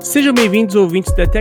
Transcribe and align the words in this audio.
Sejam 0.00 0.32
bem-vindos, 0.32 0.76
ouvintes 0.76 1.12
da 1.12 1.26
THE. 1.26 1.40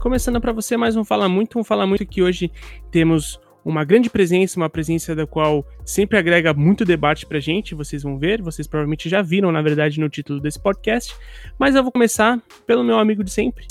Começando 0.00 0.40
para 0.40 0.52
você 0.52 0.78
mais 0.78 0.96
um 0.96 1.04
Fala 1.04 1.28
Muito, 1.28 1.58
um 1.58 1.64
Fala 1.64 1.86
Muito 1.86 2.06
que 2.06 2.22
hoje 2.22 2.50
temos 2.90 3.38
uma 3.64 3.84
grande 3.84 4.10
presença, 4.10 4.58
uma 4.58 4.68
presença 4.68 5.14
da 5.14 5.26
qual 5.26 5.64
sempre 5.84 6.18
agrega 6.18 6.52
muito 6.52 6.84
debate 6.84 7.26
pra 7.26 7.40
gente, 7.40 7.74
vocês 7.74 8.02
vão 8.02 8.18
ver, 8.18 8.42
vocês 8.42 8.66
provavelmente 8.66 9.08
já 9.08 9.22
viram, 9.22 9.52
na 9.52 9.62
verdade, 9.62 10.00
no 10.00 10.08
título 10.08 10.40
desse 10.40 10.60
podcast, 10.60 11.14
mas 11.58 11.74
eu 11.74 11.82
vou 11.82 11.92
começar 11.92 12.40
pelo 12.66 12.82
meu 12.82 12.98
amigo 12.98 13.22
de 13.22 13.30
sempre, 13.30 13.66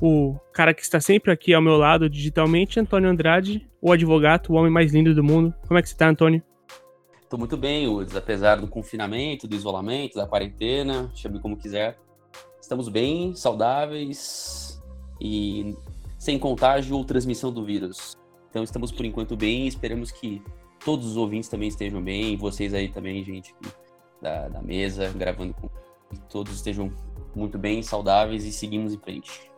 o 0.00 0.36
cara 0.52 0.74
que 0.74 0.82
está 0.82 1.00
sempre 1.00 1.32
aqui 1.32 1.54
ao 1.54 1.62
meu 1.62 1.76
lado 1.76 2.08
digitalmente, 2.10 2.78
Antônio 2.78 3.08
Andrade, 3.08 3.66
o 3.80 3.92
advogado, 3.92 4.50
o 4.50 4.54
homem 4.54 4.70
mais 4.70 4.92
lindo 4.92 5.14
do 5.14 5.22
mundo. 5.22 5.54
Como 5.66 5.78
é 5.78 5.82
que 5.82 5.88
você 5.88 5.96
tá, 5.96 6.08
Antônio? 6.08 6.42
Tô 7.28 7.38
muito 7.38 7.56
bem, 7.56 7.88
Uds, 7.88 8.14
apesar 8.14 8.60
do 8.60 8.68
confinamento, 8.68 9.48
do 9.48 9.56
isolamento, 9.56 10.16
da 10.16 10.26
quarentena, 10.26 11.10
chame 11.14 11.40
como 11.40 11.56
quiser. 11.56 11.98
Estamos 12.60 12.88
bem, 12.88 13.34
saudáveis 13.34 14.82
e 15.20 15.74
sem 16.18 16.38
contágio 16.38 16.96
ou 16.96 17.04
transmissão 17.04 17.52
do 17.52 17.64
vírus. 17.64 18.16
Então 18.54 18.62
estamos 18.62 18.92
por 18.92 19.04
enquanto 19.04 19.36
bem 19.36 19.64
e 19.64 19.66
esperamos 19.66 20.12
que 20.12 20.40
todos 20.84 21.08
os 21.08 21.16
ouvintes 21.16 21.48
também 21.48 21.68
estejam 21.68 22.00
bem, 22.00 22.34
e 22.34 22.36
vocês 22.36 22.72
aí 22.72 22.88
também, 22.88 23.24
gente, 23.24 23.52
da, 24.22 24.46
da 24.46 24.62
mesa, 24.62 25.12
gravando 25.12 25.52
com 25.54 25.68
todos 26.30 26.54
estejam 26.54 26.88
muito 27.34 27.58
bem, 27.58 27.82
saudáveis 27.82 28.44
e 28.44 28.52
seguimos 28.52 28.94
em 28.94 28.98
frente. 28.98 29.50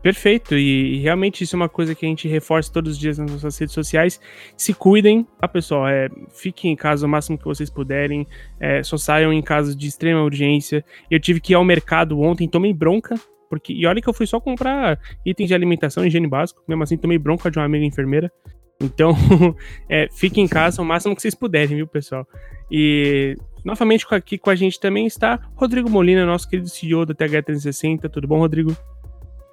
Perfeito, 0.00 0.56
e, 0.56 0.98
realmente 1.00 1.42
isso 1.42 1.56
é 1.56 1.58
uma 1.58 1.68
coisa 1.68 1.92
que 1.92 2.06
a 2.06 2.08
gente 2.08 2.28
reforça 2.28 2.72
todos 2.72 2.92
os 2.92 2.98
dias 3.00 3.18
nas 3.18 3.32
nossas 3.32 3.58
redes 3.58 3.74
sociais. 3.74 4.20
Se 4.56 4.72
cuidem, 4.72 5.26
tá, 5.40 5.48
pessoal? 5.48 5.88
É, 5.88 6.08
fiquem 6.28 6.70
em 6.70 6.76
casa 6.76 7.06
o 7.06 7.08
máximo 7.08 7.36
que 7.36 7.44
vocês 7.44 7.68
puderem, 7.68 8.24
é, 8.60 8.80
só 8.84 8.96
saiam 8.96 9.32
em 9.32 9.42
casos 9.42 9.74
de 9.74 9.88
extrema 9.88 10.22
urgência. 10.22 10.84
Eu 11.10 11.18
tive 11.18 11.40
que 11.40 11.52
ir 11.52 11.56
ao 11.56 11.64
mercado 11.64 12.20
ontem, 12.20 12.48
tomei 12.48 12.72
bronca, 12.72 13.16
porque. 13.50 13.72
E 13.72 13.84
olha 13.84 14.00
que 14.00 14.08
eu 14.08 14.14
fui 14.14 14.26
só 14.26 14.40
comprar 14.40 14.98
itens 15.26 15.48
de 15.48 15.54
alimentação 15.54 16.06
higiene 16.06 16.28
básico, 16.28 16.62
mesmo 16.68 16.84
assim 16.84 16.96
tomei 16.96 17.18
bronca 17.18 17.50
de 17.50 17.58
uma 17.58 17.64
amiga 17.64 17.84
enfermeira. 17.84 18.32
Então, 18.80 19.10
é, 19.90 20.08
fiquem 20.10 20.44
em 20.44 20.48
casa 20.48 20.80
o 20.80 20.84
máximo 20.84 21.14
que 21.14 21.20
vocês 21.20 21.34
puderem, 21.34 21.76
viu, 21.76 21.86
pessoal? 21.86 22.26
E 22.70 23.36
novamente 23.64 24.06
aqui 24.10 24.38
com 24.38 24.48
a 24.48 24.54
gente 24.54 24.78
também 24.78 25.04
está 25.04 25.38
Rodrigo 25.56 25.90
Molina, 25.90 26.24
nosso 26.24 26.48
querido 26.48 26.68
CEO 26.68 27.04
da 27.04 27.12
TH360. 27.12 28.08
Tudo 28.08 28.28
bom, 28.28 28.38
Rodrigo? 28.38 28.74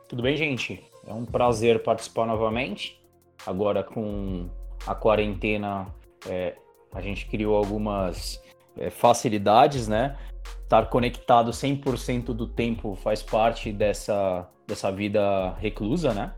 Tudo 0.08 0.22
bem, 0.22 0.38
gente? 0.38 0.82
É 1.06 1.14
um 1.14 1.26
prazer 1.26 1.82
participar 1.84 2.26
novamente. 2.26 3.02
Agora 3.46 3.84
com 3.84 4.50
a 4.86 4.94
quarentena, 4.96 5.88
é, 6.30 6.56
a 6.94 7.02
gente 7.02 7.26
criou 7.26 7.56
algumas 7.56 8.42
é, 8.78 8.90
facilidades, 8.90 9.88
né? 9.88 10.16
Estar 10.64 10.90
conectado 10.90 11.52
100% 11.52 12.26
do 12.34 12.48
tempo 12.48 12.96
faz 12.96 13.24
parte 13.24 13.72
dessa, 13.72 14.48
dessa 14.68 14.92
vida 14.92 15.54
reclusa, 15.60 16.14
né? 16.14 16.34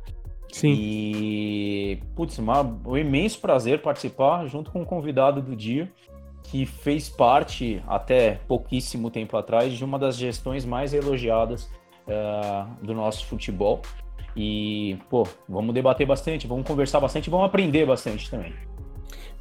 Sim. 0.52 0.74
E, 0.74 2.00
putz, 2.16 2.38
uma, 2.40 2.62
um 2.62 2.98
imenso 2.98 3.40
prazer 3.40 3.82
participar 3.82 4.46
junto 4.48 4.72
com 4.72 4.82
o 4.82 4.86
convidado 4.86 5.42
do 5.42 5.56
dia, 5.56 5.92
que 6.44 6.66
fez 6.66 7.10
parte, 7.10 7.84
até 7.88 8.40
pouquíssimo 8.48 9.12
tempo 9.12 9.38
atrás, 9.38 9.74
de 9.74 9.84
uma 9.84 10.00
das 10.00 10.18
gestões 10.18 10.66
mais 10.66 10.94
elogiadas 10.94 11.70
uh, 12.08 12.86
do 12.86 12.94
nosso 12.94 13.26
futebol. 13.26 13.82
E, 14.36 14.98
pô, 15.10 15.28
vamos 15.48 15.73
debater 15.73 16.08
bastante, 16.08 16.48
vamos 16.48 16.66
conversar 16.66 17.00
bastante, 17.00 17.30
vamos 17.30 17.45
aprender 17.45 17.86
bastante 17.86 18.30
também. 18.30 18.54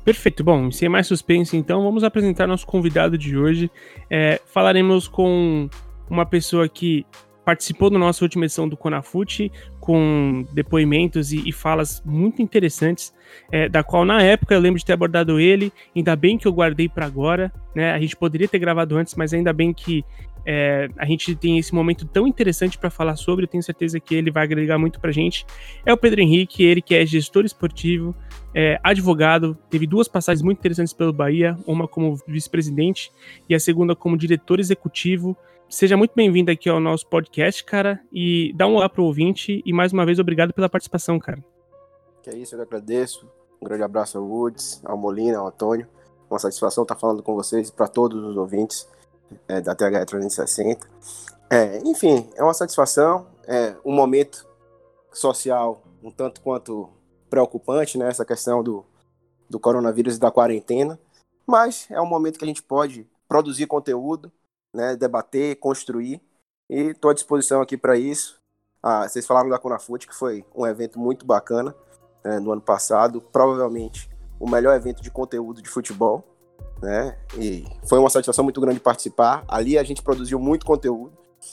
Perfeito. 0.08 0.42
Bom, 0.42 0.70
sem 0.70 0.88
mais 0.88 1.06
suspense, 1.06 1.54
então, 1.54 1.82
vamos 1.82 2.02
apresentar 2.02 2.46
nosso 2.46 2.66
convidado 2.66 3.18
de 3.18 3.36
hoje. 3.36 3.70
É, 4.08 4.40
falaremos 4.46 5.06
com 5.06 5.68
uma 6.08 6.24
pessoa 6.24 6.66
que 6.66 7.04
participou 7.48 7.88
da 7.88 7.98
nossa 7.98 8.22
última 8.22 8.44
edição 8.44 8.68
do 8.68 8.76
Conafute, 8.76 9.50
com 9.80 10.46
depoimentos 10.52 11.32
e, 11.32 11.48
e 11.48 11.50
falas 11.50 12.02
muito 12.04 12.42
interessantes, 12.42 13.10
é, 13.50 13.70
da 13.70 13.82
qual 13.82 14.04
na 14.04 14.20
época 14.20 14.54
eu 14.54 14.60
lembro 14.60 14.78
de 14.78 14.84
ter 14.84 14.92
abordado 14.92 15.40
ele, 15.40 15.72
ainda 15.96 16.14
bem 16.14 16.36
que 16.36 16.46
eu 16.46 16.52
guardei 16.52 16.90
para 16.90 17.06
agora, 17.06 17.50
né? 17.74 17.92
A 17.92 17.98
gente 17.98 18.14
poderia 18.14 18.46
ter 18.46 18.58
gravado 18.58 18.98
antes, 18.98 19.14
mas 19.14 19.32
ainda 19.32 19.50
bem 19.50 19.72
que 19.72 20.04
é, 20.44 20.90
a 20.98 21.06
gente 21.06 21.34
tem 21.34 21.58
esse 21.58 21.74
momento 21.74 22.04
tão 22.04 22.26
interessante 22.26 22.76
para 22.76 22.90
falar 22.90 23.16
sobre, 23.16 23.44
eu 23.44 23.48
tenho 23.48 23.62
certeza 23.62 23.98
que 23.98 24.14
ele 24.14 24.30
vai 24.30 24.44
agregar 24.44 24.76
muito 24.76 25.00
para 25.00 25.10
gente. 25.10 25.46
É 25.86 25.92
o 25.92 25.96
Pedro 25.96 26.20
Henrique, 26.20 26.62
ele 26.62 26.82
que 26.82 26.94
é 26.94 27.06
gestor 27.06 27.46
esportivo, 27.46 28.14
é, 28.54 28.78
advogado, 28.82 29.56
teve 29.70 29.86
duas 29.86 30.06
passagens 30.06 30.42
muito 30.42 30.58
interessantes 30.58 30.92
pelo 30.92 31.14
Bahia, 31.14 31.56
uma 31.66 31.88
como 31.88 32.18
vice-presidente 32.28 33.10
e 33.48 33.54
a 33.54 33.60
segunda 33.60 33.96
como 33.96 34.18
diretor 34.18 34.60
executivo. 34.60 35.34
Seja 35.68 35.96
muito 35.96 36.12
bem-vindo 36.14 36.50
aqui 36.50 36.68
ao 36.68 36.80
nosso 36.80 37.06
podcast, 37.06 37.62
cara, 37.62 38.02
e 38.10 38.52
dá 38.54 38.66
um 38.66 38.76
olá 38.76 38.88
pro 38.88 39.04
ouvinte 39.04 39.62
e 39.66 39.72
mais 39.72 39.92
uma 39.92 40.06
vez 40.06 40.18
obrigado 40.18 40.52
pela 40.54 40.68
participação, 40.68 41.18
cara. 41.18 41.44
Que 42.22 42.30
é 42.30 42.36
isso, 42.36 42.56
eu 42.56 42.62
agradeço. 42.62 43.28
Um 43.60 43.66
grande 43.66 43.82
abraço 43.82 44.16
ao 44.16 44.24
Woods, 44.24 44.80
ao 44.84 44.96
Molina, 44.96 45.38
ao 45.38 45.48
Antônio. 45.48 45.86
Uma 46.30 46.38
satisfação 46.38 46.84
estar 46.84 46.96
falando 46.96 47.22
com 47.22 47.34
vocês 47.34 47.68
e 47.68 47.72
para 47.72 47.86
todos 47.86 48.22
os 48.24 48.36
ouvintes 48.36 48.88
é, 49.46 49.60
da 49.60 49.74
TH 49.74 50.06
360. 50.06 50.88
É, 51.50 51.78
enfim, 51.84 52.28
é 52.34 52.42
uma 52.42 52.54
satisfação, 52.54 53.26
é 53.46 53.74
um 53.84 53.92
momento 53.92 54.46
social 55.12 55.82
um 56.02 56.10
tanto 56.10 56.40
quanto 56.40 56.88
preocupante, 57.28 57.98
né, 57.98 58.08
essa 58.08 58.24
questão 58.24 58.62
do, 58.62 58.84
do 59.48 59.60
coronavírus 59.60 60.16
e 60.16 60.20
da 60.20 60.30
quarentena, 60.30 60.98
mas 61.46 61.86
é 61.90 62.00
um 62.00 62.06
momento 62.06 62.38
que 62.38 62.44
a 62.44 62.48
gente 62.48 62.62
pode 62.62 63.06
produzir 63.28 63.66
conteúdo, 63.66 64.32
né, 64.78 64.96
debater, 64.96 65.56
construir, 65.56 66.22
e 66.70 66.90
estou 66.90 67.10
à 67.10 67.14
disposição 67.14 67.60
aqui 67.60 67.76
para 67.76 67.96
isso. 67.96 68.40
Ah, 68.82 69.08
vocês 69.08 69.26
falaram 69.26 69.48
da 69.48 69.58
Conafute, 69.58 70.06
que 70.06 70.14
foi 70.14 70.44
um 70.54 70.66
evento 70.66 70.98
muito 70.98 71.26
bacana 71.26 71.74
né, 72.24 72.38
no 72.38 72.52
ano 72.52 72.62
passado, 72.62 73.20
provavelmente 73.20 74.08
o 74.38 74.48
melhor 74.48 74.76
evento 74.76 75.02
de 75.02 75.10
conteúdo 75.10 75.60
de 75.60 75.68
futebol 75.68 76.24
né? 76.80 77.16
E 77.36 77.64
foi 77.88 77.98
uma 77.98 78.10
satisfação 78.10 78.44
muito 78.44 78.60
grande 78.60 78.80
participar. 78.80 79.44
Ali 79.48 79.76
a 79.78 79.82
gente 79.82 80.02
produziu 80.02 80.38
muito 80.38 80.64
conteúdo 80.64 81.12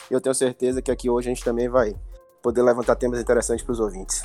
e 0.09 0.13
eu 0.13 0.21
tenho 0.21 0.35
certeza 0.35 0.81
que 0.81 0.91
aqui 0.91 1.09
hoje 1.09 1.29
a 1.29 1.33
gente 1.33 1.43
também 1.43 1.67
vai 1.67 1.95
poder 2.41 2.61
levantar 2.61 2.95
temas 2.95 3.19
interessantes 3.19 3.63
para 3.63 3.73
os 3.73 3.79
ouvintes. 3.79 4.23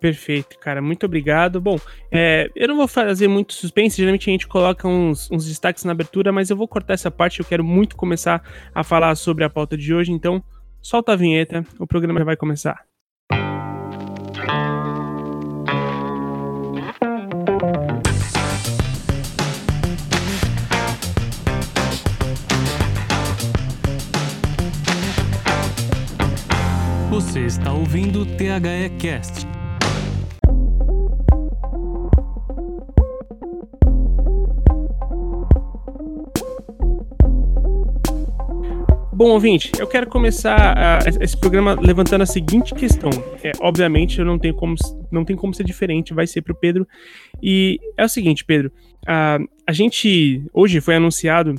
Perfeito, 0.00 0.58
cara. 0.58 0.82
Muito 0.82 1.06
obrigado. 1.06 1.60
Bom, 1.60 1.78
é, 2.12 2.50
eu 2.54 2.68
não 2.68 2.76
vou 2.76 2.86
fazer 2.86 3.28
muito 3.28 3.54
suspense, 3.54 3.96
geralmente 3.96 4.28
a 4.28 4.32
gente 4.32 4.46
coloca 4.46 4.86
uns, 4.86 5.30
uns 5.30 5.46
destaques 5.46 5.84
na 5.84 5.92
abertura, 5.92 6.30
mas 6.32 6.50
eu 6.50 6.56
vou 6.56 6.68
cortar 6.68 6.94
essa 6.94 7.10
parte. 7.10 7.40
Eu 7.40 7.46
quero 7.46 7.64
muito 7.64 7.96
começar 7.96 8.42
a 8.74 8.84
falar 8.84 9.14
sobre 9.14 9.44
a 9.44 9.50
pauta 9.50 9.76
de 9.76 9.94
hoje, 9.94 10.12
então 10.12 10.42
solta 10.82 11.12
a 11.12 11.16
vinheta, 11.16 11.64
o 11.78 11.86
programa 11.86 12.20
já 12.20 12.24
vai 12.24 12.36
começar. 12.36 12.84
Você 27.10 27.46
está 27.46 27.72
ouvindo 27.72 28.20
o 28.20 28.26
THE 28.26 28.90
Cast. 28.98 29.55
Bom, 39.16 39.30
ouvinte, 39.30 39.72
eu 39.78 39.86
quero 39.86 40.10
começar 40.10 40.76
a, 40.76 40.98
esse 41.22 41.34
programa 41.40 41.74
levantando 41.80 42.20
a 42.20 42.26
seguinte 42.26 42.74
questão. 42.74 43.08
É, 43.42 43.50
obviamente, 43.60 44.18
eu 44.18 44.26
não 44.26 44.38
tenho 44.38 44.52
como, 44.52 44.74
não 45.10 45.24
tem 45.24 45.34
como 45.34 45.54
ser 45.54 45.64
diferente, 45.64 46.12
vai 46.12 46.26
ser 46.26 46.42
para 46.42 46.52
o 46.52 46.54
Pedro. 46.54 46.86
E 47.42 47.80
é 47.96 48.04
o 48.04 48.10
seguinte, 48.10 48.44
Pedro, 48.44 48.70
a, 49.06 49.38
a 49.66 49.72
gente 49.72 50.44
hoje 50.52 50.82
foi 50.82 50.96
anunciado 50.96 51.54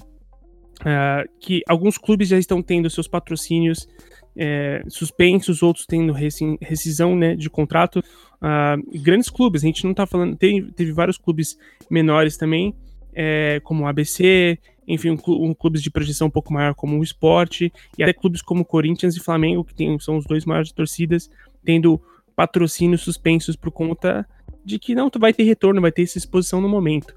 que 1.39 1.63
alguns 1.68 1.98
clubes 1.98 2.27
já 2.27 2.38
estão 2.38 2.62
tendo 2.62 2.92
seus 2.92 3.07
patrocínios 3.07 3.88
é, 4.38 4.83
suspensos, 4.88 5.63
outros 5.63 5.88
tendo 5.88 6.13
rescisão 6.13 7.15
né, 7.15 7.36
de 7.36 7.50
contrato. 7.50 8.04
Grandes 9.01 9.31
clubes, 9.31 9.63
a 9.63 9.65
gente 9.65 9.83
não 9.83 9.92
está 9.92 10.06
falando. 10.06 10.38
Teve, 10.38 10.71
teve, 10.74 10.92
vários 10.92 11.18
clubes 11.18 11.57
menores 11.89 12.38
também, 12.38 12.75
é, 13.15 13.59
como 13.63 13.83
o 13.83 13.88
ABC, 13.88 14.59
enfim, 14.88 15.12
um, 15.12 15.18
um, 15.28 15.54
clubes 15.54 15.81
de 15.81 15.92
projeção 15.92 16.28
um 16.28 16.31
pouco 16.31 16.54
maior 16.54 16.74
como 16.74 16.98
o 16.98 17.04
Esporte, 17.04 17.72
e 17.98 18.04
até 18.04 18.13
clubes 18.13 18.42
como 18.42 18.63
Corinthians 18.63 19.16
e 19.16 19.19
Flamengo, 19.19 19.63
que 19.63 19.75
tem, 19.75 20.00
são 20.00 20.18
os 20.18 20.25
dois 20.25 20.45
maiores 20.45 20.72
torcidas, 20.72 21.30
tendo 21.66 22.01
patrocínios 22.36 23.01
suspensos 23.01 23.56
por 23.56 23.72
conta 23.72 24.28
de 24.63 24.80
que 24.80 24.95
não 24.95 25.10
vai 25.19 25.34
ter 25.34 25.44
retorno, 25.44 25.81
vai 25.81 25.92
ter 25.92 26.04
essa 26.04 26.18
exposição 26.18 26.62
no 26.62 26.69
momento. 26.69 27.16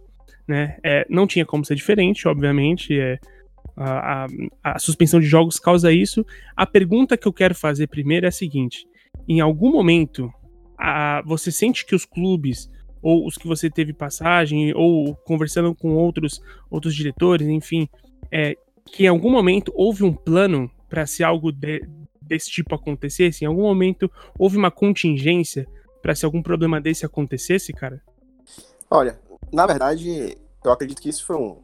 Né? 0.49 0.79
É, 0.83 1.07
não 1.09 1.27
tinha 1.27 1.47
como 1.47 1.65
ser 1.65 1.77
diferente, 1.77 2.27
obviamente. 2.27 2.99
É, 2.99 3.19
A, 3.77 4.25
a, 4.25 4.27
a, 4.65 4.79
suspensão 4.79 5.21
de 5.21 5.27
jogos 5.27 5.59
causa 5.59 5.93
isso. 5.93 6.27
A 6.57 6.67
pergunta 6.67 7.17
que 7.17 7.29
eu 7.29 7.33
quero 7.33 7.55
fazer 7.55 7.87
primeiro 7.87 8.27
é 8.27 8.29
a 8.29 8.33
seguinte: 8.33 8.87
em 9.29 9.41
algum 9.41 9.71
momento, 9.71 10.33
a, 10.77 11.23
você 11.25 11.53
sente 11.53 11.87
que 11.87 11.95
os 11.95 12.05
clubes, 12.05 12.69
ou 13.03 13.27
os 13.27 13.37
que 13.37 13.47
você 13.47 13.71
teve 13.71 13.93
passagem, 13.93 14.75
ou 14.75 15.15
conversando 15.17 15.75
com 15.75 15.95
outros, 15.95 16.41
outros 16.71 16.95
diretores, 16.95 17.49
enfim, 17.49 17.89
é, 18.31 18.57
que 18.87 19.05
em 19.05 19.09
algum 19.09 19.31
momento 19.31 19.73
houve 19.75 20.05
um 20.05 20.13
plano 20.13 20.71
para 20.89 21.07
se 21.07 21.23
algo 21.23 21.53
de, 21.53 21.87
desse 22.21 22.51
tipo 22.51 22.75
acontecesse? 22.75 23.45
Em 23.45 23.49
algum 23.49 23.63
momento 23.63 24.11
houve 24.39 24.57
uma 24.57 24.71
contingência 24.71 25.67
para 26.03 26.15
se 26.15 26.25
algum 26.25 26.43
problema 26.43 26.81
desse 26.81 27.05
acontecesse, 27.05 27.73
cara? 27.73 28.03
Olha, 28.91 29.19
na 29.53 29.67
verdade, 29.67 30.37
eu 30.65 30.73
acredito 30.73 31.01
que 31.01 31.09
isso 31.09 31.25
foi 31.25 31.37
um, 31.37 31.59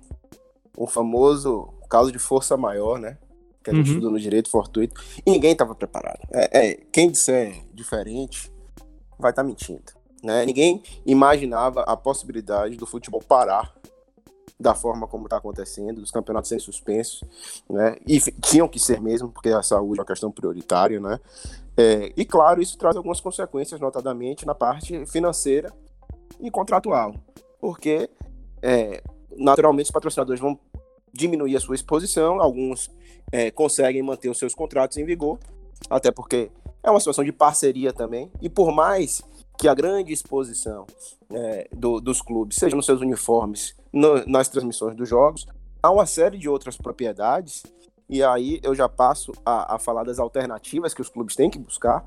um 0.78 0.86
famoso 0.86 1.72
caso 1.88 2.12
de 2.12 2.18
força 2.18 2.56
maior, 2.56 2.98
né? 2.98 3.18
Que 3.62 3.70
a 3.70 3.74
gente 3.74 3.92
uhum. 3.92 4.10
no 4.10 4.20
direito 4.20 4.48
fortuito. 4.48 5.02
E 5.24 5.30
ninguém 5.30 5.52
estava 5.52 5.74
preparado. 5.74 6.20
É, 6.32 6.70
é, 6.70 6.74
quem 6.92 7.10
disser 7.10 7.64
diferente 7.74 8.52
vai 9.18 9.30
estar 9.32 9.42
tá 9.42 9.48
mentindo. 9.48 9.82
Né? 10.22 10.44
Ninguém 10.44 10.82
imaginava 11.04 11.82
a 11.82 11.96
possibilidade 11.96 12.76
do 12.76 12.86
futebol 12.86 13.22
parar 13.22 13.74
da 14.58 14.74
forma 14.74 15.06
como 15.06 15.24
está 15.24 15.36
acontecendo, 15.36 16.00
dos 16.00 16.10
campeonatos 16.10 16.48
serem 16.48 16.64
suspensos, 16.64 17.22
né? 17.68 17.96
E 18.06 18.18
tinham 18.40 18.66
que 18.66 18.78
ser 18.78 19.00
mesmo, 19.00 19.28
porque 19.28 19.50
a 19.50 19.62
saúde 19.62 19.98
é 19.98 20.02
uma 20.02 20.06
questão 20.06 20.30
prioritária, 20.30 20.98
né? 20.98 21.20
É, 21.76 22.10
e 22.16 22.24
claro, 22.24 22.62
isso 22.62 22.78
traz 22.78 22.96
algumas 22.96 23.20
consequências, 23.20 23.78
notadamente 23.78 24.46
na 24.46 24.54
parte 24.54 25.04
financeira 25.04 25.70
e 26.40 26.50
contratual, 26.50 27.14
porque 27.60 28.08
é, 28.62 29.02
naturalmente 29.36 29.86
os 29.86 29.90
patrocinadores 29.90 30.40
vão 30.40 30.58
diminuir 31.12 31.54
a 31.56 31.60
sua 31.60 31.74
exposição, 31.74 32.40
alguns 32.40 32.90
é, 33.30 33.50
conseguem 33.50 34.02
manter 34.02 34.30
os 34.30 34.38
seus 34.38 34.54
contratos 34.54 34.96
em 34.96 35.04
vigor, 35.04 35.38
até 35.90 36.10
porque 36.10 36.50
é 36.82 36.90
uma 36.90 37.00
situação 37.00 37.24
de 37.24 37.32
parceria 37.32 37.92
também, 37.92 38.30
e 38.40 38.48
por 38.48 38.72
mais 38.72 39.22
que 39.58 39.68
a 39.68 39.74
grande 39.74 40.12
exposição 40.12 40.86
é, 41.30 41.68
do, 41.72 42.00
dos 42.00 42.20
clubes 42.20 42.56
seja 42.56 42.76
nos 42.76 42.86
seus 42.86 43.00
uniformes, 43.00 43.74
no, 43.92 44.24
nas 44.26 44.48
transmissões 44.48 44.94
dos 44.94 45.08
jogos, 45.08 45.46
há 45.82 45.90
uma 45.90 46.06
série 46.06 46.38
de 46.38 46.48
outras 46.48 46.76
propriedades, 46.76 47.62
e 48.08 48.22
aí 48.22 48.60
eu 48.62 48.74
já 48.74 48.88
passo 48.88 49.32
a, 49.44 49.74
a 49.74 49.78
falar 49.78 50.04
das 50.04 50.18
alternativas 50.18 50.92
que 50.92 51.00
os 51.00 51.08
clubes 51.08 51.34
têm 51.34 51.50
que 51.50 51.58
buscar, 51.58 52.04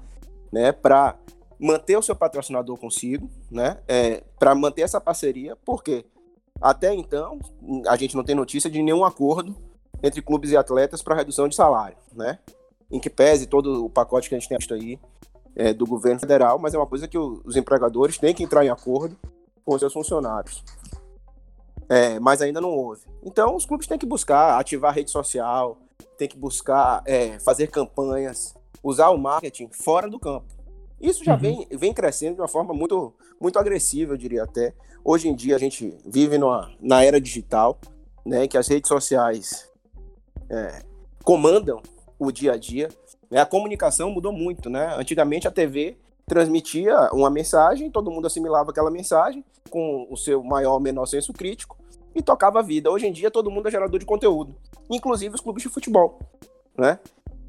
né, 0.52 0.72
para 0.72 1.18
manter 1.60 1.98
o 1.98 2.02
seu 2.02 2.16
patrocinador 2.16 2.78
consigo, 2.78 3.30
né, 3.52 3.80
é, 3.88 4.24
para 4.38 4.56
manter 4.56 4.84
essa 4.84 5.02
parceria, 5.02 5.56
porque 5.66 6.06
até 6.62 6.94
então 6.94 7.40
a 7.88 7.96
gente 7.96 8.16
não 8.16 8.24
tem 8.24 8.36
notícia 8.36 8.70
de 8.70 8.82
nenhum 8.82 9.04
acordo 9.04 9.56
entre 10.02 10.22
clubes 10.22 10.52
e 10.52 10.58
atletas 10.58 11.02
para 11.02 11.16
redução 11.16 11.48
de 11.48 11.56
salário, 11.56 11.98
né, 12.14 12.40
em 12.92 13.00
que 13.00 13.10
pese 13.10 13.48
todo 13.48 13.86
o 13.86 13.90
pacote 13.90 14.30
que 14.30 14.36
a 14.36 14.40
gente 14.40 14.48
tem 14.48 14.58
visto 14.58 14.74
aí 14.74 15.00
é, 15.60 15.74
do 15.74 15.86
governo 15.86 16.22
federal, 16.22 16.58
mas 16.58 16.74
é 16.74 16.78
uma 16.78 16.88
coisa 16.88 17.06
que 17.06 17.18
os 17.18 17.58
empregadores 17.58 18.18
têm 18.18 18.34
que 18.34 18.42
entrar 18.42 18.66
em 18.66 18.70
acordo 18.70 19.18
com 19.66 19.78
seus 19.78 19.92
funcionários. 19.92 20.64
É, 21.90 22.18
mas 22.18 22.42
ainda 22.42 22.62
não 22.62 22.70
houve. 22.70 23.02
Então, 23.22 23.58
os 23.58 23.66
clubes 23.66 23.86
têm 23.86 23.98
que 23.98 24.06
buscar 24.06 24.58
ativar 24.58 24.92
a 24.92 24.94
rede 24.94 25.12
social, 25.12 25.78
tem 26.18 26.30
que 26.30 26.38
buscar 26.38 27.04
é, 27.06 27.38
fazer 27.40 27.68
campanhas, 27.68 28.56
usar 28.82 29.10
o 29.10 29.18
marketing 29.18 29.68
fora 29.74 30.10
do 30.10 30.18
campo. 30.18 30.48
Isso 31.02 31.26
já 31.26 31.34
uhum. 31.34 31.40
vem, 31.40 31.68
vem 31.72 31.94
crescendo 31.94 32.36
de 32.36 32.42
uma 32.42 32.48
forma 32.48 32.74
muito, 32.74 33.14
muito 33.38 33.60
agressiva, 33.60 34.14
eu 34.14 34.18
diria 34.18 34.44
até. 34.44 34.74
Hoje 35.04 35.28
em 35.28 35.36
dia 35.36 35.58
a 35.58 35.60
gente 35.60 35.94
vive 36.06 36.38
numa, 36.38 36.72
na 36.80 37.04
era 37.04 37.20
digital, 37.20 37.78
né, 38.26 38.48
que 38.48 38.58
as 38.58 38.68
redes 38.70 38.88
sociais 38.88 39.70
é, 40.50 40.84
comandam 41.22 41.82
o 42.18 42.32
dia 42.32 42.54
a 42.54 42.58
dia. 42.58 42.88
Né? 43.30 43.40
A 43.40 43.46
comunicação 43.46 44.10
mudou 44.12 44.32
muito, 44.32 44.70
né? 44.70 44.96
Antigamente 44.98 45.48
a 45.48 45.52
TV 45.52 45.98
transmitia 46.26 47.10
uma 47.12 47.30
mensagem, 47.30 47.90
todo 47.90 48.12
mundo 48.12 48.28
assimilava 48.28 48.72
aquela 48.72 48.92
mensagem 48.92 49.44
com 49.70 50.08
o 50.10 50.16
seu 50.16 50.44
maior 50.44 50.74
ou 50.74 50.80
menor 50.80 51.06
senso 51.06 51.34
crítico 51.34 51.78
e 52.14 52.22
tocava 52.22 52.60
a 52.60 52.62
vida. 52.62 52.90
Hoje 52.92 53.08
em 53.08 53.12
dia 53.12 53.32
todo 53.32 53.50
mundo 53.50 53.68
é 53.68 53.72
gerador 53.72 54.00
de 54.00 54.06
conteúdo, 54.06 54.56
inclusive 54.90 55.34
os 55.36 55.42
clubes 55.42 55.64
de 55.64 55.70
futebol, 55.70 56.20
né? 56.78 57.00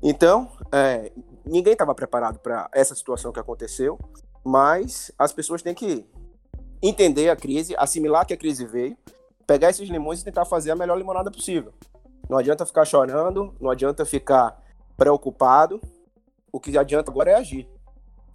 Então, 0.02 0.50
é, 0.72 1.12
ninguém 1.44 1.74
estava 1.74 1.94
preparado 1.94 2.38
para 2.38 2.68
essa 2.72 2.94
situação 2.94 3.32
que 3.32 3.38
aconteceu, 3.38 3.98
mas 4.42 5.12
as 5.18 5.32
pessoas 5.32 5.62
têm 5.62 5.74
que 5.74 6.06
entender 6.82 7.28
a 7.28 7.36
crise, 7.36 7.74
assimilar 7.76 8.26
que 8.26 8.32
a 8.32 8.36
crise 8.36 8.64
veio, 8.64 8.96
pegar 9.46 9.68
esses 9.68 9.88
limões 9.90 10.20
e 10.20 10.24
tentar 10.24 10.46
fazer 10.46 10.70
a 10.70 10.76
melhor 10.76 10.96
limonada 10.96 11.30
possível. 11.30 11.72
Não 12.30 12.38
adianta 12.38 12.64
ficar 12.64 12.86
chorando, 12.86 13.54
não 13.60 13.68
adianta 13.68 14.06
ficar 14.06 14.58
preocupado. 15.00 15.80
O 16.52 16.60
que 16.60 16.76
adianta 16.76 17.10
agora 17.10 17.30
é 17.30 17.34
agir. 17.34 17.66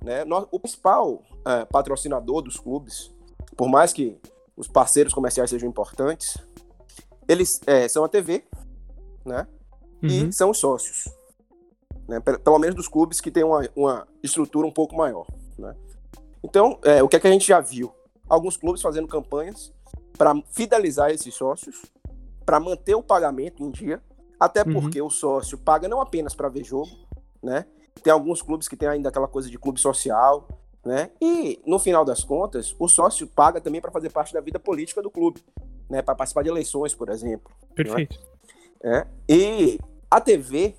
Né? 0.03 0.23
O 0.51 0.59
principal 0.59 1.21
é, 1.45 1.63
patrocinador 1.63 2.41
dos 2.41 2.57
clubes, 2.57 3.13
por 3.55 3.69
mais 3.69 3.93
que 3.93 4.17
os 4.57 4.67
parceiros 4.67 5.13
comerciais 5.13 5.51
sejam 5.51 5.69
importantes, 5.69 6.37
eles 7.27 7.61
é, 7.67 7.87
são 7.87 8.03
a 8.03 8.09
TV 8.09 8.43
né? 9.23 9.47
Uhum. 10.01 10.09
e 10.09 10.33
são 10.33 10.49
os 10.49 10.57
sócios. 10.57 11.07
Né? 12.07 12.19
Pelo 12.19 12.57
menos 12.57 12.75
dos 12.75 12.87
clubes 12.87 13.21
que 13.21 13.29
têm 13.29 13.43
uma, 13.43 13.69
uma 13.75 14.07
estrutura 14.23 14.65
um 14.65 14.71
pouco 14.71 14.95
maior. 14.95 15.27
Né? 15.59 15.75
Então, 16.43 16.79
é, 16.83 17.03
o 17.03 17.07
que, 17.07 17.15
é 17.15 17.19
que 17.19 17.27
a 17.27 17.31
gente 17.31 17.47
já 17.47 17.59
viu? 17.59 17.93
Alguns 18.27 18.57
clubes 18.57 18.81
fazendo 18.81 19.07
campanhas 19.07 19.71
para 20.17 20.33
fidelizar 20.51 21.11
esses 21.11 21.33
sócios, 21.35 21.83
para 22.43 22.59
manter 22.59 22.95
o 22.95 23.03
pagamento 23.03 23.63
em 23.63 23.69
dia, 23.69 24.01
até 24.39 24.63
uhum. 24.63 24.73
porque 24.73 25.01
o 25.01 25.09
sócio 25.09 25.57
paga 25.57 25.87
não 25.87 26.01
apenas 26.01 26.35
para 26.35 26.49
ver 26.49 26.63
jogo, 26.63 26.91
né? 27.41 27.65
Tem 28.03 28.11
alguns 28.11 28.41
clubes 28.41 28.67
que 28.67 28.75
tem 28.75 28.87
ainda 28.87 29.09
aquela 29.09 29.27
coisa 29.27 29.49
de 29.49 29.57
clube 29.57 29.79
social, 29.79 30.47
né? 30.83 31.09
E 31.21 31.59
no 31.65 31.79
final 31.79 32.03
das 32.03 32.23
contas, 32.23 32.75
o 32.77 32.87
sócio 32.87 33.27
paga 33.27 33.61
também 33.61 33.81
para 33.81 33.91
fazer 33.91 34.11
parte 34.11 34.33
da 34.33 34.41
vida 34.41 34.59
política 34.59 35.01
do 35.01 35.09
clube, 35.09 35.41
né? 35.89 36.01
Para 36.01 36.15
participar 36.15 36.43
de 36.43 36.49
eleições, 36.49 36.93
por 36.93 37.09
exemplo. 37.09 37.51
É? 37.71 37.75
Perfeito. 37.75 38.19
É? 38.83 39.07
E 39.27 39.79
a 40.11 40.19
TV, 40.19 40.75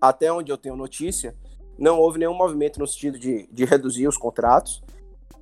até 0.00 0.32
onde 0.32 0.50
eu 0.50 0.56
tenho 0.56 0.76
notícia, 0.76 1.34
não 1.78 1.98
houve 1.98 2.18
nenhum 2.18 2.34
movimento 2.34 2.78
no 2.78 2.86
sentido 2.86 3.18
de, 3.18 3.48
de 3.50 3.64
reduzir 3.64 4.06
os 4.06 4.16
contratos. 4.16 4.82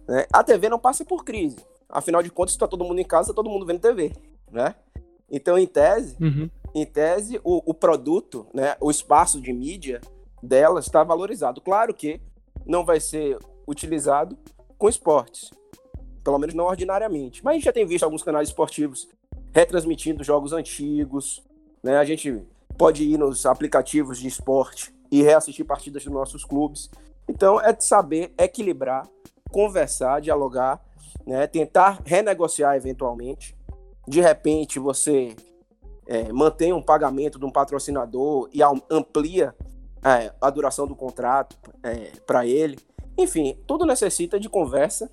Né? 0.09 0.26
A 0.32 0.43
TV 0.43 0.69
não 0.69 0.79
passa 0.79 1.05
por 1.05 1.25
crise. 1.25 1.59
Afinal 1.88 2.23
de 2.23 2.31
contas, 2.31 2.55
está 2.55 2.67
todo 2.67 2.85
mundo 2.85 3.00
em 3.00 3.05
casa, 3.05 3.29
tá 3.29 3.35
todo 3.35 3.50
mundo 3.50 3.65
vendo 3.65 3.81
TV, 3.81 4.12
né? 4.50 4.75
Então, 5.31 5.59
em 5.59 5.67
tese, 5.67 6.17
uhum 6.20 6.50
em 6.79 6.87
tese, 6.87 7.41
o, 7.45 7.71
o 7.71 7.75
produto, 7.75 8.47
né, 8.55 8.77
o 8.81 8.91
espaço 8.91 9.41
de 9.41 9.53
mídia 9.53 10.01
dela 10.43 10.81
está 10.81 11.03
valorizado. 11.03 11.61
Claro 11.61 11.93
que 11.93 12.20
não 12.67 12.85
vai 12.85 13.01
ser 13.01 13.39
utilizado 13.67 14.37
com 14.77 14.89
esportes, 14.89 15.51
pelo 16.23 16.39
menos 16.39 16.55
não 16.55 16.65
ordinariamente. 16.65 17.44
Mas 17.44 17.53
a 17.53 17.55
gente 17.55 17.65
já 17.65 17.73
tem 17.73 17.87
visto 17.87 18.05
alguns 18.05 18.23
canais 18.23 18.49
esportivos 18.49 19.08
retransmitindo 19.53 20.23
jogos 20.23 20.53
antigos, 20.53 21.43
né? 21.82 21.97
A 21.97 22.05
gente 22.05 22.43
pode 22.77 23.03
ir 23.05 23.19
nos 23.19 23.44
aplicativos 23.44 24.19
de 24.19 24.29
esporte 24.29 24.94
e 25.11 25.23
reassistir 25.23 25.65
partidas 25.65 26.05
dos 26.05 26.13
nossos 26.13 26.44
clubes. 26.44 26.91
Então 27.29 27.61
é 27.61 27.73
de 27.73 27.85
saber 27.85 28.32
equilibrar, 28.39 29.08
conversar, 29.51 30.20
dialogar, 30.20 30.81
né? 31.27 31.47
tentar 31.47 32.01
renegociar 32.05 32.77
eventualmente. 32.77 33.56
De 34.06 34.20
repente 34.20 34.79
você 34.79 35.35
é, 36.08 36.32
mantém 36.32 36.72
um 36.72 36.81
pagamento 36.81 37.38
de 37.38 37.44
um 37.44 37.50
patrocinador 37.50 38.48
e 38.53 38.60
amplia 38.91 39.55
é, 40.03 40.32
a 40.41 40.48
duração 40.48 40.86
do 40.86 40.96
contrato 40.96 41.55
é, 41.82 42.12
para 42.27 42.46
ele. 42.46 42.79
Enfim, 43.17 43.58
tudo 43.67 43.84
necessita 43.84 44.41
de 44.41 44.48
conversa, 44.48 45.10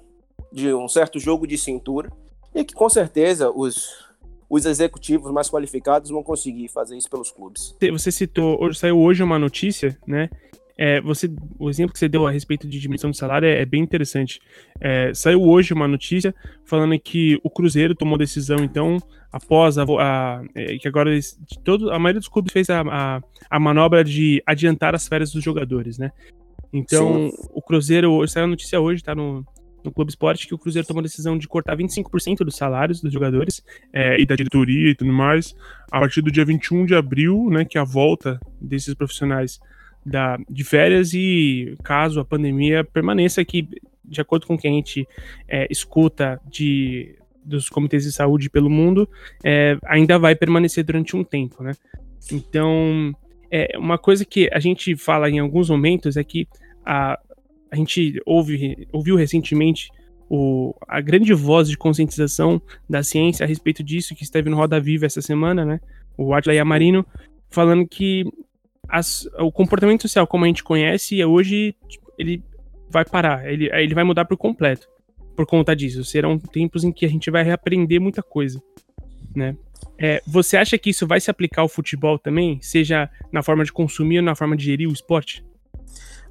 de 0.52 0.74
um 0.74 0.88
certo 0.88 1.20
jogo 1.20 1.46
de 1.46 1.58
cintura, 1.58 2.10
e 2.54 2.64
que 2.64 2.74
com 2.74 2.88
certeza 2.88 3.52
os, 3.52 4.08
os 4.50 4.66
executivos 4.66 5.32
mais 5.34 5.50
qualificados 5.50 6.10
vão 6.10 6.24
conseguir 6.24 6.70
fazer 6.70 6.96
isso 6.96 7.10
pelos 7.10 7.30
clubes. 7.30 7.76
Você 7.92 8.12
citou, 8.12 8.74
saiu 8.74 8.98
hoje 8.98 9.22
uma 9.22 9.38
notícia, 9.38 9.98
né? 10.08 10.30
É, 10.78 11.00
você, 11.00 11.30
o 11.58 11.70
exemplo 11.70 11.94
que 11.94 12.00
você 12.00 12.10
deu 12.10 12.28
a 12.28 12.32
respeito 12.32 12.68
de 12.68 12.80
diminuição 12.80 13.10
de 13.10 13.18
salário 13.18 13.48
é, 13.48 13.62
é 13.62 13.66
bem 13.66 13.82
interessante. 13.82 14.42
É, 14.80 15.14
saiu 15.14 15.42
hoje 15.42 15.74
uma 15.74 15.88
notícia 15.88 16.36
falando 16.66 17.00
que 17.00 17.40
o 17.44 17.50
Cruzeiro 17.50 17.96
tomou 17.96 18.18
decisão, 18.18 18.58
então, 18.58 18.98
após 19.32 19.78
a, 19.78 19.84
a 19.84 20.44
é, 20.54 20.78
que 20.78 20.88
agora 20.88 21.12
eles, 21.12 21.40
todo, 21.64 21.92
a 21.92 22.00
maioria 22.00 22.20
dos 22.20 22.28
clubes 22.28 22.52
fez 22.52 22.70
a, 22.70 22.82
a, 22.82 23.22
a, 23.50 23.60
manobra 23.60 24.04
de 24.04 24.44
adiantar 24.46 24.94
as 24.94 25.08
férias 25.08 25.32
dos 25.32 25.44
jogadores, 25.44 25.98
né? 25.98 26.12
Então, 26.74 27.30
Sim. 27.30 27.38
o 27.54 27.62
Cruzeiro, 27.62 28.28
saiu 28.28 28.44
a 28.44 28.48
notícia 28.48 28.80
hoje, 28.82 29.02
tá 29.02 29.16
no, 29.16 29.46
no 29.82 29.94
Clube 29.94 30.10
Esporte, 30.10 30.46
que 30.46 30.54
o 30.54 30.58
Cruzeiro 30.58 30.86
tomou 30.86 31.00
a 31.00 31.04
decisão 31.04 31.38
de 31.38 31.48
cortar 31.48 31.78
25% 31.78 32.40
dos 32.40 32.58
salários 32.58 33.00
dos 33.00 33.14
jogadores 33.14 33.64
é, 33.94 34.20
e 34.20 34.26
da 34.26 34.36
diretoria 34.36 34.90
e 34.90 34.96
tudo 34.96 35.14
mais, 35.14 35.56
a 35.90 36.02
partir 36.02 36.22
do 36.22 36.32
dia 36.32 36.44
21 36.44 36.86
de 36.86 36.96
abril, 36.96 37.48
né, 37.50 37.64
que 37.64 37.78
é 37.78 37.82
a 37.82 37.86
volta 37.86 38.40
desses 38.60 38.94
profissionais 38.94 39.60
da, 40.06 40.38
de 40.50 40.64
férias 40.64 41.14
e 41.14 41.76
caso 41.84 42.20
a 42.20 42.26
pandemia 42.26 42.84
permaneça 42.84 43.42
aqui, 43.42 43.68
de 44.04 44.22
acordo 44.22 44.46
com 44.46 44.54
o 44.54 44.58
que 44.58 44.68
a 44.68 44.72
gente 44.72 45.08
é, 45.48 45.68
escuta 45.70 46.40
de 46.50 47.18
dos 47.44 47.70
comitês 47.70 48.04
de 48.04 48.12
saúde 48.12 48.50
pelo 48.50 48.72
mundo, 48.72 49.08
é, 49.44 49.78
ainda 49.86 50.18
vai 50.18 50.36
permanecer 50.36 50.84
durante 50.84 51.16
um 51.16 51.24
tempo, 51.24 51.62
né? 51.64 51.74
Então, 52.32 53.14
é 53.52 53.78
uma 53.78 54.00
coisa 54.00 54.26
que 54.26 54.50
a 54.52 54.60
gente 54.60 54.96
fala 54.96 55.30
em 55.30 55.38
alguns 55.38 55.70
momentos 55.70 56.18
é 56.18 56.24
que 56.24 56.48
a, 56.84 57.20
a 57.72 57.76
gente 57.76 58.20
ouve, 58.26 58.88
ouviu 58.92 59.16
recentemente 59.16 59.92
o, 60.28 60.74
a 60.88 61.00
grande 61.02 61.34
voz 61.34 61.70
de 61.70 61.78
conscientização 61.78 62.60
da 62.90 63.04
ciência 63.04 63.44
a 63.44 63.48
respeito 63.48 63.84
disso, 63.84 64.16
que 64.16 64.24
esteve 64.24 64.50
no 64.50 64.58
Roda 64.58 64.80
Viva 64.80 65.06
essa 65.06 65.22
semana, 65.22 65.64
né? 65.64 65.80
O 66.18 66.34
Atila 66.34 66.56
Yamarino, 66.56 67.06
falando 67.50 67.88
que 67.88 68.26
as, 68.90 69.28
o 69.40 69.52
comportamento 69.52 70.04
social 70.04 70.28
como 70.28 70.46
a 70.46 70.48
gente 70.48 70.64
conhece 70.64 71.24
hoje, 71.24 71.76
tipo, 71.88 72.12
ele 72.18 72.44
vai 72.90 73.06
parar, 73.06 73.50
ele, 73.52 73.70
ele 73.74 73.94
vai 73.94 74.04
mudar 74.04 74.26
por 74.26 74.38
completo 74.38 74.88
por 75.36 75.46
conta 75.46 75.76
disso. 75.76 76.04
Serão 76.04 76.40
tempos 76.40 76.84
em 76.84 76.92
que 76.92 77.06
a 77.06 77.10
gente 77.10 77.30
vai 77.30 77.44
reaprender 77.44 78.00
muita 78.00 78.24
coisa, 78.24 78.62
né? 79.36 79.56
É, 79.98 80.22
você 80.26 80.58
acha 80.58 80.78
que 80.78 80.90
isso 80.90 81.06
vai 81.06 81.22
se 81.22 81.30
aplicar 81.30 81.62
ao 81.62 81.70
futebol 81.70 82.18
também, 82.18 82.60
seja 82.62 83.10
na 83.32 83.44
forma 83.44 83.64
de 83.64 83.72
consumir 83.72 84.20
ou 84.20 84.24
na 84.24 84.36
forma 84.36 84.56
de 84.56 84.66
gerir 84.66 84.90
o 84.90 84.94
esporte? 84.94 85.46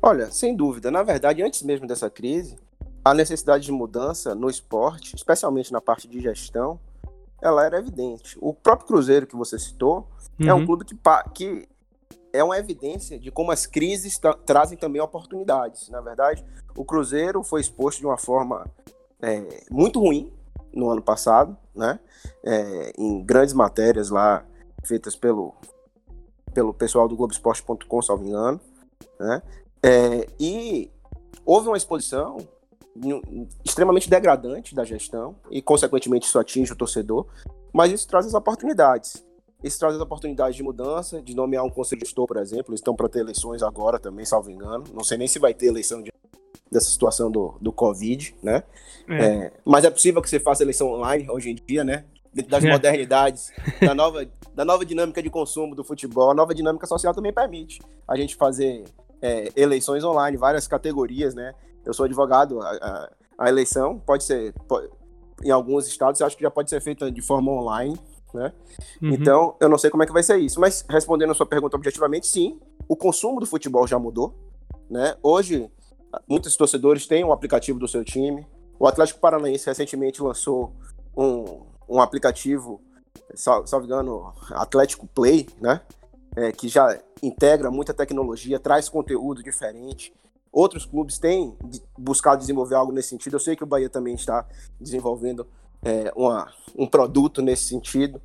Olha, 0.03 0.31
sem 0.31 0.55
dúvida. 0.55 0.91
Na 0.91 1.03
verdade, 1.03 1.43
antes 1.43 1.63
mesmo 1.63 1.87
dessa 1.87 2.11
crise, 2.11 2.57
a 3.05 3.15
necessidade 3.15 3.65
de 3.65 3.73
mudança 3.73 4.35
no 4.35 4.51
esporte, 4.51 5.15
especialmente 5.17 5.73
na 5.73 5.81
parte 5.81 6.07
de 6.07 6.21
gestão, 6.21 6.79
ela 7.43 7.65
era 7.65 7.79
evidente. 7.79 8.37
O 8.41 8.53
próprio 8.53 8.87
Cruzeiro 8.87 9.27
que 9.27 9.37
você 9.37 9.59
citou 9.59 10.09
uhum. 10.39 10.49
é 10.49 10.55
um 10.55 10.59
uhum. 10.59 10.67
clube 10.67 10.85
que, 10.85 10.97
que 11.35 11.69
é 12.35 12.43
uma 12.43 12.59
evidência 12.59 13.17
de 13.17 13.31
como 13.31 13.53
as 13.53 13.65
crises 13.65 14.19
tra 14.19 14.35
trazem 14.35 14.77
também 14.77 15.01
oportunidades. 15.01 15.89
Na 15.89 16.01
verdade, 16.01 16.45
o 16.77 16.85
Cruzeiro 16.85 17.45
foi 17.45 17.61
exposto 17.61 18.01
de 18.01 18.07
uma 18.07 18.19
forma 18.19 18.67
é, 19.23 19.65
muito 19.71 20.01
ruim 20.01 20.33
no 20.73 20.91
ano 20.91 21.01
passado, 21.01 21.57
né? 21.73 22.01
É, 22.43 22.93
em 22.99 23.23
grandes 23.25 23.55
matérias 23.55 24.11
lá 24.11 24.45
feitas 24.83 25.15
pelo, 25.15 25.55
pelo 26.53 26.75
pessoal 26.75 27.07
do 27.07 27.17
Globoesporte.com, 27.17 28.03
salvo 28.03 28.27
engano, 28.27 28.61
né? 29.21 29.41
É, 29.81 30.27
e 30.41 30.91
houve 31.47 31.69
uma 31.69 31.77
exposição 31.77 32.39
extremamente 33.65 34.11
degradante 34.11 34.75
da 34.75 34.85
gestão 34.85 35.37
e, 35.51 35.63
consequentemente, 35.63 36.27
isso 36.27 36.39
atinge 36.39 36.73
o 36.73 36.77
torcedor, 36.77 37.27
mas 37.73 37.93
isso 37.93 38.09
traz 38.09 38.27
as 38.27 38.35
oportunidades. 38.35 39.25
Isso 39.65 39.79
traz 39.79 39.95
as 39.95 40.01
oportunidades 40.01 40.55
de 40.55 40.63
mudança, 40.63 41.23
de 41.23 41.35
nomear 41.35 41.65
um 41.65 41.71
conselho 41.71 42.01
gestor, 42.05 42.27
por 42.27 42.37
exemplo. 42.37 42.67
Eles 42.69 42.81
estão 42.81 42.95
para 42.95 43.09
ter 43.09 43.21
eleições 43.21 43.63
agora 43.63 43.99
também, 43.99 44.27
salvo 44.27 44.51
engano. 44.51 44.85
Não 44.93 45.03
sei 45.03 45.17
nem 45.17 45.27
se 45.27 45.39
vai 45.39 45.55
ter 45.55 45.67
eleição 45.67 46.03
de 46.03 46.13
dessa 46.71 46.91
situação 46.91 47.31
do, 47.31 47.55
do 47.61 47.73
Covid, 47.73 48.35
né? 48.43 48.63
É. 49.09 49.25
É, 49.25 49.53
mas 49.65 49.85
é 49.85 49.91
possível 49.91 50.21
que 50.21 50.29
você 50.29 50.41
faça 50.41 50.63
eleição 50.63 50.93
online 50.93 51.31
hoje 51.31 51.51
em 51.51 51.55
dia, 51.55 51.85
né? 51.85 52.05
Dentro 52.33 52.51
das 52.51 52.65
é. 52.65 52.71
modernidades, 52.71 53.53
da 53.81 53.95
nova, 53.95 54.27
da 54.53 54.65
nova 54.65 54.85
dinâmica 54.85 55.23
de 55.23 55.31
consumo 55.31 55.75
do 55.75 55.85
futebol, 55.85 56.31
a 56.33 56.35
nova 56.35 56.53
dinâmica 56.53 56.87
social 56.87 57.15
também 57.15 57.33
permite 57.33 57.81
a 58.09 58.17
gente 58.17 58.35
fazer 58.35 58.85
é, 59.23 59.53
eleições 59.57 60.05
online, 60.05 60.37
várias 60.37 60.67
categorias, 60.67 61.35
né? 61.35 61.55
Eu 61.87 61.95
sou 61.95 62.05
advogado, 62.05 62.61
a, 62.61 62.71
a, 62.71 63.11
a 63.39 63.49
eleição 63.49 63.99
pode 64.01 64.25
ser, 64.25 64.53
pode, 64.67 64.89
em 65.43 65.51
alguns 65.51 65.87
estados, 65.87 66.21
eu 66.21 66.27
acho 66.27 66.37
que 66.37 66.43
já 66.43 66.51
pode 66.51 66.71
ser 66.71 66.81
feita 66.81 67.11
de 67.11 67.23
forma 67.23 67.53
online, 67.53 67.97
né? 68.35 68.53
Uhum. 69.01 69.11
Então, 69.11 69.57
eu 69.61 69.69
não 69.69 69.79
sei 69.79 69.89
como 69.89 70.03
é 70.03 70.07
que 70.07 70.13
vai 70.13 70.23
ser 70.23 70.37
isso, 70.39 70.61
mas 70.61 70.85
respondendo 70.91 71.31
a 71.31 71.35
sua 71.35 71.47
pergunta 71.47 71.77
objetivamente, 71.77 72.27
sim, 72.27 72.59
o 72.89 72.97
consumo 72.97 73.41
do 73.41 73.47
futebol 73.47 73.87
já 73.87 73.99
mudou, 73.99 74.35
né? 74.91 75.17
Hoje, 75.23 75.71
Muitos 76.29 76.57
torcedores 76.57 77.07
têm 77.07 77.25
um 77.25 77.33
aplicativo 77.33 77.79
do 77.79 77.89
seu 77.89 78.05
time. 78.05 78.47
O 78.79 78.87
Atlético 78.87 79.21
Paranaense 79.21 79.67
recentemente 79.67 80.23
lançou 80.23 80.73
um, 81.17 81.63
um 81.89 82.01
aplicativo, 82.01 82.81
salvo 83.35 83.87
engano, 83.87 84.33
Atlético 84.51 85.07
Play, 85.07 85.49
né? 85.61 85.81
É, 86.37 86.51
que 86.51 86.69
já 86.69 87.01
integra 87.23 87.71
muita 87.71 87.95
tecnologia, 87.95 88.59
traz 88.59 88.89
conteúdo 88.89 89.43
diferente. 89.43 90.13
Outros 90.53 90.85
clubes 90.85 91.19
têm 91.19 91.57
buscado 91.97 92.41
desenvolver 92.41 92.75
algo 92.75 92.93
nesse 92.93 93.11
sentido. 93.11 93.35
Eu 93.35 93.41
sei 93.41 93.55
que 93.55 93.63
o 93.63 93.67
Bahia 93.67 93.89
também 93.89 94.15
está 94.15 94.47
desenvolvendo 94.81 95.47
é, 95.85 96.13
uma, 96.17 96.53
um 96.77 96.87
produto 96.87 97.43
nesse 97.43 97.65
sentido. 97.65 98.21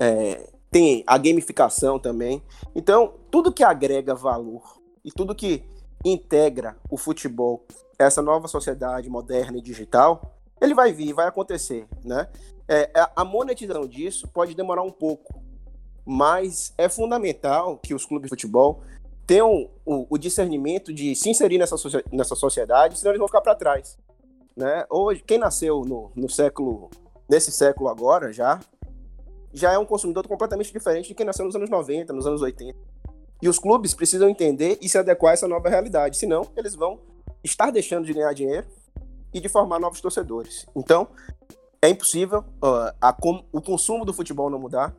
É, 0.00 0.50
tem 0.70 1.04
a 1.06 1.18
gamificação 1.18 1.98
também. 1.98 2.42
Então, 2.74 3.14
tudo 3.30 3.52
que 3.52 3.62
agrega 3.62 4.14
valor 4.14 4.62
e 5.04 5.12
tudo 5.12 5.34
que 5.34 5.62
integra 6.04 6.76
o 6.90 6.96
futebol 6.96 7.64
essa 7.98 8.22
nova 8.22 8.48
sociedade 8.48 9.08
moderna 9.08 9.58
e 9.58 9.62
digital, 9.62 10.34
ele 10.60 10.74
vai 10.74 10.92
vir, 10.92 11.12
vai 11.12 11.26
acontecer, 11.26 11.86
né? 12.04 12.28
É, 12.68 12.90
a 13.14 13.24
monetização 13.24 13.86
disso 13.86 14.28
pode 14.28 14.54
demorar 14.54 14.82
um 14.82 14.90
pouco, 14.90 15.42
mas 16.04 16.72
é 16.78 16.88
fundamental 16.88 17.78
que 17.78 17.94
os 17.94 18.06
clubes 18.06 18.26
de 18.26 18.30
futebol 18.30 18.82
tenham 19.26 19.68
o, 19.84 20.06
o 20.08 20.18
discernimento 20.18 20.92
de 20.92 21.14
se 21.14 21.28
inserir 21.28 21.58
nessa, 21.58 21.76
nessa 22.10 22.34
sociedade, 22.34 22.98
senão 22.98 23.12
eles 23.12 23.18
vão 23.18 23.28
ficar 23.28 23.40
para 23.40 23.54
trás, 23.54 23.98
né? 24.56 24.84
Hoje, 24.90 25.22
quem 25.26 25.38
nasceu 25.38 25.82
no, 25.82 26.10
no 26.14 26.28
século, 26.28 26.90
nesse 27.28 27.50
século 27.52 27.88
agora 27.88 28.32
já, 28.32 28.60
já 29.52 29.72
é 29.72 29.78
um 29.78 29.84
consumidor 29.84 30.26
completamente 30.26 30.72
diferente 30.72 31.08
de 31.08 31.14
quem 31.14 31.26
nasceu 31.26 31.44
nos 31.44 31.54
anos 31.56 31.70
90, 31.70 32.12
nos 32.12 32.26
anos 32.26 32.42
80. 32.42 32.78
E 33.40 33.48
os 33.48 33.58
clubes 33.58 33.92
precisam 33.92 34.28
entender 34.28 34.78
e 34.80 34.88
se 34.88 34.96
adequar 34.96 35.30
a 35.30 35.34
essa 35.34 35.48
nova 35.48 35.68
realidade, 35.68 36.16
senão 36.16 36.46
eles 36.56 36.74
vão 36.74 37.00
estar 37.42 37.70
deixando 37.70 38.06
de 38.06 38.14
ganhar 38.14 38.32
dinheiro 38.32 38.66
e 39.34 39.40
de 39.40 39.48
formar 39.48 39.80
novos 39.80 40.00
torcedores. 40.00 40.66
Então, 40.76 41.08
é 41.80 41.88
impossível 41.88 42.44
uh, 42.62 42.94
a, 43.00 43.16
o 43.52 43.60
consumo 43.60 44.04
do 44.04 44.12
futebol 44.12 44.48
não 44.48 44.58
mudar 44.58 44.94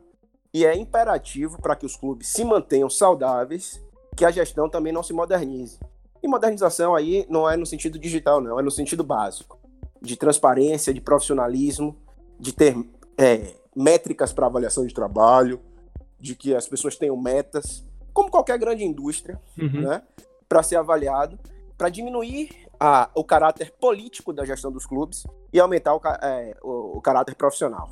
e 0.52 0.66
é 0.66 0.76
imperativo 0.76 1.60
para 1.60 1.74
que 1.74 1.86
os 1.86 1.96
clubes 1.96 2.28
se 2.28 2.44
mantenham 2.44 2.90
saudáveis 2.90 3.82
que 4.14 4.24
a 4.24 4.30
gestão 4.30 4.68
também 4.68 4.92
não 4.92 5.02
se 5.02 5.12
modernize. 5.12 5.78
E 6.24 6.26
modernização 6.26 6.94
aí 6.94 7.26
não 7.28 7.48
é 7.48 7.54
no 7.54 7.66
sentido 7.66 7.98
digital, 7.98 8.40
não, 8.40 8.58
é 8.58 8.62
no 8.62 8.70
sentido 8.70 9.04
básico, 9.04 9.60
de 10.00 10.16
transparência, 10.16 10.94
de 10.94 10.98
profissionalismo, 10.98 11.94
de 12.40 12.50
ter 12.50 12.74
é, 13.18 13.52
métricas 13.76 14.32
para 14.32 14.46
avaliação 14.46 14.86
de 14.86 14.94
trabalho, 14.94 15.60
de 16.18 16.34
que 16.34 16.54
as 16.54 16.66
pessoas 16.66 16.96
tenham 16.96 17.14
metas 17.14 17.86
como 18.10 18.30
qualquer 18.30 18.58
grande 18.58 18.82
indústria, 18.84 19.38
uhum. 19.58 19.82
né, 19.82 20.02
para 20.48 20.62
ser 20.62 20.76
avaliado, 20.76 21.38
para 21.76 21.90
diminuir 21.90 22.48
a, 22.80 23.10
o 23.14 23.22
caráter 23.22 23.70
político 23.78 24.32
da 24.32 24.46
gestão 24.46 24.72
dos 24.72 24.86
clubes 24.86 25.26
e 25.52 25.60
aumentar 25.60 25.94
o, 25.94 26.00
é, 26.22 26.56
o, 26.62 26.96
o 26.96 27.00
caráter 27.02 27.34
profissional. 27.34 27.90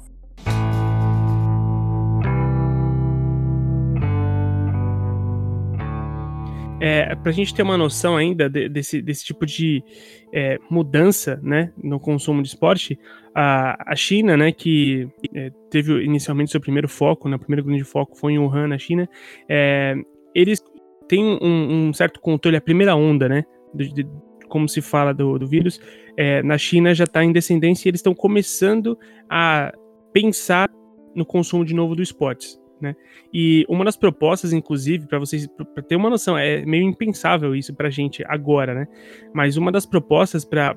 É, 6.84 7.14
para 7.14 7.30
a 7.30 7.32
gente 7.32 7.54
ter 7.54 7.62
uma 7.62 7.78
noção 7.78 8.16
ainda 8.16 8.50
de, 8.50 8.68
desse, 8.68 9.00
desse 9.00 9.24
tipo 9.24 9.46
de 9.46 9.84
é, 10.32 10.58
mudança 10.68 11.38
né, 11.40 11.72
no 11.80 12.00
consumo 12.00 12.42
de 12.42 12.48
esporte, 12.48 12.98
a, 13.32 13.92
a 13.92 13.94
China, 13.94 14.36
né, 14.36 14.50
que 14.50 15.08
é, 15.32 15.50
teve 15.70 16.02
inicialmente 16.02 16.50
seu 16.50 16.60
primeiro 16.60 16.88
foco, 16.88 17.28
né, 17.28 17.36
o 17.36 17.38
primeiro 17.38 17.64
grande 17.64 17.84
foco 17.84 18.18
foi 18.18 18.32
em 18.32 18.38
Wuhan, 18.40 18.66
na 18.66 18.78
China, 18.78 19.08
é, 19.48 19.94
eles 20.34 20.60
têm 21.06 21.24
um, 21.24 21.88
um, 21.88 21.92
certo 21.92 22.20
controle, 22.20 22.56
a 22.56 22.60
primeira 22.60 22.96
onda, 22.96 23.28
né? 23.28 23.44
De, 23.72 23.92
de, 23.92 24.06
como 24.48 24.68
se 24.68 24.82
fala 24.82 25.14
do, 25.14 25.38
do 25.38 25.46
vírus, 25.46 25.80
é, 26.16 26.42
na 26.42 26.58
China 26.58 26.92
já 26.92 27.04
está 27.04 27.22
em 27.22 27.32
descendência 27.32 27.86
e 27.86 27.90
eles 27.90 28.00
estão 28.00 28.14
começando 28.14 28.98
a 29.30 29.72
pensar 30.12 30.68
no 31.14 31.24
consumo 31.24 31.64
de 31.64 31.74
novo 31.74 31.94
do 31.94 32.02
esportes. 32.02 32.60
Né? 32.82 32.96
E 33.32 33.64
uma 33.68 33.84
das 33.84 33.96
propostas, 33.96 34.52
inclusive, 34.52 35.06
para 35.06 35.20
vocês 35.20 35.46
pra 35.72 35.84
ter 35.84 35.94
uma 35.94 36.10
noção, 36.10 36.36
é 36.36 36.66
meio 36.66 36.82
impensável 36.82 37.54
isso 37.54 37.72
para 37.72 37.86
a 37.86 37.90
gente 37.90 38.24
agora, 38.26 38.74
né? 38.74 38.88
Mas 39.32 39.56
uma 39.56 39.70
das 39.70 39.86
propostas 39.86 40.44
para 40.44 40.76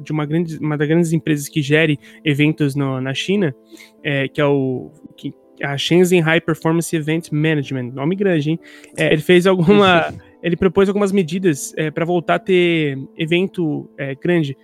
de 0.00 0.12
uma, 0.12 0.24
grande, 0.26 0.58
uma 0.58 0.76
das 0.76 0.86
grandes 0.86 1.12
empresas 1.12 1.48
que 1.48 1.62
gere 1.62 1.98
eventos 2.24 2.74
no, 2.74 3.00
na 3.00 3.12
China, 3.14 3.54
é, 4.02 4.28
que 4.28 4.40
é 4.40 4.44
o 4.44 4.90
que, 5.16 5.34
a 5.62 5.76
Shenzhen 5.78 6.20
High 6.20 6.40
Performance 6.42 6.94
Event 6.94 7.30
Management, 7.30 7.92
nome 7.92 8.16
grande, 8.16 8.50
hein? 8.50 8.60
É, 8.96 9.12
ele 9.12 9.22
fez 9.22 9.46
alguma. 9.46 10.12
ele 10.42 10.56
propôs 10.56 10.88
algumas 10.88 11.10
medidas 11.10 11.72
é, 11.76 11.90
para 11.90 12.04
voltar 12.04 12.34
a 12.34 12.38
ter 12.38 12.98
evento 13.16 13.88
é, 13.96 14.14
grande. 14.14 14.56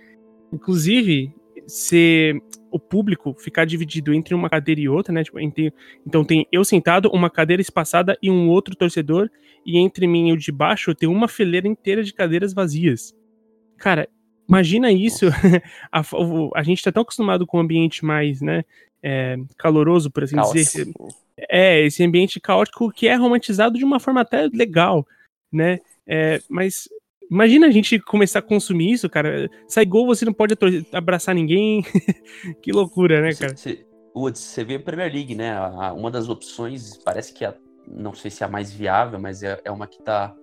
Inclusive, 0.53 1.33
se 1.65 2.39
o 2.71 2.79
público 2.79 3.35
ficar 3.37 3.65
dividido 3.65 4.13
entre 4.13 4.33
uma 4.33 4.49
cadeira 4.49 4.81
e 4.81 4.89
outra, 4.89 5.13
né? 5.13 5.23
Tipo, 5.23 5.39
entre, 5.39 5.73
então 6.05 6.23
tem 6.23 6.47
eu 6.51 6.63
sentado, 6.63 7.09
uma 7.13 7.29
cadeira 7.29 7.61
espaçada 7.61 8.17
e 8.21 8.31
um 8.31 8.49
outro 8.49 8.75
torcedor, 8.75 9.29
e 9.65 9.77
entre 9.77 10.07
mim 10.07 10.29
e 10.29 10.33
o 10.33 10.37
de 10.37 10.51
baixo 10.51 10.95
tem 10.95 11.07
uma 11.07 11.27
fileira 11.27 11.67
inteira 11.67 12.03
de 12.03 12.13
cadeiras 12.13 12.53
vazias. 12.53 13.13
Cara, 13.77 14.07
imagina 14.47 14.91
isso. 14.91 15.27
a, 15.91 16.01
a, 16.55 16.63
gente 16.63 16.83
tá 16.83 16.91
tão 16.91 17.03
acostumado 17.03 17.45
com 17.45 17.57
um 17.57 17.61
ambiente 17.61 18.03
mais, 18.05 18.41
né? 18.41 18.63
é, 19.03 19.37
caloroso, 19.57 20.11
por 20.11 20.23
assim 20.23 20.35
Caos. 20.35 20.53
dizer. 20.53 20.87
É, 21.49 21.83
esse 21.85 22.03
ambiente 22.03 22.39
caótico 22.39 22.91
que 22.91 23.07
é 23.07 23.15
romantizado 23.15 23.77
de 23.77 23.83
uma 23.83 23.99
forma 23.99 24.21
até 24.21 24.47
legal, 24.53 25.05
né? 25.51 25.79
É, 26.07 26.39
mas 26.49 26.87
imagina 27.31 27.67
a 27.67 27.71
gente 27.71 27.97
começar 27.99 28.39
a 28.39 28.43
consumir 28.43 28.91
isso, 28.91 29.09
cara. 29.09 29.49
Sai 29.67 29.85
gol, 29.85 30.05
você 30.05 30.25
não 30.25 30.33
pode 30.33 30.55
abraçar 30.91 31.33
ninguém. 31.33 31.81
que 32.61 32.73
loucura, 32.73 33.21
né, 33.21 33.33
cara? 33.33 33.55
Woods, 34.13 34.41
você 34.41 34.63
vê 34.65 34.75
a 34.75 34.79
Premier 34.79 35.11
League, 35.11 35.33
né? 35.33 35.57
uma 35.91 36.11
das 36.11 36.27
opções, 36.27 36.97
parece 36.97 37.33
que 37.33 37.45
a, 37.45 37.55
não 37.87 38.13
sei 38.13 38.29
se 38.29 38.43
é 38.43 38.45
a 38.45 38.49
mais 38.49 38.71
viável, 38.71 39.17
mas 39.17 39.41
é, 39.41 39.59
é 39.63 39.71
uma 39.71 39.87
que 39.87 40.01
tá. 40.03 40.35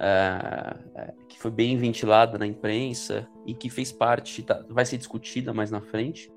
É, 0.00 0.76
é, 0.96 1.14
que 1.28 1.38
foi 1.38 1.50
bem 1.50 1.76
ventilada 1.76 2.36
na 2.36 2.46
imprensa 2.46 3.28
e 3.46 3.54
que 3.54 3.70
fez 3.70 3.92
parte, 3.92 4.42
tá, 4.42 4.64
vai 4.68 4.84
ser 4.84 4.96
discutida 4.96 5.52
mais 5.52 5.70
na 5.70 5.80
frente, 5.80 6.28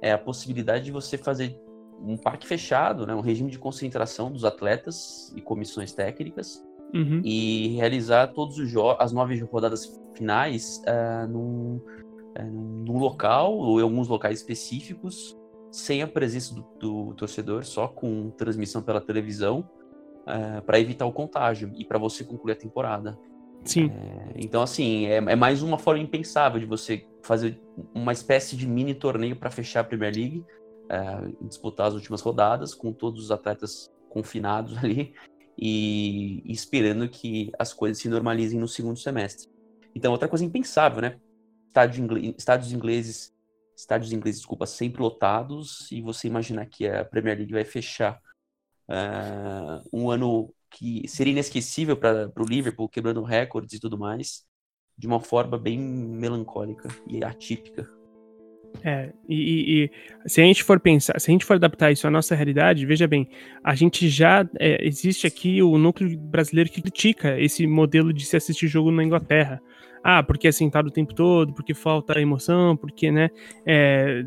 é 0.00 0.10
a 0.10 0.18
possibilidade 0.18 0.86
de 0.86 0.90
você 0.90 1.16
fazer 1.16 1.56
um 2.00 2.16
parque 2.16 2.48
fechado, 2.48 3.06
né, 3.06 3.14
um 3.14 3.20
regime 3.20 3.48
de 3.48 3.60
concentração 3.60 4.32
dos 4.32 4.44
atletas 4.44 5.32
e 5.36 5.40
comissões 5.40 5.92
técnicas 5.92 6.64
uhum. 6.94 7.20
e 7.24 7.76
realizar 7.76 8.28
todos 8.28 8.58
os 8.58 8.72
as 8.98 9.12
nove 9.12 9.38
rodadas 9.40 10.00
finais 10.14 10.82
uh, 10.86 11.26
num, 11.28 11.80
uh, 12.38 12.84
num 12.86 12.98
local 12.98 13.54
ou 13.54 13.80
em 13.80 13.82
alguns 13.82 14.08
locais 14.08 14.38
específicos 14.38 15.36
sem 15.70 16.02
a 16.02 16.06
presença 16.06 16.54
do, 16.54 16.62
do 16.78 17.14
torcedor, 17.14 17.64
só 17.64 17.88
com 17.88 18.30
transmissão 18.30 18.82
pela 18.82 19.00
televisão, 19.00 19.60
uh, 20.26 20.58
é, 20.58 20.60
para 20.60 20.78
evitar 20.78 21.06
o 21.06 21.12
contágio 21.12 21.72
e 21.74 21.84
para 21.84 21.98
você 21.98 22.22
concluir 22.22 22.52
a 22.52 22.56
temporada. 22.56 23.18
Sim. 23.64 23.90
É, 23.90 24.32
então, 24.36 24.60
assim, 24.60 25.06
é, 25.06 25.16
é, 25.16 25.36
mais 25.36 25.62
uma 25.62 25.78
forma 25.78 26.02
impensável 26.02 26.60
de 26.60 26.66
você 26.66 27.06
fazer 27.22 27.60
uma 27.94 28.12
espécie 28.12 28.54
de 28.54 28.66
mini 28.66 28.94
torneio 28.94 29.34
para 29.36 29.50
fechar 29.50 29.80
a 29.80 29.84
Premier 29.84 30.14
League, 30.14 30.44
é, 30.90 31.46
disputar 31.46 31.86
as 31.86 31.94
últimas 31.94 32.20
rodadas 32.20 32.74
com 32.74 32.92
todos 32.92 33.24
os 33.24 33.30
atletas 33.30 33.90
confinados 34.10 34.76
ali 34.82 35.14
e, 35.58 36.42
esperando 36.46 37.08
que 37.08 37.52
as 37.58 37.72
coisas 37.72 37.98
se 37.98 38.08
normalizem 38.08 38.58
no 38.58 38.68
segundo 38.68 38.98
semestre. 38.98 39.48
Então, 39.94 40.12
outra 40.12 40.28
coisa 40.28 40.44
impensável, 40.44 41.02
né? 41.02 41.20
Estádio 41.68 42.04
inglês, 42.04 42.34
estádios 42.38 42.72
ingleses 42.72 43.32
estádios 43.82 44.12
ingleses, 44.12 44.40
desculpa, 44.40 44.66
sempre 44.66 45.02
lotados, 45.02 45.90
e 45.90 46.00
você 46.00 46.28
imaginar 46.28 46.66
que 46.66 46.86
a 46.86 47.04
Premier 47.04 47.36
League 47.36 47.52
vai 47.52 47.64
fechar 47.64 48.20
uh, 48.88 49.88
um 49.92 50.10
ano 50.10 50.54
que 50.70 51.06
seria 51.08 51.32
inesquecível 51.32 51.96
para 51.96 52.30
o 52.36 52.44
Liverpool, 52.44 52.88
quebrando 52.88 53.22
recordes 53.22 53.74
e 53.74 53.80
tudo 53.80 53.98
mais, 53.98 54.44
de 54.96 55.06
uma 55.06 55.20
forma 55.20 55.58
bem 55.58 55.78
melancólica 55.78 56.88
e 57.06 57.22
atípica. 57.24 57.88
É, 58.84 59.10
e, 59.28 59.84
e, 59.84 60.28
se 60.28 60.40
a 60.40 60.44
gente 60.44 60.62
for 60.64 60.80
pensar, 60.80 61.18
se 61.20 61.30
a 61.30 61.32
gente 61.32 61.44
for 61.44 61.54
adaptar 61.54 61.92
isso 61.92 62.06
à 62.06 62.10
nossa 62.10 62.34
realidade, 62.34 62.86
veja 62.86 63.06
bem, 63.06 63.28
a 63.62 63.74
gente 63.74 64.08
já 64.08 64.48
é, 64.58 64.84
existe 64.86 65.26
aqui 65.26 65.62
o 65.62 65.76
núcleo 65.78 66.18
brasileiro 66.18 66.70
que 66.70 66.80
critica 66.80 67.38
esse 67.40 67.66
modelo 67.66 68.12
de 68.12 68.24
se 68.24 68.36
assistir 68.36 68.66
jogo 68.68 68.90
na 68.90 69.04
Inglaterra. 69.04 69.60
Ah, 70.02 70.22
porque 70.22 70.48
é 70.48 70.52
sentado 70.52 70.86
o 70.86 70.90
tempo 70.90 71.14
todo, 71.14 71.52
porque 71.52 71.74
falta 71.74 72.20
emoção, 72.20 72.76
porque, 72.76 73.12
né? 73.12 73.30
É, 73.64 74.24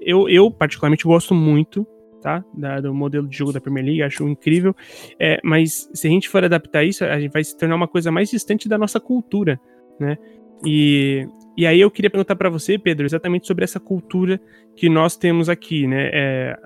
eu, 0.00 0.28
eu, 0.28 0.50
particularmente, 0.50 1.04
gosto 1.04 1.34
muito 1.34 1.86
tá? 2.20 2.44
Da, 2.54 2.80
do 2.80 2.94
modelo 2.94 3.26
de 3.26 3.36
jogo 3.36 3.52
da 3.52 3.60
Premier 3.60 3.84
League, 3.84 4.02
acho 4.02 4.26
incrível. 4.28 4.74
É, 5.18 5.38
mas 5.42 5.88
se 5.94 6.06
a 6.06 6.10
gente 6.10 6.28
for 6.28 6.44
adaptar 6.44 6.84
isso, 6.84 7.04
a 7.04 7.18
gente 7.20 7.32
vai 7.32 7.42
se 7.42 7.56
tornar 7.56 7.76
uma 7.76 7.88
coisa 7.88 8.10
mais 8.10 8.30
distante 8.30 8.68
da 8.68 8.76
nossa 8.76 9.00
cultura, 9.00 9.60
né? 9.98 10.16
E, 10.64 11.26
e 11.56 11.66
aí 11.66 11.80
eu 11.80 11.90
queria 11.90 12.10
perguntar 12.10 12.36
para 12.36 12.50
você, 12.50 12.78
Pedro, 12.78 13.06
exatamente 13.06 13.46
sobre 13.46 13.64
essa 13.64 13.78
cultura 13.78 14.40
que 14.76 14.88
nós 14.88 15.16
temos 15.16 15.48
aqui, 15.48 15.86
né? 15.86 16.10
É, 16.12 16.56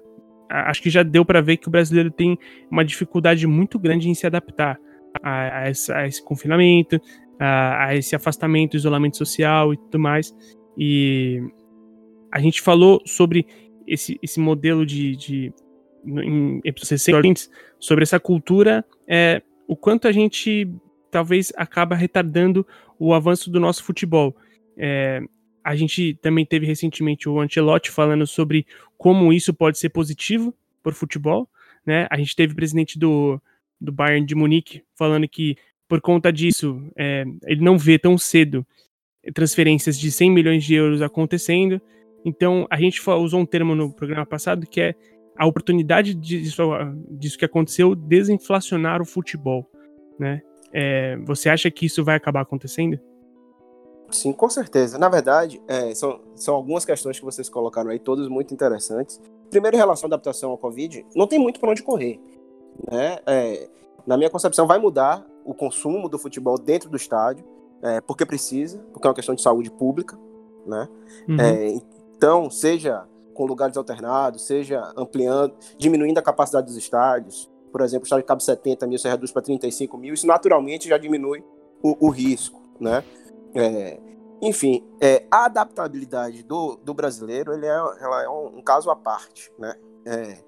acho 0.51 0.83
que 0.83 0.91
já 0.91 1.03
deu 1.03 1.25
para 1.25 1.41
ver 1.41 1.57
que 1.57 1.69
o 1.69 1.71
brasileiro 1.71 2.11
tem 2.11 2.39
uma 2.71 2.85
dificuldade 2.85 3.47
muito 3.47 3.79
grande 3.79 4.09
em 4.09 4.15
se 4.15 4.27
adaptar 4.27 4.79
a, 5.23 5.63
a, 5.63 5.71
esse, 5.71 5.93
a 5.93 6.07
esse, 6.07 6.23
confinamento, 6.23 7.01
a, 7.39 7.87
a, 7.87 7.97
esse 7.97 8.15
afastamento, 8.15 8.77
isolamento 8.77 9.17
social 9.17 9.73
e 9.73 9.77
tudo 9.77 9.99
mais. 9.99 10.35
E 10.77 11.41
a 12.31 12.41
gente 12.41 12.61
falou 12.61 13.01
sobre 13.05 13.47
esse, 13.87 14.19
esse 14.23 14.41
modelo 14.41 14.87
de, 14.87 15.17
de 15.17 15.53
em 16.05 16.61
episódios 16.65 16.91
recentes, 16.91 17.51
sobre 17.79 18.03
essa 18.03 18.19
cultura, 18.19 18.85
é, 19.07 19.43
o 19.69 19.77
quanto 19.77 20.09
a 20.09 20.13
gente 20.13 20.69
talvez 21.13 21.53
acaba 21.57 21.95
retardando 21.95 22.67
o 22.99 23.13
avanço 23.13 23.51
do 23.51 23.61
nosso 23.61 23.85
futebol. 23.85 24.35
É, 24.77 25.21
a 25.63 25.77
gente 25.77 26.15
também 26.15 26.45
teve 26.45 26.67
recentemente 26.67 27.29
o 27.29 27.39
Ancelotti 27.39 27.91
falando 27.91 28.27
sobre 28.27 28.67
como 28.97 29.33
isso 29.33 29.53
pode 29.53 29.79
ser 29.79 29.91
positivo 29.91 30.55
para 30.83 30.91
o 30.91 30.97
futebol. 30.97 31.49
Né? 31.87 32.09
A 32.11 32.17
gente 32.17 32.35
teve 32.35 32.55
o 32.55 32.57
presidente 32.57 32.99
do, 32.99 33.41
do 33.79 33.93
Bayern 33.93 34.27
de 34.27 34.35
Munique 34.35 34.83
falando 34.97 35.29
que 35.29 35.57
por 35.87 36.01
conta 36.01 36.33
disso, 36.33 36.83
é, 36.97 37.23
ele 37.45 37.63
não 37.63 37.77
vê 37.77 37.99
tão 37.99 38.17
cedo 38.17 38.67
transferências 39.35 39.99
de 39.99 40.11
100 40.11 40.31
milhões 40.31 40.65
de 40.65 40.75
euros 40.75 41.03
acontecendo. 41.03 41.79
Então, 42.25 42.67
a 42.71 42.79
gente 42.79 42.99
usou 43.11 43.41
um 43.41 43.45
termo 43.45 43.75
no 43.75 43.93
programa 43.93 44.25
passado 44.25 44.67
que 44.67 44.81
é 44.81 44.95
a 45.37 45.47
oportunidade 45.47 46.15
disso, 46.15 46.63
disso 47.11 47.37
que 47.37 47.45
aconteceu 47.45 47.95
desinflacionar 47.95 49.03
o 49.03 49.05
futebol, 49.05 49.71
né? 50.19 50.41
É, 50.73 51.17
você 51.19 51.49
acha 51.49 51.71
que 51.71 51.87
isso 51.87 52.05
vai 52.05 52.17
acabar 52.17 52.41
acontecendo? 52.41 52.99
Sim, 54.11 54.33
com 54.33 54.49
certeza. 54.49 54.99
Na 54.99 55.09
verdade, 55.09 55.63
é, 55.67 55.95
são, 55.95 56.21
são 56.35 56.55
algumas 56.55 56.85
questões 56.85 57.19
que 57.19 57.25
vocês 57.25 57.49
colocaram 57.49 57.91
aí, 57.91 57.99
todas 57.99 58.29
muito 58.29 58.53
interessantes. 58.53 59.21
Primeiro, 59.51 59.77
em 59.77 59.81
relação 59.81 60.07
à 60.07 60.09
adaptação 60.09 60.51
ao 60.51 60.59
Covid, 60.59 61.05
não 61.15 61.27
tem 61.27 61.39
muito 61.39 61.59
para 61.61 61.71
onde 61.71 61.83
correr. 61.83 62.21
Né? 62.91 63.19
É, 63.27 63.69
na 64.07 64.17
minha 64.17 64.31
concepção, 64.31 64.67
vai 64.67 64.79
mudar 64.79 65.25
o 65.45 65.55
consumo 65.55 66.09
do 66.09 66.19
futebol 66.19 66.59
dentro 66.59 66.89
do 66.89 66.97
estádio, 66.97 67.45
é, 67.83 68.01
porque 68.01 68.25
precisa, 68.25 68.79
porque 68.93 69.07
é 69.07 69.11
uma 69.11 69.15
questão 69.15 69.35
de 69.35 69.43
saúde 69.43 69.71
pública, 69.71 70.19
né? 70.67 70.89
Uhum. 71.29 71.41
É, 71.41 71.69
então, 71.69 72.49
seja 72.49 73.05
com 73.35 73.45
lugares 73.45 73.77
alternados, 73.77 74.47
seja 74.47 74.93
ampliando, 74.97 75.55
diminuindo 75.77 76.19
a 76.19 76.23
capacidade 76.23 76.67
dos 76.67 76.77
estádios, 76.77 77.51
por 77.73 77.81
exemplo, 77.81 78.05
o 78.05 78.07
estádio 78.07 78.27
cabe 78.27 78.45
70 78.45 78.87
mil, 78.87 78.99
você 78.99 79.09
reduz 79.09 79.33
para 79.33 79.43
35 79.43 79.97
mil, 79.97 80.13
isso 80.13 80.27
naturalmente 80.27 80.89
já 80.89 80.99
diminui 80.99 81.43
o, 81.83 82.07
o 82.07 82.11
risco, 82.11 82.61
né? 82.79 83.03
É, 83.55 83.99
enfim, 84.43 84.85
é, 85.01 85.25
a 85.31 85.47
adaptabilidade 85.47 86.43
do, 86.43 86.77
do 86.77 86.93
brasileiro 86.93 87.53
ele 87.53 87.67
é, 87.67 87.71
ela 87.71 88.23
é 88.23 88.29
um, 88.29 88.59
um 88.59 88.63
caso 88.63 88.91
à 88.91 88.97
parte, 88.97 89.51
né? 89.59 89.75
É, 90.05 90.39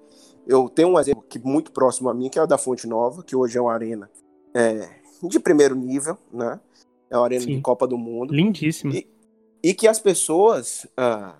eu 0.45 0.69
tenho 0.69 0.89
um 0.89 0.99
exemplo 0.99 1.23
que 1.27 1.39
muito 1.39 1.71
próximo 1.71 2.09
a 2.09 2.13
mim, 2.13 2.29
que 2.29 2.37
é 2.37 2.43
o 2.43 2.47
da 2.47 2.57
Fonte 2.57 2.87
Nova, 2.87 3.23
que 3.23 3.35
hoje 3.35 3.57
é 3.57 3.61
uma 3.61 3.73
arena 3.73 4.09
é, 4.53 4.87
de 5.23 5.39
primeiro 5.39 5.75
nível, 5.75 6.17
né? 6.31 6.59
É 7.09 7.17
uma 7.17 7.25
arena 7.25 7.43
Sim. 7.43 7.55
de 7.55 7.61
Copa 7.61 7.87
do 7.87 7.97
Mundo. 7.97 8.33
Lindíssimo. 8.33 8.93
E, 8.93 9.09
e 9.63 9.73
que 9.73 9.87
as 9.87 9.99
pessoas 9.99 10.85
ah, 10.97 11.35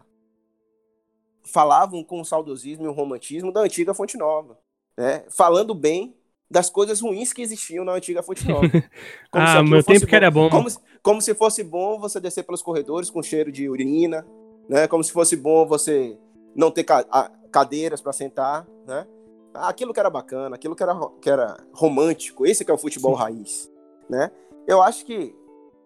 falavam 1.43 2.03
com 2.03 2.21
o 2.21 2.25
saudosismo 2.25 2.85
e 2.85 2.87
o 2.87 2.93
romantismo 2.93 3.51
da 3.51 3.61
antiga 3.61 3.93
Fonte 3.93 4.17
Nova, 4.17 4.57
né? 4.97 5.23
Falando 5.29 5.73
bem 5.73 6.15
das 6.49 6.69
coisas 6.69 7.01
ruins 7.01 7.33
que 7.33 7.41
existiam 7.41 7.83
na 7.83 7.93
antiga 7.93 8.23
Fonte 8.23 8.47
Nova. 8.47 8.67
ah, 9.31 9.63
meu 9.63 9.83
tempo 9.83 10.01
bom, 10.01 10.07
que 10.07 10.15
era 10.15 10.31
bom. 10.31 10.49
Como, 10.49 10.67
como 11.01 11.21
se 11.21 11.33
fosse 11.33 11.63
bom 11.63 11.99
você 11.99 12.19
descer 12.19 12.43
pelos 12.43 12.61
corredores 12.61 13.09
com 13.09 13.21
cheiro 13.23 13.51
de 13.51 13.67
urina, 13.69 14.25
né? 14.69 14.87
Como 14.87 15.03
se 15.03 15.11
fosse 15.11 15.35
bom 15.35 15.65
você 15.65 16.17
não 16.55 16.71
ter 16.71 16.83
ca 16.83 17.31
cadeiras 17.51 18.01
para 18.01 18.11
sentar, 18.11 18.67
né? 18.85 19.07
aquilo 19.55 19.93
que 19.93 19.99
era 19.99 20.09
bacana, 20.09 20.55
aquilo 20.55 20.75
que 20.75 20.83
era, 20.83 20.95
que 21.21 21.29
era 21.29 21.57
romântico, 21.73 22.45
esse 22.45 22.65
que 22.65 22.71
é 22.71 22.73
o 22.73 22.77
futebol 22.77 23.15
Sim. 23.15 23.21
raiz, 23.21 23.71
né? 24.09 24.31
Eu 24.67 24.81
acho 24.81 25.05
que 25.05 25.35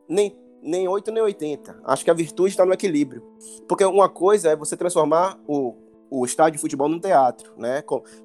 nem, 0.07 0.35
nem 0.61 0.87
8 0.87 1.11
nem 1.11 1.21
80. 1.21 1.81
Acho 1.83 2.03
que 2.03 2.11
a 2.11 2.13
virtude 2.13 2.49
está 2.49 2.65
no 2.65 2.73
equilíbrio. 2.73 3.23
Porque 3.67 3.83
uma 3.83 4.09
coisa 4.09 4.49
é 4.49 4.55
você 4.55 4.75
transformar 4.75 5.39
o, 5.47 5.75
o 6.09 6.25
estádio 6.25 6.53
de 6.53 6.61
futebol 6.61 6.89
num 6.89 6.99
teatro, 6.99 7.53
né? 7.57 7.83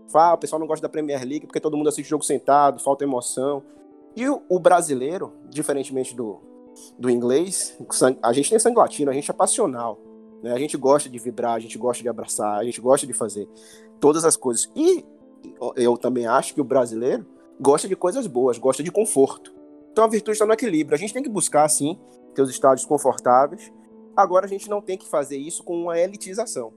Fala, 0.08 0.34
o 0.34 0.38
pessoal 0.38 0.58
não 0.58 0.66
gosta 0.66 0.82
da 0.82 0.88
Premier 0.88 1.20
League 1.20 1.46
porque 1.46 1.60
todo 1.60 1.76
mundo 1.76 1.88
assiste 1.88 2.08
jogo 2.08 2.24
sentado, 2.24 2.80
falta 2.80 3.04
emoção. 3.04 3.62
E 4.16 4.28
o, 4.28 4.42
o 4.48 4.58
brasileiro, 4.58 5.32
diferentemente 5.48 6.14
do, 6.14 6.40
do 6.98 7.10
inglês, 7.10 7.76
a 8.22 8.32
gente 8.32 8.50
tem 8.50 8.58
sangue 8.58 8.78
latino, 8.78 9.10
a 9.10 9.14
gente 9.14 9.30
é 9.30 9.34
passional. 9.34 9.98
Né? 10.42 10.52
A 10.52 10.58
gente 10.58 10.76
gosta 10.76 11.08
de 11.08 11.18
vibrar, 11.18 11.54
a 11.54 11.58
gente 11.58 11.78
gosta 11.78 12.02
de 12.02 12.08
abraçar, 12.08 12.58
a 12.58 12.64
gente 12.64 12.80
gosta 12.80 13.06
de 13.06 13.12
fazer 13.12 13.48
todas 13.98 14.24
as 14.24 14.36
coisas. 14.36 14.70
E 14.76 15.04
eu 15.76 15.96
também 15.96 16.26
acho 16.26 16.54
que 16.54 16.60
o 16.60 16.64
brasileiro 16.64 17.26
gosta 17.60 17.88
de 17.88 17.96
coisas 17.96 18.26
boas, 18.26 18.58
gosta 18.58 18.82
de 18.82 18.90
conforto. 18.90 19.54
Então 19.90 20.04
a 20.04 20.08
virtude 20.08 20.32
está 20.32 20.46
no 20.46 20.52
equilíbrio. 20.52 20.94
A 20.94 20.98
gente 20.98 21.12
tem 21.12 21.22
que 21.22 21.28
buscar, 21.28 21.68
sim, 21.68 21.98
ter 22.34 22.42
os 22.42 22.50
estádios 22.50 22.86
confortáveis. 22.86 23.72
Agora 24.16 24.46
a 24.46 24.48
gente 24.48 24.68
não 24.68 24.80
tem 24.80 24.96
que 24.98 25.08
fazer 25.08 25.36
isso 25.36 25.62
com 25.64 25.76
uma 25.82 25.98
elitização, 25.98 26.72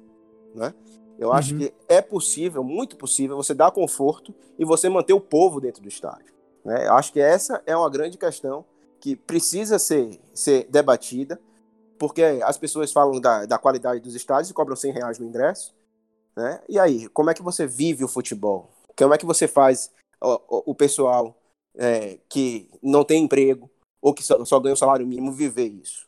né? 0.56 0.74
Eu 1.18 1.34
acho 1.34 1.54
uhum. 1.54 1.60
que 1.60 1.74
é 1.88 2.02
possível, 2.02 2.64
muito 2.64 2.96
possível, 2.96 3.36
você 3.36 3.54
dar 3.54 3.72
conforto 3.72 4.34
e 4.58 4.64
você 4.64 4.88
manter 4.88 5.14
o 5.14 5.20
povo 5.20 5.60
dentro 5.60 5.82
do 5.82 5.88
estádio. 5.88 6.34
Né? 6.64 6.88
Eu 6.88 6.94
acho 6.94 7.12
que 7.12 7.20
essa 7.20 7.62
é 7.66 7.76
uma 7.76 7.90
grande 7.90 8.18
questão 8.18 8.64
que 9.00 9.16
precisa 9.16 9.80
ser, 9.80 10.20
ser 10.34 10.68
debatida, 10.70 11.40
porque 11.98 12.22
as 12.44 12.58
pessoas 12.58 12.92
falam 12.92 13.20
da, 13.20 13.46
da 13.46 13.58
qualidade 13.58 14.00
dos 14.00 14.14
estádios 14.14 14.50
e 14.50 14.54
cobram 14.54 14.76
100 14.76 14.92
reais 14.92 15.20
no 15.20 15.26
ingresso, 15.26 15.76
né? 16.36 16.62
E 16.70 16.78
aí, 16.78 17.10
como 17.10 17.32
é 17.32 17.34
que 17.34 17.42
você 17.42 17.66
vive 17.66 18.04
o 18.04 18.08
futebol? 18.08 18.70
Como 18.96 19.14
é 19.14 19.18
que 19.18 19.26
você 19.26 19.48
faz 19.48 19.92
o, 20.22 20.72
o 20.72 20.76
pessoal 20.76 21.36
é, 21.76 22.20
que 22.30 22.70
não 22.82 23.04
tem 23.04 23.24
emprego 23.24 23.70
ou 24.00 24.14
que 24.14 24.24
só, 24.24 24.44
só 24.46 24.60
ganha 24.60 24.74
o 24.74 24.78
salário 24.78 25.08
mínimo 25.08 25.32
viver 25.32 25.68
isso? 25.68 26.08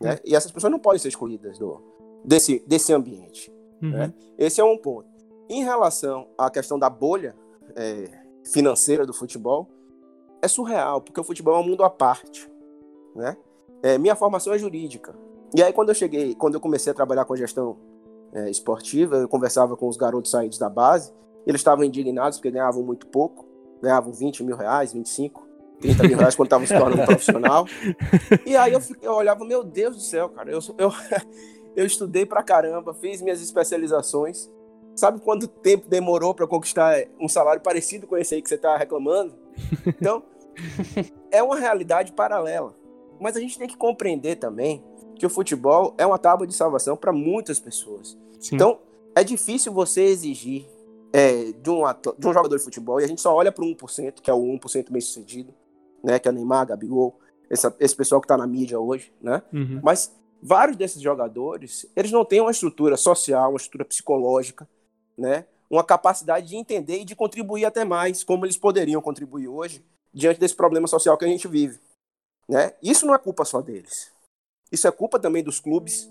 Né? 0.00 0.14
É. 0.14 0.22
E 0.24 0.34
essas 0.34 0.50
pessoas 0.50 0.72
não 0.72 0.80
podem 0.80 0.98
ser 0.98 1.08
excluídas 1.08 1.58
do, 1.58 1.80
desse, 2.24 2.58
desse 2.66 2.92
ambiente. 2.92 3.52
Uhum. 3.82 3.90
Né? 3.90 4.12
Esse 4.36 4.60
é 4.60 4.64
um 4.64 4.76
ponto. 4.76 5.08
em 5.48 5.62
relação 5.62 6.28
à 6.36 6.50
questão 6.50 6.78
da 6.78 6.90
bolha 6.90 7.34
é, 7.74 8.10
financeira 8.44 9.06
do 9.06 9.12
futebol, 9.12 9.68
é 10.42 10.48
surreal, 10.48 11.00
porque 11.00 11.20
o 11.20 11.24
futebol 11.24 11.56
é 11.56 11.58
um 11.58 11.66
mundo 11.66 11.82
à 11.82 11.90
parte, 11.90 12.50
né? 13.14 13.36
É, 13.82 13.98
minha 13.98 14.14
formação 14.14 14.52
é 14.52 14.58
jurídica. 14.58 15.14
E 15.54 15.62
aí, 15.62 15.72
quando 15.72 15.88
eu 15.88 15.94
cheguei, 15.94 16.34
quando 16.34 16.54
eu 16.54 16.60
comecei 16.60 16.90
a 16.90 16.94
trabalhar 16.94 17.24
com 17.24 17.34
gestão 17.34 17.76
é, 18.32 18.50
esportiva, 18.50 19.16
eu 19.16 19.28
conversava 19.28 19.76
com 19.76 19.88
os 19.88 19.96
garotos 19.96 20.30
saídos 20.30 20.58
da 20.58 20.68
base, 20.68 21.12
eles 21.46 21.60
estavam 21.60 21.84
indignados 21.84 22.38
porque 22.38 22.50
ganhavam 22.50 22.82
muito 22.82 23.06
pouco, 23.06 23.46
ganhavam 23.80 24.12
20 24.12 24.44
mil 24.44 24.56
reais, 24.56 24.92
25, 24.92 25.46
30 25.80 26.02
mil 26.08 26.18
reais 26.18 26.34
quando 26.34 26.46
estavam 26.46 26.66
se 26.66 26.76
tornando 26.76 27.04
profissional. 27.04 27.66
E 28.44 28.56
aí 28.56 28.72
eu, 28.72 28.80
eu 29.00 29.12
olhava, 29.12 29.44
meu 29.44 29.64
Deus 29.64 29.96
do 29.96 30.02
céu, 30.02 30.28
cara, 30.28 30.50
eu, 30.50 30.58
eu, 30.76 30.92
eu 31.78 31.86
estudei 31.86 32.26
pra 32.26 32.42
caramba, 32.42 32.92
fiz 32.92 33.22
minhas 33.22 33.40
especializações. 33.40 34.50
Sabe 34.96 35.20
quanto 35.20 35.46
tempo 35.46 35.88
demorou 35.88 36.34
para 36.34 36.44
conquistar 36.44 37.06
um 37.20 37.28
salário 37.28 37.62
parecido 37.62 38.04
com 38.04 38.16
esse 38.16 38.34
aí 38.34 38.42
que 38.42 38.48
você 38.48 38.56
está 38.56 38.76
reclamando? 38.76 39.34
Então, 39.86 40.24
é 41.30 41.40
uma 41.40 41.56
realidade 41.56 42.12
paralela. 42.12 42.74
Mas 43.20 43.36
a 43.36 43.40
gente 43.40 43.56
tem 43.56 43.68
que 43.68 43.76
compreender 43.76 44.36
também 44.36 44.82
que 45.14 45.24
o 45.24 45.30
futebol 45.30 45.94
é 45.96 46.04
uma 46.04 46.18
tábua 46.18 46.48
de 46.48 46.52
salvação 46.52 46.96
para 46.96 47.12
muitas 47.12 47.60
pessoas. 47.60 48.18
Sim. 48.40 48.56
Então, 48.56 48.80
é 49.14 49.22
difícil 49.22 49.72
você 49.72 50.02
exigir 50.02 50.66
é, 51.12 51.52
de, 51.52 51.70
um 51.70 51.82
de 52.18 52.26
um 52.26 52.32
jogador 52.32 52.56
de 52.56 52.64
futebol, 52.64 53.00
e 53.00 53.04
a 53.04 53.06
gente 53.06 53.20
só 53.20 53.32
olha 53.32 53.52
para 53.52 53.64
o 53.64 53.68
1%, 53.68 54.20
que 54.20 54.30
é 54.30 54.34
o 54.34 54.42
1% 54.42 54.90
bem 54.90 55.00
sucedido, 55.00 55.54
né, 56.02 56.18
que 56.18 56.26
é 56.26 56.30
o 56.30 56.34
Neymar, 56.34 56.66
Gabigol, 56.66 57.18
essa, 57.48 57.74
esse 57.78 57.94
pessoal 57.94 58.20
que 58.20 58.24
está 58.24 58.36
na 58.36 58.46
mídia 58.46 58.78
hoje, 58.78 59.12
né? 59.22 59.42
Uhum. 59.52 59.80
Mas 59.82 60.17
vários 60.42 60.76
desses 60.76 61.00
jogadores, 61.02 61.86
eles 61.96 62.12
não 62.12 62.24
têm 62.24 62.40
uma 62.40 62.50
estrutura 62.50 62.96
social, 62.96 63.50
uma 63.50 63.56
estrutura 63.56 63.84
psicológica, 63.84 64.68
né? 65.16 65.46
Uma 65.70 65.84
capacidade 65.84 66.48
de 66.48 66.56
entender 66.56 67.00
e 67.00 67.04
de 67.04 67.14
contribuir 67.14 67.64
até 67.64 67.84
mais, 67.84 68.24
como 68.24 68.46
eles 68.46 68.56
poderiam 68.56 69.02
contribuir 69.02 69.48
hoje, 69.48 69.84
diante 70.12 70.40
desse 70.40 70.54
problema 70.54 70.86
social 70.86 71.18
que 71.18 71.24
a 71.24 71.28
gente 71.28 71.46
vive. 71.46 71.78
Né? 72.48 72.72
Isso 72.82 73.06
não 73.06 73.14
é 73.14 73.18
culpa 73.18 73.44
só 73.44 73.60
deles. 73.60 74.10
Isso 74.72 74.88
é 74.88 74.90
culpa 74.90 75.18
também 75.18 75.42
dos 75.42 75.60
clubes 75.60 76.10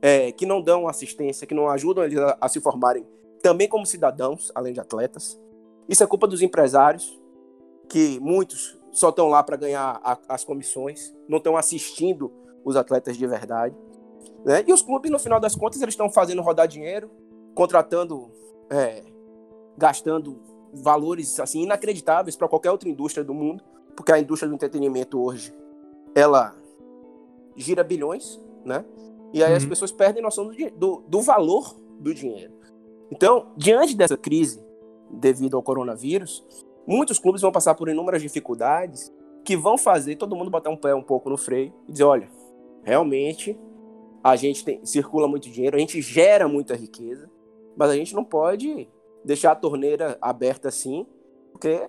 é, 0.00 0.30
que 0.32 0.46
não 0.46 0.62
dão 0.62 0.86
assistência, 0.86 1.46
que 1.46 1.54
não 1.54 1.68
ajudam 1.68 2.04
eles 2.04 2.18
a, 2.18 2.38
a, 2.40 2.48
se 2.48 2.60
formarem 2.60 3.06
também 3.42 3.68
como 3.68 3.84
cidadãos, 3.84 4.52
além 4.54 4.72
de 4.72 4.80
atletas. 4.80 5.38
Isso 5.88 6.02
é 6.02 6.06
culpa 6.06 6.28
dos 6.28 6.42
empresários, 6.42 7.20
que 7.88 8.20
muitos 8.20 8.78
só 8.92 9.08
estão 9.08 9.28
lá 9.28 9.42
para 9.42 9.56
ganhar 9.56 10.00
a, 10.02 10.18
as 10.28 10.44
comissões, 10.44 11.12
não 11.28 11.38
estão 11.38 11.56
assistindo 11.56 12.32
os 12.64 12.76
atletas 12.76 13.16
de 13.16 13.26
verdade. 13.26 13.74
Né? 14.44 14.64
E 14.66 14.72
os 14.72 14.82
clubes, 14.82 15.10
no 15.10 15.18
final 15.18 15.40
das 15.40 15.54
contas, 15.54 15.80
eles 15.80 15.92
estão 15.92 16.10
fazendo 16.10 16.42
rodar 16.42 16.66
dinheiro, 16.66 17.10
contratando, 17.54 18.30
é, 18.70 19.02
gastando 19.76 20.40
valores 20.72 21.38
assim 21.38 21.62
inacreditáveis 21.62 22.36
para 22.36 22.48
qualquer 22.48 22.70
outra 22.70 22.88
indústria 22.88 23.24
do 23.24 23.34
mundo, 23.34 23.62
porque 23.94 24.12
a 24.12 24.18
indústria 24.18 24.48
do 24.48 24.54
entretenimento 24.54 25.20
hoje 25.20 25.54
ela 26.14 26.54
gira 27.56 27.84
bilhões, 27.84 28.40
né? 28.64 28.84
E 29.32 29.42
aí 29.42 29.50
uhum. 29.50 29.56
as 29.56 29.64
pessoas 29.64 29.92
perdem 29.92 30.22
noção 30.22 30.48
do, 30.48 30.70
do, 30.70 31.04
do 31.06 31.20
valor 31.20 31.74
do 31.98 32.14
dinheiro. 32.14 32.52
Então, 33.10 33.48
diante 33.56 33.94
dessa 33.94 34.16
crise 34.16 34.62
devido 35.10 35.56
ao 35.56 35.62
coronavírus, 35.62 36.44
muitos 36.86 37.18
clubes 37.18 37.42
vão 37.42 37.52
passar 37.52 37.74
por 37.74 37.88
inúmeras 37.88 38.22
dificuldades 38.22 39.12
que 39.44 39.56
vão 39.56 39.76
fazer 39.76 40.16
todo 40.16 40.36
mundo 40.36 40.50
botar 40.50 40.70
um 40.70 40.76
pé 40.76 40.94
um 40.94 41.02
pouco 41.02 41.28
no 41.28 41.36
freio 41.36 41.72
e 41.88 41.92
dizer, 41.92 42.04
olha, 42.04 42.30
realmente 42.82 43.58
a 44.22 44.36
gente 44.36 44.64
tem, 44.64 44.84
circula 44.84 45.26
muito 45.26 45.50
dinheiro, 45.50 45.76
a 45.76 45.80
gente 45.80 46.00
gera 46.00 46.46
muita 46.46 46.74
riqueza, 46.74 47.30
mas 47.76 47.90
a 47.90 47.96
gente 47.96 48.14
não 48.14 48.24
pode 48.24 48.88
deixar 49.24 49.52
a 49.52 49.56
torneira 49.56 50.16
aberta 50.20 50.68
assim, 50.68 51.06
porque 51.50 51.88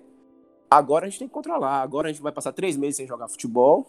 agora 0.70 1.06
a 1.06 1.08
gente 1.08 1.20
tem 1.20 1.28
que 1.28 1.34
controlar. 1.34 1.82
Agora 1.82 2.08
a 2.08 2.12
gente 2.12 2.22
vai 2.22 2.32
passar 2.32 2.52
três 2.52 2.76
meses 2.76 2.96
sem 2.96 3.06
jogar 3.06 3.28
futebol, 3.28 3.86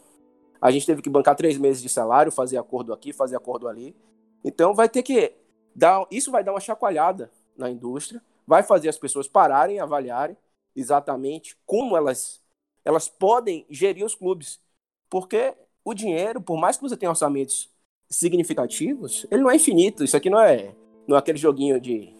a 0.61 0.71
gente 0.71 0.85
teve 0.85 1.01
que 1.01 1.09
bancar 1.09 1.35
três 1.35 1.57
meses 1.57 1.81
de 1.81 1.89
salário, 1.89 2.31
fazer 2.31 2.57
acordo 2.57 2.93
aqui, 2.93 3.13
fazer 3.13 3.35
acordo 3.35 3.67
ali. 3.67 3.95
Então 4.43 4.73
vai 4.73 4.89
ter 4.89 5.03
que 5.03 5.33
dar. 5.75 6.05
Isso 6.09 6.31
vai 6.31 6.43
dar 6.43 6.53
uma 6.53 6.59
chacoalhada 6.59 7.31
na 7.57 7.69
indústria, 7.69 8.21
vai 8.47 8.63
fazer 8.63 8.89
as 8.89 8.97
pessoas 8.97 9.27
pararem, 9.27 9.79
avaliarem 9.79 10.37
exatamente 10.75 11.57
como 11.65 11.95
elas, 11.95 12.41
elas 12.83 13.07
podem 13.07 13.65
gerir 13.69 14.05
os 14.05 14.15
clubes. 14.15 14.59
Porque 15.09 15.55
o 15.85 15.93
dinheiro, 15.93 16.41
por 16.41 16.57
mais 16.57 16.75
que 16.75 16.83
você 16.83 16.97
tenha 16.97 17.11
orçamentos 17.11 17.69
significativos, 18.09 19.25
ele 19.29 19.43
não 19.43 19.51
é 19.51 19.55
infinito. 19.55 20.03
Isso 20.03 20.17
aqui 20.17 20.29
não 20.29 20.39
é, 20.39 20.73
não 21.07 21.15
é 21.15 21.19
aquele 21.19 21.37
joguinho 21.37 21.79
de 21.79 22.11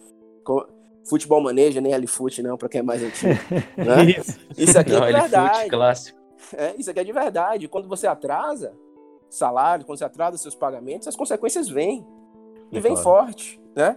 futebol 1.04 1.40
maneja, 1.40 1.80
nem 1.80 1.92
Alifoot, 1.92 2.40
não, 2.42 2.56
para 2.56 2.68
quem 2.68 2.78
é 2.78 2.82
mais 2.82 3.02
antigo. 3.02 3.34
Né? 3.76 4.04
Isso. 4.18 4.38
Isso 4.56 4.78
aqui 4.78 4.92
é 4.92 4.98
não, 4.98 5.04
é 5.04 5.12
de 5.12 5.20
verdade. 5.20 5.70
clássico. 5.70 6.18
É, 6.56 6.74
isso 6.78 6.90
aqui 6.90 7.00
é 7.00 7.04
de 7.04 7.12
verdade. 7.12 7.68
Quando 7.68 7.88
você 7.88 8.06
atrasa 8.06 8.72
salário, 9.28 9.84
quando 9.84 9.98
você 9.98 10.04
atrasa 10.04 10.38
seus 10.38 10.54
pagamentos, 10.54 11.08
as 11.08 11.16
consequências 11.16 11.68
vêm. 11.68 12.06
E 12.70 12.78
é 12.78 12.80
vem 12.80 12.92
claro. 12.92 13.02
forte, 13.02 13.60
né? 13.74 13.96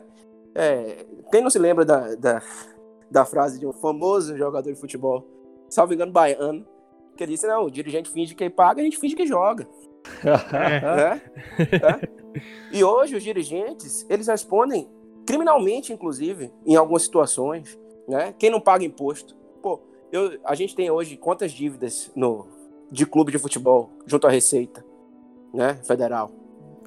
É, 0.55 1.05
quem 1.31 1.41
não 1.41 1.49
se 1.49 1.59
lembra 1.59 1.85
da, 1.85 2.15
da, 2.15 2.41
da, 3.09 3.25
frase 3.25 3.59
de 3.59 3.67
um 3.67 3.73
famoso 3.73 4.35
jogador 4.35 4.71
de 4.71 4.79
futebol, 4.79 5.25
salvo 5.69 5.93
engano, 5.93 6.11
baiano, 6.11 6.65
que 7.19 7.23
ele 7.25 7.33
disse, 7.33 7.45
não, 7.45 7.65
o 7.65 7.69
dirigente 7.69 8.09
finge 8.09 8.33
que 8.33 8.49
paga, 8.49 8.79
a 8.79 8.83
gente 8.83 8.97
finge 8.97 9.13
que 9.13 9.27
joga. 9.27 9.67
é. 10.53 11.17
é. 11.75 12.09
E 12.71 12.81
hoje 12.81 13.17
os 13.17 13.23
dirigentes, 13.23 14.05
eles 14.09 14.27
respondem 14.27 14.89
criminalmente, 15.27 15.91
inclusive, 15.91 16.49
em 16.65 16.77
algumas 16.77 17.03
situações, 17.03 17.77
né? 18.07 18.33
Quem 18.39 18.49
não 18.49 18.61
paga 18.61 18.85
imposto. 18.85 19.35
Pô, 19.61 19.81
eu, 20.13 20.39
a 20.45 20.55
gente 20.55 20.73
tem 20.73 20.89
hoje 20.89 21.17
quantas 21.17 21.51
dívidas 21.51 22.09
no, 22.15 22.47
de 22.89 23.05
clube 23.05 23.33
de 23.33 23.37
futebol 23.37 23.89
junto 24.05 24.25
à 24.25 24.29
Receita, 24.29 24.85
né, 25.53 25.73
federal. 25.83 26.31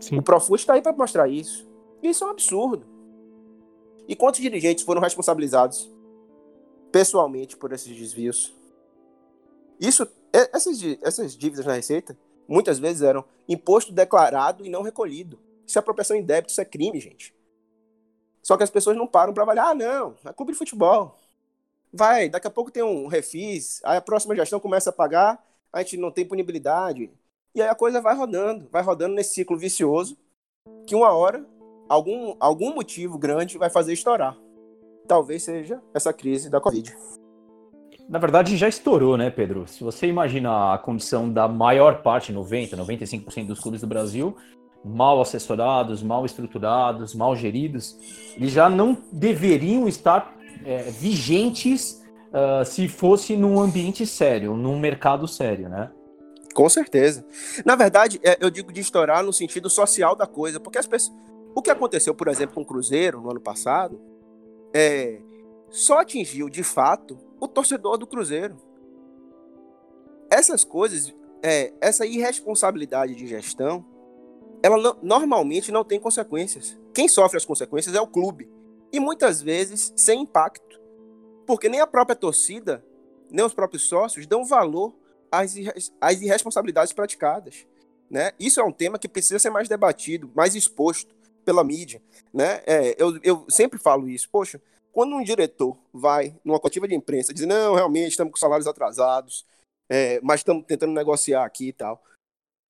Sim. 0.00 0.18
O 0.18 0.22
Profut 0.22 0.58
está 0.58 0.72
aí 0.72 0.80
para 0.80 0.96
mostrar 0.96 1.28
isso. 1.28 1.68
Isso 2.02 2.24
é 2.24 2.26
um 2.26 2.30
absurdo. 2.30 2.86
E 4.08 4.16
quantos 4.16 4.40
dirigentes 4.40 4.82
foram 4.82 5.00
responsabilizados 5.02 5.92
pessoalmente 6.90 7.54
por 7.54 7.70
esses 7.72 7.94
desvios? 7.94 8.56
Isso, 9.78 10.06
essas, 10.32 10.80
essas 11.02 11.36
dívidas 11.36 11.66
na 11.66 11.74
Receita, 11.74 12.16
muitas 12.48 12.78
vezes 12.78 13.02
eram 13.02 13.24
imposto 13.48 13.92
declarado 13.92 14.64
e 14.64 14.70
não 14.70 14.82
recolhido. 14.82 15.38
Isso 15.66 15.78
é 15.78 15.80
apropriação 15.80 16.16
em 16.16 16.22
débito, 16.22 16.50
isso 16.50 16.60
é 16.60 16.64
crime, 16.64 17.00
gente. 17.00 17.34
Só 18.42 18.56
que 18.56 18.62
as 18.62 18.70
pessoas 18.70 18.96
não 18.96 19.06
param 19.06 19.32
para 19.32 19.42
avaliar. 19.44 19.68
Ah, 19.68 19.74
não, 19.74 20.16
é 20.24 20.32
clube 20.32 20.52
de 20.52 20.58
futebol 20.58 21.18
vai, 21.92 22.28
daqui 22.28 22.46
a 22.46 22.50
pouco 22.50 22.70
tem 22.70 22.82
um 22.82 23.06
refis, 23.06 23.80
aí 23.84 23.98
a 23.98 24.00
próxima 24.00 24.34
gestão 24.34 24.58
começa 24.58 24.90
a 24.90 24.92
pagar, 24.92 25.44
a 25.72 25.82
gente 25.82 25.96
não 25.96 26.10
tem 26.10 26.24
punibilidade. 26.24 27.10
E 27.54 27.60
aí 27.60 27.68
a 27.68 27.74
coisa 27.74 28.00
vai 28.00 28.16
rodando, 28.16 28.66
vai 28.72 28.82
rodando 28.82 29.14
nesse 29.14 29.34
ciclo 29.34 29.58
vicioso, 29.58 30.16
que 30.86 30.94
uma 30.94 31.12
hora, 31.12 31.44
algum, 31.88 32.34
algum 32.40 32.74
motivo 32.74 33.18
grande 33.18 33.58
vai 33.58 33.68
fazer 33.68 33.92
estourar. 33.92 34.38
Talvez 35.06 35.42
seja 35.42 35.82
essa 35.92 36.12
crise 36.12 36.48
da 36.48 36.60
Covid. 36.60 36.96
Na 38.12 38.18
verdade, 38.18 38.58
já 38.58 38.68
estourou, 38.68 39.16
né, 39.16 39.30
Pedro? 39.30 39.66
Se 39.66 39.82
você 39.82 40.06
imagina 40.06 40.74
a 40.74 40.76
condição 40.76 41.32
da 41.32 41.48
maior 41.48 42.02
parte, 42.02 42.30
90%, 42.30 42.76
95% 42.76 43.46
dos 43.46 43.58
clubes 43.58 43.80
do 43.80 43.86
Brasil, 43.86 44.36
mal 44.84 45.18
assessorados, 45.18 46.02
mal 46.02 46.26
estruturados, 46.26 47.14
mal 47.14 47.34
geridos, 47.34 47.96
eles 48.36 48.52
já 48.52 48.68
não 48.68 48.98
deveriam 49.10 49.88
estar 49.88 50.36
é, 50.62 50.82
vigentes 50.90 52.04
uh, 52.28 52.62
se 52.66 52.86
fosse 52.86 53.34
num 53.34 53.58
ambiente 53.58 54.06
sério, 54.06 54.54
num 54.58 54.78
mercado 54.78 55.26
sério, 55.26 55.70
né? 55.70 55.90
Com 56.52 56.68
certeza. 56.68 57.24
Na 57.64 57.76
verdade, 57.76 58.20
é, 58.22 58.36
eu 58.42 58.50
digo 58.50 58.70
de 58.74 58.82
estourar 58.82 59.24
no 59.24 59.32
sentido 59.32 59.70
social 59.70 60.14
da 60.14 60.26
coisa, 60.26 60.60
porque 60.60 60.76
as 60.76 60.86
pessoas. 60.86 61.16
O 61.54 61.62
que 61.62 61.70
aconteceu, 61.70 62.14
por 62.14 62.28
exemplo, 62.28 62.56
com 62.56 62.60
o 62.60 62.66
Cruzeiro 62.66 63.22
no 63.22 63.30
ano 63.30 63.40
passado, 63.40 63.98
é, 64.74 65.18
só 65.70 66.00
atingiu 66.00 66.50
de 66.50 66.62
fato 66.62 67.31
o 67.42 67.48
torcedor 67.48 67.98
do 67.98 68.06
Cruzeiro. 68.06 68.56
Essas 70.30 70.64
coisas, 70.64 71.12
é, 71.42 71.72
essa 71.80 72.06
irresponsabilidade 72.06 73.16
de 73.16 73.26
gestão, 73.26 73.84
ela 74.62 74.76
não, 74.76 74.96
normalmente 75.02 75.72
não 75.72 75.82
tem 75.82 75.98
consequências. 75.98 76.78
Quem 76.94 77.08
sofre 77.08 77.36
as 77.36 77.44
consequências 77.44 77.96
é 77.96 78.00
o 78.00 78.06
clube 78.06 78.48
e 78.92 79.00
muitas 79.00 79.42
vezes 79.42 79.92
sem 79.96 80.20
impacto, 80.20 80.80
porque 81.44 81.68
nem 81.68 81.80
a 81.80 81.86
própria 81.86 82.14
torcida, 82.14 82.86
nem 83.28 83.44
os 83.44 83.52
próprios 83.52 83.88
sócios 83.88 84.24
dão 84.24 84.44
valor 84.44 84.94
às, 85.28 85.56
às 86.00 86.22
irresponsabilidades 86.22 86.92
praticadas. 86.92 87.66
Né? 88.08 88.30
Isso 88.38 88.60
é 88.60 88.64
um 88.64 88.70
tema 88.70 89.00
que 89.00 89.08
precisa 89.08 89.40
ser 89.40 89.50
mais 89.50 89.68
debatido, 89.68 90.30
mais 90.32 90.54
exposto 90.54 91.12
pela 91.44 91.64
mídia. 91.64 92.00
Né? 92.32 92.62
É, 92.64 92.94
eu, 93.02 93.18
eu 93.24 93.44
sempre 93.48 93.80
falo 93.80 94.08
isso. 94.08 94.28
Poxa, 94.30 94.62
quando 94.92 95.16
um 95.16 95.22
diretor 95.22 95.76
vai 95.92 96.36
numa 96.44 96.60
coletiva 96.60 96.86
de 96.86 96.94
imprensa 96.94 97.32
diz 97.32 97.46
não, 97.46 97.74
realmente 97.74 98.10
estamos 98.10 98.32
com 98.32 98.38
salários 98.38 98.66
atrasados, 98.66 99.46
é, 99.88 100.20
mas 100.22 100.40
estamos 100.40 100.64
tentando 100.66 100.92
negociar 100.92 101.44
aqui 101.44 101.68
e 101.68 101.72
tal. 101.72 102.02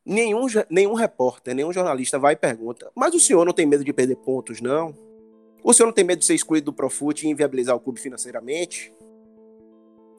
Nenhum, 0.04 0.46
nenhum 0.68 0.94
repórter, 0.94 1.54
nenhum 1.54 1.72
jornalista 1.72 2.18
vai 2.18 2.34
e 2.34 2.36
pergunta, 2.36 2.90
mas 2.94 3.14
o 3.14 3.20
senhor 3.20 3.44
não 3.44 3.52
tem 3.52 3.66
medo 3.66 3.84
de 3.84 3.92
perder 3.92 4.16
pontos, 4.16 4.60
não? 4.60 4.94
O 5.62 5.72
senhor 5.72 5.86
não 5.86 5.94
tem 5.94 6.04
medo 6.04 6.18
de 6.18 6.24
ser 6.24 6.34
excluído 6.34 6.66
do 6.66 6.72
Profut 6.72 7.24
e 7.24 7.30
inviabilizar 7.30 7.76
o 7.76 7.80
clube 7.80 8.00
financeiramente? 8.00 8.92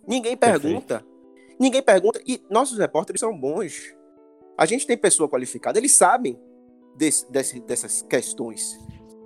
Ninguém 0.07 0.37
pergunta. 0.37 0.99
Perfeito. 0.99 1.57
Ninguém 1.59 1.81
pergunta. 1.81 2.21
E 2.25 2.41
nossos 2.49 2.77
repórteres 2.77 3.19
são 3.19 3.37
bons. 3.37 3.93
A 4.57 4.65
gente 4.65 4.87
tem 4.87 4.97
pessoa 4.97 5.27
qualificada, 5.27 5.77
eles 5.77 5.93
sabem 5.93 6.39
desse, 6.95 7.29
desse, 7.29 7.59
dessas 7.59 8.01
questões. 8.03 8.77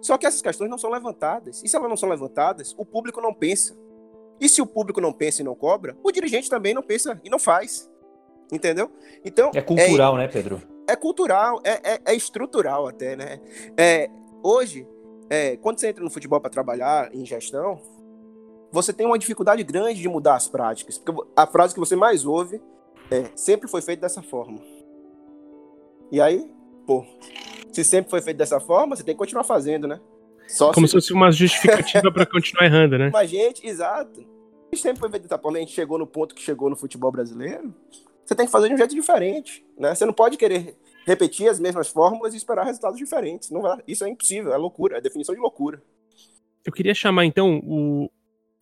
Só 0.08 0.17
que 0.17 0.26
essas 0.26 0.41
questões 0.41 0.70
não 0.70 0.78
são 0.78 0.89
levantadas. 0.89 1.62
E 1.62 1.67
se 1.67 1.76
elas 1.76 1.89
não 1.89 1.98
são 1.98 2.08
levantadas, 2.08 2.74
o 2.78 2.86
público 2.86 3.20
não 3.20 3.34
pensa. 3.34 3.78
E 4.39 4.48
se 4.48 4.62
o 4.62 4.65
público 4.65 5.02
não 5.02 5.12
pensa 5.12 5.41
e 5.41 5.43
não 5.43 5.54
cobra, 5.54 5.98
o 6.02 6.10
dirigente 6.13 6.50
também 6.50 6.74
não 6.74 6.82
pensa 6.82 7.20
e 7.26 7.30
não 7.30 7.38
faz. 7.38 7.91
Entendeu? 8.50 8.89
Então. 9.26 9.52
É 9.54 9.62
cultural, 9.62 10.15
é, 10.15 10.20
né, 10.20 10.28
Pedro? 10.30 10.62
É 10.88 10.96
cultural, 10.96 11.60
é, 11.62 11.96
é, 11.96 12.00
é 12.06 12.15
estrutural 12.15 12.88
até, 12.88 13.17
né? 13.17 13.41
É, 13.76 14.10
hoje, 14.41 14.88
é, 15.30 15.58
quando 15.58 15.78
você 15.78 15.89
entra 15.89 16.02
no 16.02 16.10
futebol 16.10 16.39
para 16.39 16.50
trabalhar 16.50 17.13
em 17.13 17.26
gestão, 17.26 17.82
você 18.72 18.93
tem 18.93 19.06
uma 19.06 19.20
dificuldade 19.20 19.62
grande 19.62 20.02
de 20.02 20.08
mudar 20.08 20.36
as 20.36 20.48
práticas. 20.48 20.98
Porque 20.98 21.22
a 21.36 21.46
frase 21.46 21.74
que 21.74 21.82
você 21.82 21.98
mais 21.98 22.24
ouve 22.24 22.62
é 23.12 23.26
sempre 23.36 23.67
foi 23.67 23.82
feito 23.82 24.00
dessa 24.00 24.22
forma. 24.22 24.62
E 26.10 26.22
aí, 26.22 26.50
pô, 26.86 27.06
se 27.71 27.84
sempre 27.84 28.10
foi 28.10 28.21
feito 28.21 28.38
dessa 28.38 28.60
forma, 28.60 28.95
você 28.95 29.03
tem 29.03 29.13
que 29.13 29.19
continuar 29.19 29.43
fazendo, 29.43 29.88
né? 29.88 29.99
Só 30.47 30.71
Como 30.71 30.88
se 30.88 30.93
fosse 30.93 31.13
uma 31.13 31.32
justificativa 31.32 32.12
para 32.12 32.25
continuar 32.25 32.65
errando, 32.65 32.97
né? 32.97 33.10
Mas, 33.12 33.30
gente, 33.30 33.65
exato. 33.67 34.25
Sempre 34.73 34.99
foi 34.99 35.10
feito 35.10 35.23
dessa 35.23 35.38
forma, 35.38 35.58
a 35.58 35.62
gente 35.62 35.73
chegou 35.73 35.97
no 35.97 36.08
ponto 36.08 36.36
que 36.36 36.41
chegou 36.41 36.69
no 36.69 36.75
futebol 36.75 37.12
brasileiro. 37.12 37.73
Você 38.25 38.36
tem 38.36 38.45
que 38.45 38.51
fazer 38.51 38.67
de 38.67 38.73
um 38.73 38.77
jeito 38.77 38.93
diferente, 38.93 39.65
né? 39.77 39.95
Você 39.95 40.06
não 40.06 40.13
pode 40.13 40.38
querer 40.38 40.77
repetir 41.06 41.47
as 41.47 41.60
mesmas 41.60 41.88
fórmulas 41.88 42.34
e 42.34 42.38
esperar 42.38 42.65
resultados 42.65 42.97
diferentes. 42.97 43.49
Não 43.49 43.62
vai. 43.62 43.80
Isso 43.88 44.03
é 44.03 44.10
impossível, 44.10 44.53
é 44.53 44.58
loucura, 44.58 44.97
é 44.97 45.01
definição 45.01 45.34
de 45.34 45.39
loucura. 45.39 45.82
Eu 46.65 46.73
queria 46.73 46.93
chamar 46.93 47.25
então 47.25 47.62
o, 47.63 48.12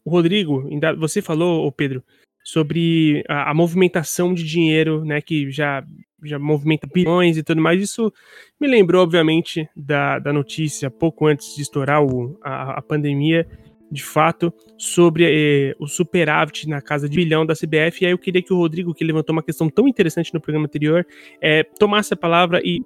o 0.06 0.10
Rodrigo. 0.10 0.70
Você 1.00 1.24
falou, 1.24 1.72
Pedro, 1.72 2.04
sobre 2.44 3.24
a, 3.28 3.50
a, 3.50 3.54
movimentação 3.56 4.32
de 4.32 4.44
dinheiro, 4.44 5.04
né, 5.04 5.20
que 5.20 5.50
já 5.50 5.84
já 6.24 6.40
movimenta 6.40 6.88
bilhões 6.92 7.38
e 7.38 7.44
tudo 7.44 7.62
mais. 7.62 7.82
Isso 7.82 8.12
me 8.60 8.68
lembrou, 8.68 9.04
obviamente, 9.04 9.70
da, 9.76 10.20
da 10.20 10.34
notícia 10.34 10.90
pouco 10.90 11.28
antes 11.28 11.56
de 11.56 11.62
estourar 11.62 12.04
o, 12.04 12.38
a, 12.42 12.80
a 12.80 12.82
pandemia, 12.82 13.48
de 13.92 14.04
fato, 14.04 14.54
sobre 14.78 15.26
eh, 15.26 15.76
o 15.80 15.88
superávit 15.88 16.68
na 16.68 16.82
casa 16.82 17.08
de 17.08 17.16
bilhão 17.16 17.46
da 17.46 17.54
CBF. 17.54 18.02
E 18.02 18.06
aí 18.06 18.12
eu 18.12 18.18
queria 18.18 18.42
que 18.42 18.52
o 18.52 18.58
Rodrigo, 18.58 18.94
que 18.94 19.04
levantou 19.04 19.34
uma 19.34 19.44
questão 19.44 19.70
tão 19.70 19.88
interessante 19.88 20.34
no 20.34 20.42
programa 20.42 20.66
anterior, 20.66 21.06
eh, 21.42 21.64
tomasse 21.80 22.14
a 22.14 22.18
palavra 22.18 22.60
e, 22.64 22.82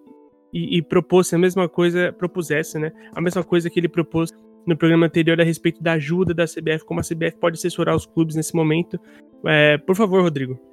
e, 0.54 0.78
e 0.78 0.82
propôs 0.82 1.34
a 1.34 1.38
mesma 1.38 1.70
coisa, 1.70 2.12
propusesse, 2.12 2.78
né? 2.78 2.92
A 3.16 3.22
mesma 3.22 3.44
coisa 3.44 3.70
que 3.70 3.80
ele 3.80 3.88
propôs 3.88 4.32
no 4.68 4.78
programa 4.78 5.06
anterior 5.06 5.40
a 5.40 5.44
respeito 5.44 5.82
da 5.82 5.94
ajuda 5.94 6.34
da 6.34 6.46
CBF, 6.46 6.86
como 6.86 7.00
a 7.00 7.04
CBF 7.04 7.38
pode 7.40 7.58
assessorar 7.58 7.96
os 7.96 8.06
clubes 8.06 8.36
nesse 8.36 8.54
momento. 8.56 9.00
É, 9.46 9.78
por 9.78 9.96
favor, 9.96 10.22
Rodrigo. 10.22 10.69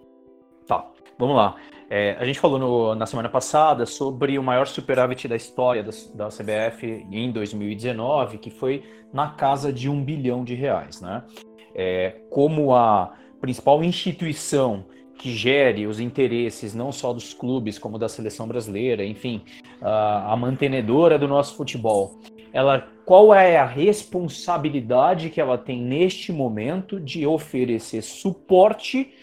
Vamos 1.18 1.36
lá. 1.36 1.56
É, 1.88 2.16
a 2.18 2.24
gente 2.24 2.40
falou 2.40 2.58
no, 2.58 2.94
na 2.94 3.06
semana 3.06 3.28
passada 3.28 3.86
sobre 3.86 4.38
o 4.38 4.42
maior 4.42 4.66
superávit 4.66 5.28
da 5.28 5.36
história 5.36 5.82
da, 5.82 5.90
da, 6.14 6.28
CBF 6.28 7.06
em 7.10 7.30
2019, 7.30 8.38
que 8.38 8.50
foi 8.50 8.82
na 9.12 9.30
casa 9.30 9.72
de 9.72 9.88
um 9.88 10.02
bilhão 10.02 10.44
de 10.44 10.54
reais. 10.54 11.00
Né? 11.00 11.22
É, 11.74 12.16
como 12.28 12.74
a 12.74 13.14
principal 13.40 13.82
instituição 13.84 14.84
que 15.16 15.32
gere 15.34 15.86
os 15.86 16.00
interesses 16.00 16.74
não 16.74 16.92
só 16.92 17.12
dos 17.12 17.32
clubes, 17.32 17.78
como 17.78 17.98
da 17.98 18.08
seleção 18.08 18.46
brasileira, 18.46 19.04
enfim, 19.04 19.42
a, 19.80 20.32
a 20.32 20.36
mantenedora 20.36 21.18
do 21.18 21.26
nosso 21.26 21.56
futebol, 21.56 22.18
ela 22.52 22.86
qual 23.04 23.32
é 23.32 23.56
a 23.56 23.64
responsabilidade 23.64 25.30
que 25.30 25.40
ela 25.40 25.56
tem 25.56 25.80
neste 25.80 26.32
momento 26.32 26.98
de 26.98 27.24
oferecer 27.26 28.02
suporte 28.02 29.14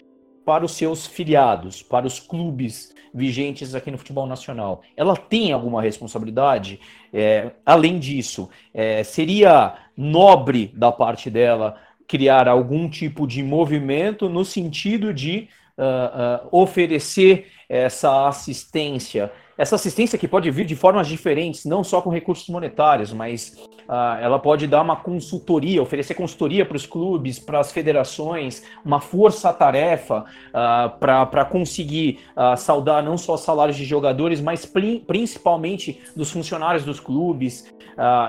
para 0.44 0.64
os 0.64 0.72
seus 0.72 1.06
filiados, 1.06 1.82
para 1.82 2.06
os 2.06 2.20
clubes 2.20 2.94
vigentes 3.14 3.74
aqui 3.74 3.90
no 3.90 3.98
futebol 3.98 4.26
nacional. 4.26 4.82
Ela 4.96 5.16
tem 5.16 5.52
alguma 5.52 5.80
responsabilidade? 5.80 6.80
É, 7.12 7.52
além 7.64 7.98
disso, 7.98 8.50
é, 8.72 9.04
seria 9.04 9.76
nobre 9.96 10.72
da 10.74 10.90
parte 10.90 11.30
dela 11.30 11.76
criar 12.06 12.48
algum 12.48 12.88
tipo 12.88 13.26
de 13.26 13.42
movimento 13.42 14.28
no 14.28 14.44
sentido 14.44 15.14
de 15.14 15.48
uh, 15.78 16.44
uh, 16.44 16.48
oferecer 16.50 17.46
essa 17.68 18.28
assistência 18.28 19.32
essa 19.56 19.76
assistência 19.76 20.18
que 20.18 20.26
pode 20.26 20.50
vir 20.50 20.66
de 20.66 20.74
formas 20.74 21.06
diferentes, 21.06 21.64
não 21.64 21.84
só 21.84 22.00
com 22.00 22.10
recursos 22.10 22.48
monetários, 22.48 23.12
mas 23.12 23.54
uh, 23.88 24.18
ela 24.20 24.38
pode 24.38 24.66
dar 24.66 24.82
uma 24.82 24.96
consultoria, 24.96 25.80
oferecer 25.80 26.14
consultoria 26.14 26.66
para 26.66 26.76
os 26.76 26.86
clubes, 26.86 27.38
para 27.38 27.60
as 27.60 27.70
federações, 27.70 28.64
uma 28.84 29.00
força-tarefa 29.00 30.24
uh, 30.48 30.98
para 30.98 31.44
conseguir 31.44 32.20
uh, 32.36 32.56
saudar 32.56 33.02
não 33.02 33.16
só 33.16 33.36
salários 33.36 33.76
de 33.76 33.84
jogadores, 33.84 34.40
mas 34.40 34.70
principalmente 35.06 36.00
dos 36.16 36.30
funcionários 36.30 36.84
dos 36.84 36.98
clubes. 36.98 37.72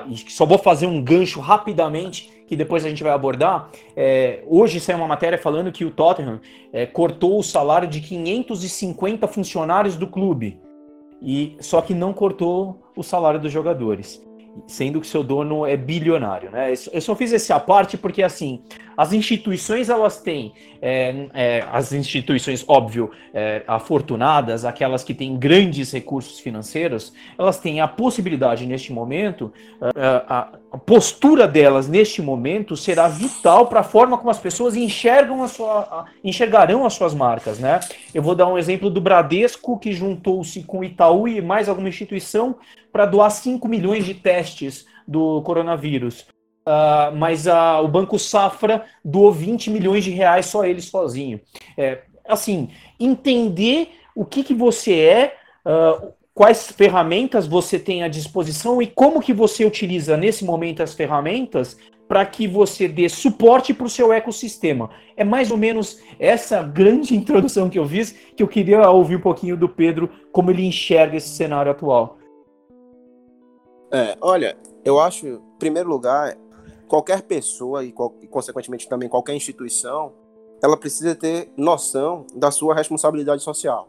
e 0.08 0.32
só 0.32 0.46
vou 0.46 0.60
fazer 0.60 0.86
um 0.86 1.02
gancho 1.02 1.40
rapidamente 1.40 2.34
que 2.48 2.56
depois 2.56 2.86
a 2.86 2.90
gente 2.90 3.02
vai 3.02 3.12
abordar. 3.12 3.72
É, 3.96 4.44
hoje 4.46 4.80
saiu 4.80 5.00
uma 5.00 5.08
matéria 5.08 5.38
falando 5.38 5.72
que 5.72 5.84
o 5.84 5.90
Tottenham 5.90 6.40
é, 6.72 6.86
cortou 6.86 7.40
o 7.40 7.44
salário 7.44 7.88
de 7.88 8.00
550 8.00 9.28
funcionários 9.28 9.96
do 9.96 10.06
clube 10.06 10.60
e 11.22 11.58
só 11.60 11.82
que 11.82 11.94
não 11.94 12.14
cortou 12.14 12.82
o 12.96 13.04
salário 13.04 13.40
dos 13.40 13.52
jogadores, 13.52 14.24
sendo 14.68 15.02
que 15.02 15.08
seu 15.08 15.24
dono 15.24 15.66
é 15.66 15.76
bilionário, 15.76 16.50
né? 16.50 16.74
Eu 16.92 17.02
só 17.02 17.16
fiz 17.16 17.34
essa 17.34 17.60
parte 17.60 17.98
porque 17.98 18.24
assim 18.24 18.62
as 18.96 19.12
instituições 19.12 19.90
elas 19.90 20.22
têm 20.22 20.54
é, 20.82 21.28
é, 21.34 21.68
as 21.72 21.92
instituições 21.92 22.64
óbvio 22.68 23.12
é, 23.34 23.64
afortunadas, 23.68 24.64
aquelas 24.64 25.04
que 25.04 25.14
têm 25.14 25.38
grandes 25.38 25.92
recursos 25.92 26.40
financeiros, 26.40 27.14
elas 27.38 27.60
têm 27.60 27.82
a 27.82 27.88
possibilidade 27.88 28.66
neste 28.66 28.94
momento 28.94 29.52
é, 29.82 29.92
a 30.76 30.78
postura 30.78 31.48
delas 31.48 31.88
neste 31.88 32.22
momento 32.22 32.76
será 32.76 33.08
vital 33.08 33.68
para 33.68 33.80
a 33.80 33.84
forma 33.84 34.18
como 34.18 34.30
as 34.30 34.40
pessoas 34.40 34.76
enxergam 34.76 35.42
a 35.42 35.48
sua, 35.48 36.06
enxergarão 36.22 36.86
as 36.86 36.94
suas 36.94 37.14
marcas, 37.14 37.60
né? 37.60 37.80
Eu 38.14 38.22
vou 38.22 38.36
dar 38.36 38.48
um 38.48 38.58
exemplo 38.58 38.90
do 38.90 39.00
Bradesco 39.00 39.80
que 39.80 39.94
juntou-se 39.94 40.62
com 40.64 40.80
o 40.80 40.84
Itaú 40.84 41.30
e 41.30 41.42
mais 41.42 41.70
alguma 41.70 41.88
instituição 41.88 42.58
para 42.92 43.06
doar 43.06 43.32
5 43.32 43.66
milhões 43.70 44.04
de 44.04 44.16
testes 44.16 44.86
do 45.08 45.42
coronavírus. 45.44 46.28
Uh, 46.68 47.16
mas 47.16 47.48
uh, 47.48 47.82
o 47.82 47.88
Banco 47.88 48.20
Safra 48.20 48.84
doou 49.04 49.32
20 49.32 49.70
milhões 49.70 50.04
de 50.04 50.12
reais 50.12 50.48
só 50.48 50.66
ele 50.66 50.82
sozinho. 50.82 51.40
É, 51.78 52.02
assim, 52.28 52.70
entender 53.00 53.92
o 54.14 54.26
que, 54.26 54.44
que 54.44 54.54
você 54.54 54.94
é, 54.94 55.38
uh, 55.66 56.12
quais 56.36 56.70
ferramentas 56.70 57.48
você 57.48 57.80
tem 57.80 58.04
à 58.04 58.10
disposição 58.10 58.82
e 58.82 58.88
como 58.88 59.22
que 59.22 59.34
você 59.34 59.64
utiliza 59.64 60.18
nesse 60.18 60.44
momento 60.44 60.84
as 60.84 60.94
ferramentas 60.94 61.78
para 62.10 62.24
que 62.26 62.46
você 62.46 62.88
dê 62.88 63.08
suporte 63.08 63.74
para 63.74 63.86
o 63.86 63.90
seu 63.90 64.14
ecossistema. 64.14 64.92
É 65.16 65.24
mais 65.24 65.50
ou 65.50 65.58
menos 65.58 66.00
essa 66.20 66.62
grande 66.62 67.16
introdução 67.18 67.70
que 67.70 67.80
eu 67.80 67.88
fiz, 67.88 68.12
que 68.12 68.44
eu 68.44 68.48
queria 68.48 68.88
ouvir 68.92 69.16
um 69.16 69.22
pouquinho 69.22 69.56
do 69.56 69.70
Pedro, 69.70 70.10
como 70.32 70.52
ele 70.52 70.66
enxerga 70.66 71.16
esse 71.16 71.30
cenário 71.30 71.72
atual. 71.72 72.18
É, 73.92 74.18
olha, 74.20 74.58
eu 74.84 75.00
acho, 75.00 75.26
em 75.26 75.40
primeiro 75.58 75.88
lugar, 75.88 76.38
qualquer 76.88 77.22
pessoa 77.22 77.84
e, 77.84 77.94
consequentemente, 78.30 78.90
também 78.90 79.08
qualquer 79.08 79.34
instituição, 79.34 80.12
ela 80.62 80.76
precisa 80.76 81.16
ter 81.16 81.50
noção 81.56 82.28
da 82.36 82.52
sua 82.52 82.76
responsabilidade 82.76 83.42
social. 83.42 83.88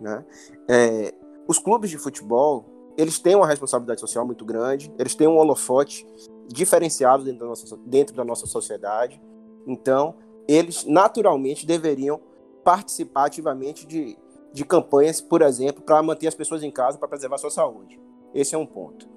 Né? 0.00 0.24
É, 0.68 1.14
os 1.46 1.58
clubes 1.58 1.90
de 1.90 1.98
futebol, 1.98 2.66
eles 2.96 3.18
têm 3.18 3.34
uma 3.34 3.46
responsabilidade 3.46 4.00
social 4.00 4.24
muito 4.24 4.44
grande, 4.44 4.92
eles 4.98 5.14
têm 5.14 5.26
um 5.26 5.36
holofote 5.36 6.06
diferenciado 6.48 7.24
dentro 7.24 7.40
da 7.40 7.46
nossa, 7.46 7.76
dentro 7.84 8.16
da 8.16 8.24
nossa 8.24 8.46
sociedade, 8.46 9.20
então 9.66 10.14
eles 10.46 10.84
naturalmente 10.84 11.66
deveriam 11.66 12.20
participar 12.62 13.26
ativamente 13.26 13.86
de, 13.86 14.16
de 14.52 14.64
campanhas, 14.64 15.20
por 15.20 15.42
exemplo, 15.42 15.82
para 15.82 16.02
manter 16.02 16.26
as 16.26 16.34
pessoas 16.34 16.62
em 16.62 16.70
casa, 16.70 16.98
para 16.98 17.08
preservar 17.08 17.38
sua 17.38 17.50
saúde. 17.50 18.00
Esse 18.34 18.54
é 18.54 18.58
um 18.58 18.66
ponto. 18.66 19.08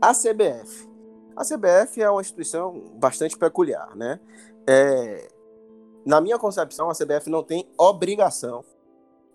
A 0.00 0.12
CBF, 0.12 0.88
a 1.36 1.44
CBF 1.44 2.02
é 2.02 2.10
uma 2.10 2.20
instituição 2.20 2.92
bastante 2.94 3.36
peculiar, 3.36 3.94
né? 3.96 4.20
É, 4.66 5.28
na 6.04 6.20
minha 6.20 6.38
concepção, 6.38 6.88
a 6.88 6.94
CBF 6.94 7.28
não 7.28 7.42
tem 7.42 7.68
obrigação 7.78 8.64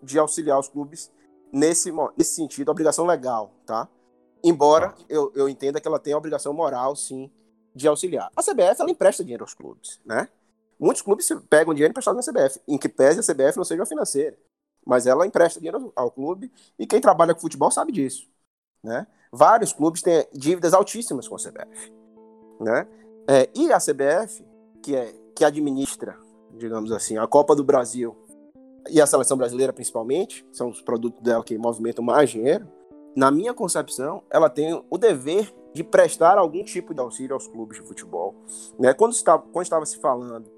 de 0.02 0.18
auxiliar 0.18 0.58
os 0.58 0.68
clubes 0.68 1.10
nesse, 1.52 1.92
nesse 2.16 2.34
sentido, 2.34 2.70
obrigação 2.70 3.04
legal, 3.04 3.52
tá? 3.66 3.88
Embora 4.42 4.94
eu, 5.08 5.30
eu 5.34 5.48
entenda 5.48 5.80
que 5.80 5.86
ela 5.86 5.98
tem 5.98 6.12
a 6.12 6.18
obrigação 6.18 6.52
moral, 6.52 6.96
sim, 6.96 7.30
de 7.74 7.86
auxiliar. 7.86 8.30
A 8.34 8.42
CBF, 8.42 8.80
ela 8.80 8.90
empresta 8.90 9.22
dinheiro 9.22 9.44
aos 9.44 9.54
clubes, 9.54 10.00
né? 10.04 10.28
Muitos 10.78 11.02
clubes 11.02 11.28
pegam 11.48 11.72
dinheiro 11.72 11.92
emprestado 11.92 12.16
na 12.16 12.22
CBF, 12.22 12.60
em 12.66 12.76
que 12.76 12.88
pese 12.88 13.20
a 13.20 13.22
CBF 13.22 13.56
não 13.56 13.64
seja 13.64 13.86
financeira. 13.86 14.36
Mas 14.84 15.06
ela 15.06 15.26
empresta 15.26 15.60
dinheiro 15.60 15.92
ao 15.94 16.10
clube 16.10 16.50
e 16.76 16.86
quem 16.86 17.00
trabalha 17.00 17.34
com 17.34 17.40
futebol 17.40 17.70
sabe 17.70 17.92
disso, 17.92 18.28
né? 18.82 19.06
Vários 19.30 19.72
clubes 19.72 20.02
têm 20.02 20.26
dívidas 20.32 20.74
altíssimas 20.74 21.28
com 21.28 21.36
a 21.36 21.38
CBF. 21.38 21.92
né? 22.60 22.86
É, 23.28 23.48
e 23.54 23.72
a 23.72 23.78
CBF, 23.78 24.44
que 24.82 24.96
é 24.96 25.14
que 25.34 25.44
administra, 25.44 26.18
digamos 26.58 26.92
assim, 26.92 27.16
a 27.16 27.26
Copa 27.26 27.56
do 27.56 27.64
Brasil 27.64 28.16
e 28.90 29.00
a 29.00 29.06
seleção 29.06 29.36
brasileira 29.36 29.72
principalmente, 29.72 30.46
são 30.52 30.68
os 30.68 30.80
produtos 30.80 31.20
dela 31.22 31.44
que 31.44 31.56
movimentam 31.56 32.04
mais 32.04 32.30
dinheiro. 32.30 32.66
Na 33.14 33.30
minha 33.30 33.52
concepção, 33.52 34.22
ela 34.30 34.48
tem 34.48 34.82
o 34.88 34.98
dever 34.98 35.52
de 35.74 35.82
prestar 35.82 36.38
algum 36.38 36.64
tipo 36.64 36.94
de 36.94 37.00
auxílio 37.00 37.34
aos 37.34 37.46
clubes 37.46 37.80
de 37.80 37.86
futebol. 37.86 38.34
Né? 38.78 38.92
Quando, 38.92 39.12
estava, 39.12 39.42
quando 39.52 39.64
estava 39.64 39.86
se 39.86 39.98
falando 39.98 40.50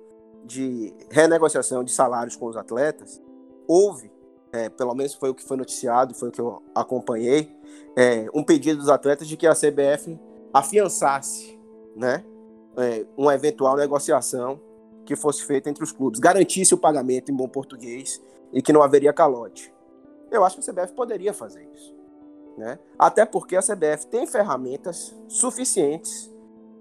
de 0.45 0.93
renegociação 1.11 1.83
de 1.83 1.93
salários 1.93 2.37
com 2.37 2.47
os 2.47 2.57
atletas, 2.57 3.23
houve, 3.67 4.11
é, 4.53 4.69
pelo 4.69 4.95
menos 4.95 5.15
foi 5.15 5.31
o 5.31 5.35
que 5.35 5.45
foi 5.45 5.57
noticiado, 5.57 6.15
foi 6.15 6.29
o 6.29 6.33
que 6.33 6.41
eu 6.41 6.63
acompanhei, 6.75 7.51
é, 7.97 8.27
um 8.35 8.43
pedido 8.43 8.79
dos 8.79 8.89
atletas 8.89 9.27
de 9.27 9.37
que 9.37 9.47
a 9.47 9.55
CBF 9.55 10.19
afiançasse 10.53 11.59
né, 11.97 12.25
é, 12.77 13.07
uma 13.17 13.35
eventual 13.35 13.77
negociação 13.77 14.61
que 15.05 15.17
fosse 15.17 15.45
feita 15.45 15.69
entre 15.69 15.85
os 15.85 15.93
clubes, 15.93 16.21
garantisse 16.21 16.75
o 16.75 16.79
pagamento 16.79 17.31
em 17.31 17.35
bom 17.35 17.49
português 17.49 18.21
e 18.53 18.62
que 18.62 18.73
não 18.73 18.83
haveria 18.83 19.12
calote. 19.12 19.73
Eu 20.31 20.45
acho 20.45 20.59
que 20.59 20.69
a 20.69 20.73
CBF 20.73 20.95
poderia 20.95 21.33
fazer 21.33 21.69
isso. 21.75 21.95
Né? 22.57 22.79
Até 22.99 23.25
porque 23.25 23.57
a 23.57 23.61
CBF 23.61 24.07
tem 24.07 24.27
ferramentas 24.27 25.14
suficientes 25.29 26.31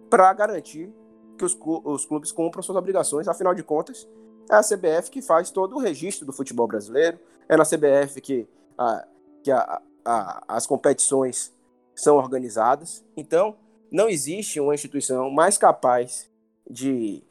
para 0.09 0.31
garantir 0.33 0.93
que 1.37 1.43
os, 1.43 1.57
os 1.83 2.05
clubes 2.05 2.31
cumpram 2.31 2.61
suas 2.61 2.77
obrigações, 2.77 3.27
afinal 3.27 3.53
de 3.53 3.63
contas, 3.63 4.07
é 4.49 4.55
a 4.55 4.61
CBF 4.61 5.09
que 5.09 5.21
faz 5.21 5.49
todo 5.49 5.75
o 5.75 5.79
registro 5.79 6.25
do 6.25 6.33
futebol 6.33 6.67
brasileiro, 6.67 7.19
é 7.47 7.57
na 7.57 7.63
CBF 7.63 8.21
que, 8.21 8.47
a, 8.77 9.07
que 9.41 9.51
a, 9.51 9.81
a, 10.05 10.43
as 10.47 10.67
competições 10.67 11.51
são 11.95 12.17
organizadas. 12.17 13.03
Então, 13.15 13.55
não 13.91 14.09
existe 14.09 14.59
uma 14.59 14.75
instituição 14.75 15.29
mais 15.29 15.57
capaz 15.57 16.29
de 16.69 17.23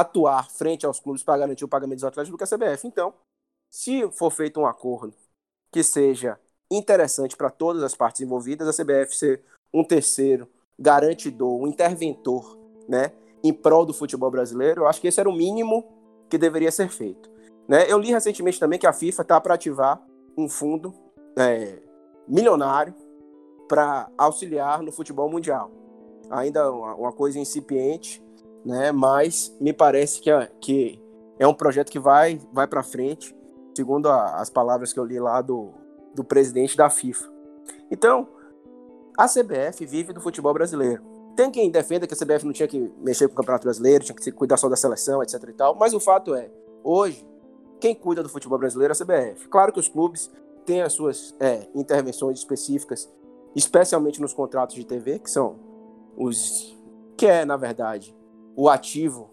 atuar 0.00 0.50
frente 0.50 0.84
aos 0.84 0.98
clubes 0.98 1.22
para 1.22 1.38
garantir 1.38 1.64
o 1.64 1.68
pagamento 1.68 1.98
dos 1.98 2.04
atletas 2.04 2.30
do 2.30 2.36
que 2.36 2.44
a 2.44 2.46
CBF. 2.46 2.86
Então, 2.86 3.14
se 3.70 4.10
for 4.12 4.30
feito 4.30 4.60
um 4.60 4.66
acordo 4.66 5.14
que 5.72 5.82
seja 5.82 6.38
interessante 6.70 7.36
para 7.36 7.50
todas 7.50 7.82
as 7.82 7.94
partes 7.94 8.20
envolvidas, 8.20 8.68
a 8.68 8.84
CBF 8.84 9.14
ser 9.14 9.42
um 9.72 9.84
terceiro 9.84 10.48
garantidor, 10.78 11.60
um 11.60 11.66
interventor, 11.66 12.58
né, 12.88 13.12
em 13.42 13.52
prol 13.52 13.84
do 13.84 13.92
futebol 13.92 14.30
brasileiro, 14.30 14.82
eu 14.82 14.86
acho 14.86 15.00
que 15.00 15.08
esse 15.08 15.20
era 15.20 15.28
o 15.28 15.34
mínimo 15.34 15.84
que 16.28 16.38
deveria 16.38 16.72
ser 16.72 16.88
feito. 16.88 17.30
Né? 17.68 17.90
Eu 17.90 17.98
li 17.98 18.10
recentemente 18.10 18.58
também 18.58 18.78
que 18.78 18.86
a 18.86 18.92
FIFA 18.92 19.22
está 19.22 19.40
para 19.40 19.54
ativar 19.54 20.02
um 20.36 20.48
fundo 20.48 20.94
é, 21.38 21.78
milionário 22.26 22.94
para 23.68 24.10
auxiliar 24.16 24.82
no 24.82 24.90
futebol 24.90 25.30
mundial. 25.30 25.70
Ainda 26.30 26.70
uma, 26.72 26.94
uma, 26.94 27.12
coisa 27.12 27.38
incipiente, 27.38 28.23
né? 28.64 28.92
mas 28.92 29.54
me 29.60 29.72
parece 29.72 30.20
que 30.20 30.30
é, 30.30 30.50
que 30.60 31.02
é 31.38 31.46
um 31.46 31.54
projeto 31.54 31.90
que 31.90 31.98
vai, 31.98 32.40
vai 32.52 32.66
para 32.66 32.82
frente, 32.82 33.36
segundo 33.76 34.08
a, 34.08 34.36
as 34.40 34.48
palavras 34.48 34.92
que 34.92 34.98
eu 34.98 35.04
li 35.04 35.18
lá 35.18 35.40
do, 35.42 35.70
do 36.14 36.24
presidente 36.24 36.76
da 36.76 36.88
FIFA. 36.88 37.28
Então, 37.90 38.28
a 39.16 39.26
CBF 39.28 39.84
vive 39.86 40.12
do 40.12 40.20
futebol 40.20 40.52
brasileiro. 40.52 41.02
Tem 41.36 41.50
quem 41.50 41.70
defenda 41.70 42.06
que 42.06 42.14
a 42.14 42.16
CBF 42.16 42.44
não 42.44 42.52
tinha 42.52 42.68
que 42.68 42.92
mexer 42.98 43.26
com 43.26 43.34
o 43.34 43.36
Campeonato 43.36 43.64
Brasileiro, 43.64 44.04
tinha 44.04 44.14
que 44.14 44.30
cuidar 44.30 44.56
só 44.56 44.68
da 44.68 44.76
seleção, 44.76 45.22
etc 45.22 45.42
e 45.48 45.52
tal, 45.52 45.74
mas 45.74 45.92
o 45.92 46.00
fato 46.00 46.34
é, 46.34 46.50
hoje, 46.82 47.26
quem 47.80 47.94
cuida 47.94 48.22
do 48.22 48.28
futebol 48.28 48.58
brasileiro 48.58 48.92
é 48.92 48.96
a 48.96 49.04
CBF. 49.04 49.48
Claro 49.48 49.72
que 49.72 49.80
os 49.80 49.88
clubes 49.88 50.30
têm 50.64 50.82
as 50.82 50.92
suas 50.92 51.34
é, 51.40 51.66
intervenções 51.74 52.38
específicas, 52.38 53.12
especialmente 53.54 54.20
nos 54.20 54.32
contratos 54.32 54.76
de 54.76 54.84
TV, 54.84 55.18
que 55.18 55.30
são 55.30 55.58
os 56.16 56.76
que 57.16 57.26
é, 57.26 57.44
na 57.44 57.56
verdade, 57.56 58.16
o 58.56 58.68
ativo 58.68 59.30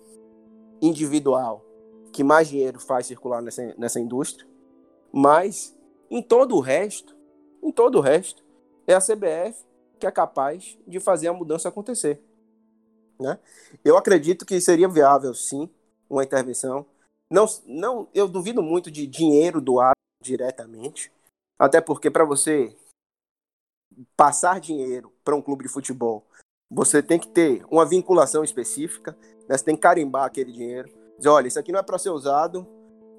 individual 0.82 1.66
que 2.12 2.24
mais 2.24 2.50
dinheiro 2.50 2.80
faz 2.80 3.06
circular 3.06 3.42
nessa, 3.42 3.74
nessa 3.78 4.00
indústria. 4.00 4.48
Mas 5.12 5.78
em 6.10 6.22
todo 6.22 6.56
o 6.56 6.60
resto, 6.60 7.16
em 7.64 7.72
todo 7.72 7.98
o 7.98 8.02
resto, 8.02 8.44
é 8.86 8.94
a 8.94 9.00
CBF 9.00 9.66
que 10.00 10.08
é 10.08 10.12
capaz 10.12 10.78
de 10.88 11.00
fazer 11.00 11.28
a 11.28 11.34
mudança 11.34 11.70
acontecer. 11.70 12.20
Né? 13.20 13.40
Eu 13.86 13.96
acredito 13.96 14.46
que 14.46 14.60
seria 14.60 14.90
viável, 14.90 15.34
sim, 15.34 15.70
uma 16.10 16.24
intervenção. 16.24 16.86
Não, 17.30 17.46
não, 17.66 18.10
eu 18.14 18.28
duvido 18.28 18.64
muito 18.64 18.90
de 18.90 19.06
dinheiro 19.06 19.62
doado 19.62 19.96
diretamente, 20.22 21.12
até 21.58 21.80
porque 21.80 22.10
para 22.10 22.26
você 22.26 22.76
passar 24.18 24.60
dinheiro 24.60 25.14
para 25.24 25.36
um 25.36 25.42
clube 25.42 25.64
de 25.64 25.70
futebol, 25.70 26.26
você 26.72 27.04
tem 27.04 27.20
que 27.20 27.28
ter 27.28 27.66
uma 27.70 27.86
vinculação 27.86 28.46
específica, 28.46 29.16
né? 29.50 29.58
você 29.58 29.66
tem 29.66 29.76
que 29.76 29.82
carimbar 29.82 30.24
aquele 30.24 30.54
dinheiro, 30.54 30.90
dizer, 31.18 31.30
olha, 31.30 31.48
isso 31.50 31.60
aqui 31.60 31.72
não 31.72 31.80
é 31.80 31.84
para 31.84 31.98
ser 31.98 32.12
usado 32.12 32.66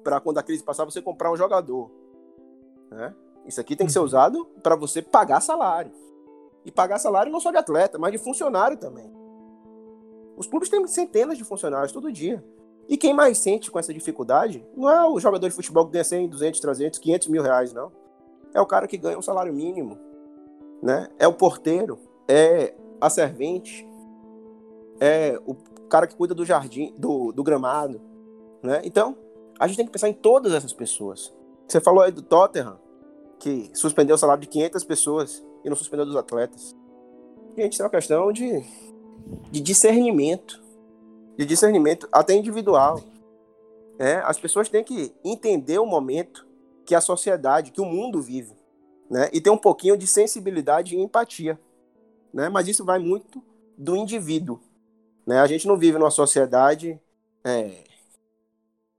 para 0.03 0.19
quando 0.19 0.39
a 0.39 0.43
crise 0.43 0.63
passar 0.63 0.83
você 0.85 1.01
comprar 1.01 1.31
um 1.31 1.37
jogador. 1.37 1.91
Né? 2.89 3.13
Isso 3.45 3.61
aqui 3.61 3.75
tem 3.75 3.85
que 3.85 3.93
ser 3.93 3.99
uhum. 3.99 4.05
usado 4.05 4.45
para 4.63 4.75
você 4.75 5.01
pagar 5.01 5.39
salário. 5.39 5.91
E 6.65 6.71
pagar 6.71 6.97
salário 6.97 7.31
não 7.31 7.39
só 7.39 7.51
de 7.51 7.57
atleta, 7.57 7.99
mas 7.99 8.11
de 8.11 8.17
funcionário 8.17 8.75
também. 8.75 9.11
Os 10.35 10.47
clubes 10.47 10.69
têm 10.69 10.85
centenas 10.87 11.37
de 11.37 11.43
funcionários 11.43 11.91
todo 11.91 12.11
dia. 12.11 12.43
E 12.89 12.97
quem 12.97 13.13
mais 13.13 13.37
sente 13.37 13.69
com 13.69 13.77
essa 13.77 13.93
dificuldade 13.93 14.65
não 14.75 14.89
é 14.89 15.07
o 15.07 15.19
jogador 15.19 15.47
de 15.47 15.55
futebol 15.55 15.85
que 15.85 15.91
ganha 15.91 16.03
100, 16.03 16.27
200, 16.27 16.59
300, 16.59 16.99
500 16.99 17.27
mil 17.27 17.43
reais, 17.43 17.71
não. 17.71 17.91
É 18.53 18.59
o 18.59 18.65
cara 18.65 18.87
que 18.87 18.97
ganha 18.97 19.17
um 19.17 19.21
salário 19.21 19.53
mínimo. 19.53 19.97
Né? 20.81 21.07
É 21.19 21.27
o 21.27 21.33
porteiro, 21.33 21.99
é 22.27 22.73
a 23.03 23.09
servente, 23.09 23.85
é 24.97 25.37
o 25.45 25.53
cara 25.89 26.07
que 26.07 26.15
cuida 26.15 26.33
do 26.33 26.45
jardim, 26.45 26.93
do, 26.97 27.33
do 27.33 27.43
gramado. 27.43 27.99
Né? 28.63 28.81
Então, 28.85 29.17
a 29.59 29.67
gente 29.67 29.75
tem 29.75 29.85
que 29.85 29.91
pensar 29.91 30.07
em 30.07 30.13
todas 30.13 30.53
essas 30.53 30.71
pessoas. 30.71 31.33
Você 31.67 31.81
falou 31.81 32.01
aí 32.01 32.13
do 32.13 32.21
Tottenham, 32.21 32.79
que 33.39 33.69
suspendeu 33.73 34.15
o 34.15 34.17
salário 34.17 34.39
de 34.39 34.47
500 34.47 34.83
pessoas 34.85 35.45
e 35.65 35.69
não 35.69 35.75
suspendeu 35.75 36.05
dos 36.05 36.15
atletas. 36.15 36.73
Gente, 37.57 37.73
isso 37.73 37.81
é 37.81 37.85
uma 37.85 37.91
questão 37.91 38.31
de, 38.31 38.63
de 39.51 39.59
discernimento. 39.59 40.63
De 41.37 41.45
discernimento 41.45 42.07
até 42.09 42.33
individual. 42.33 43.01
É, 43.99 44.15
as 44.23 44.39
pessoas 44.39 44.69
têm 44.69 44.83
que 44.83 45.13
entender 45.25 45.77
o 45.77 45.85
momento 45.85 46.47
que 46.85 46.95
a 46.95 47.01
sociedade, 47.01 47.71
que 47.71 47.81
o 47.81 47.85
mundo 47.85 48.21
vive. 48.21 48.55
Né? 49.09 49.29
E 49.33 49.41
ter 49.41 49.49
um 49.49 49.57
pouquinho 49.57 49.97
de 49.97 50.07
sensibilidade 50.07 50.95
e 50.95 50.99
empatia. 51.01 51.59
Né? 52.33 52.49
Mas 52.49 52.67
isso 52.67 52.83
vai 52.83 52.99
muito 52.99 53.43
do 53.77 53.95
indivíduo. 53.95 54.59
Né? 55.25 55.39
A 55.39 55.47
gente 55.47 55.67
não 55.67 55.77
vive 55.77 55.97
numa 55.97 56.11
sociedade 56.11 56.99
é, 57.43 57.83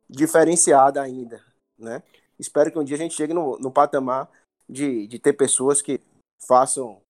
diferenciada 0.09 1.03
ainda. 1.03 1.43
Né? 1.77 2.03
espero 2.39 2.71
que 2.71 2.79
um 2.79 2.85
dia 2.85 2.97
a 2.97 2.99
gente 2.99 3.15
chegue 3.15 3.35
no, 3.35 3.59
no 3.59 3.71
patamar 3.71 4.29
de, 4.69 5.07
de 5.07 5.19
ter 5.19 5.33
pessoas 5.33 5.83
que 5.83 6.01
façam 6.47 7.01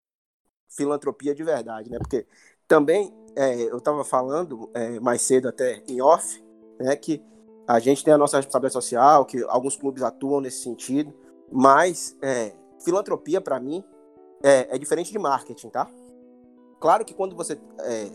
filantropia 0.69 1.35
de 1.35 1.45
verdade, 1.45 1.91
né? 1.91 1.99
Porque 1.99 2.27
também 2.67 3.15
é, 3.37 3.63
eu 3.63 3.79
estava 3.79 4.05
falando 4.05 4.71
é, 4.75 4.99
mais 5.01 5.23
cedo 5.23 5.49
até 5.49 5.83
em 5.87 6.01
off, 6.01 6.43
né? 6.79 6.97
Que 6.97 7.23
a 7.67 7.79
gente 7.79 8.05
tem 8.05 8.13
a 8.13 8.19
nossa 8.19 8.37
responsabilidade 8.37 8.73
social, 8.75 9.25
que 9.25 9.43
alguns 9.45 9.77
clubes 9.77 10.03
atuam 10.03 10.41
nesse 10.41 10.63
sentido, 10.63 11.15
mas 11.51 12.17
é, 12.21 12.53
filantropia 12.85 13.41
para 13.41 13.59
mim 13.61 13.85
é, 14.43 14.75
é, 14.75 14.79
diferente 14.79 15.13
de 15.13 15.19
marketing, 15.19 15.71
tá? 15.71 15.89
Claro 16.81 17.05
que 17.05 17.15
quando 17.15 17.35
você 17.35 17.59
é, 17.81 18.11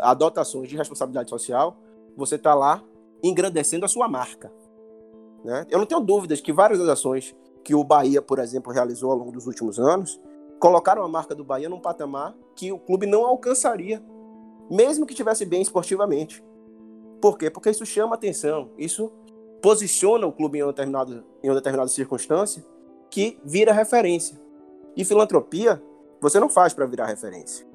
adota 0.00 0.40
ações 0.40 0.68
de 0.68 0.76
responsabilidade 0.76 1.30
social, 1.30 1.76
você 2.16 2.36
está 2.36 2.54
lá 2.54 2.82
engrandecendo 3.22 3.84
a 3.84 3.88
sua 3.88 4.08
marca. 4.08 4.52
Né? 5.44 5.66
Eu 5.70 5.78
não 5.78 5.86
tenho 5.86 6.00
dúvidas 6.00 6.40
que 6.40 6.52
várias 6.52 6.78
das 6.78 6.88
ações 6.88 7.36
que 7.64 7.74
o 7.74 7.84
Bahia, 7.84 8.22
por 8.22 8.38
exemplo, 8.38 8.72
realizou 8.72 9.10
ao 9.10 9.18
longo 9.18 9.32
dos 9.32 9.46
últimos 9.46 9.78
anos 9.78 10.20
colocaram 10.58 11.02
a 11.02 11.08
marca 11.08 11.34
do 11.34 11.42
Bahia 11.42 11.68
num 11.68 11.80
patamar 11.80 12.34
que 12.54 12.70
o 12.70 12.78
clube 12.78 13.06
não 13.06 13.24
alcançaria, 13.24 14.02
mesmo 14.70 15.06
que 15.06 15.14
tivesse 15.14 15.46
bem 15.46 15.62
esportivamente. 15.62 16.44
Por 17.20 17.38
quê? 17.38 17.50
Porque 17.50 17.70
isso 17.70 17.86
chama 17.86 18.14
atenção, 18.14 18.70
isso 18.76 19.10
posiciona 19.62 20.26
o 20.26 20.32
clube 20.32 20.58
em 20.58 20.62
uma 20.62 20.72
determinada, 20.72 21.24
em 21.42 21.48
uma 21.48 21.54
determinada 21.54 21.88
circunstância 21.88 22.64
que 23.10 23.38
vira 23.44 23.72
referência. 23.72 24.40
E 24.96 25.04
filantropia 25.04 25.82
você 26.20 26.38
não 26.38 26.48
faz 26.48 26.74
para 26.74 26.86
virar 26.86 27.06
referência. 27.06 27.66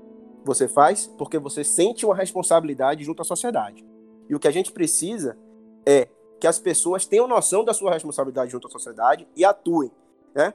Você 0.46 0.68
faz 0.68 1.08
porque 1.08 1.39
você 1.39 1.64
sente 1.64 2.06
uma 2.06 2.16
responsabilidade 2.16 3.04
junto 3.04 3.22
à 3.24 3.26
sociedade. 3.26 3.84
E 4.30 4.36
o 4.36 4.39
que 4.39 4.48
a 4.48 4.52
gente 4.52 4.72
precisa 4.72 5.36
é 5.86 6.08
que 6.39 6.46
as 6.46 6.60
pessoas 6.60 7.08
tenham 7.08 7.28
noção 7.28 7.66
da 7.66 7.74
sua 7.74 7.91
responsabilidade 7.91 8.52
junto 8.52 8.68
à 8.68 8.70
sociedade 8.70 9.28
e 9.36 9.43
atuem. 9.43 9.91
Né? 10.36 10.54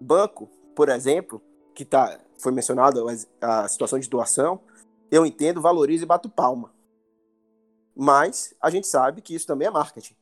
Banco, 0.00 0.48
por 0.76 0.88
exemplo, 0.88 1.42
que 1.74 1.84
tá, 1.84 2.20
foi 2.38 2.52
mencionado 2.52 3.04
a, 3.40 3.64
a 3.64 3.68
situação 3.68 3.98
de 3.98 4.08
doação, 4.08 4.60
eu 5.10 5.26
entendo, 5.26 5.60
valorizo 5.60 6.04
e 6.04 6.06
bato 6.06 6.28
palma. 6.28 6.72
Mas 7.96 8.54
a 8.62 8.70
gente 8.70 8.86
sabe 8.86 9.20
que 9.20 9.34
isso 9.34 9.46
também 9.46 9.66
é 9.66 9.70
marketing. 9.72 10.14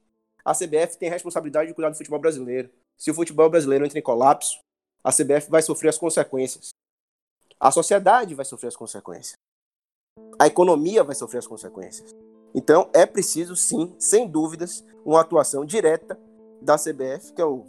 A 0.42 0.54
CBF 0.54 0.96
tem 0.98 1.10
a 1.10 1.12
responsabilidade 1.12 1.68
de 1.68 1.74
cuidar 1.74 1.90
do 1.90 1.96
futebol 1.96 2.18
brasileiro. 2.18 2.70
Se 2.96 3.10
o 3.10 3.14
futebol 3.14 3.50
brasileiro 3.50 3.84
entra 3.84 3.98
em 3.98 4.02
colapso, 4.02 4.58
a 5.04 5.12
CBF 5.12 5.50
vai 5.50 5.60
sofrer 5.60 5.90
as 5.90 5.98
consequências. 5.98 6.70
A 7.60 7.70
sociedade 7.70 8.34
vai 8.34 8.44
sofrer 8.44 8.68
as 8.68 8.76
consequências. 8.76 9.38
a 10.38 10.46
economia 10.46 11.04
vai 11.04 11.14
sofrer 11.14 11.38
as 11.38 11.46
consequências. 11.46 12.14
Então, 12.54 12.88
é 12.94 13.04
preciso, 13.06 13.54
sim, 13.54 13.94
sem 13.98 14.26
dúvidas, 14.26 14.84
uma 15.04 15.20
atuação 15.20 15.64
direta 15.64 16.18
da 16.62 16.76
CBF, 16.76 17.32
que 17.34 17.40
é 17.40 17.44
o, 17.44 17.64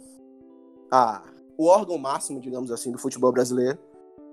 a, 0.90 1.22
o 1.56 1.66
órgão 1.66 1.98
máximo, 1.98 2.40
digamos 2.40 2.70
assim, 2.72 2.90
do 2.90 2.98
futebol 2.98 3.30
brasileiro, 3.30 3.78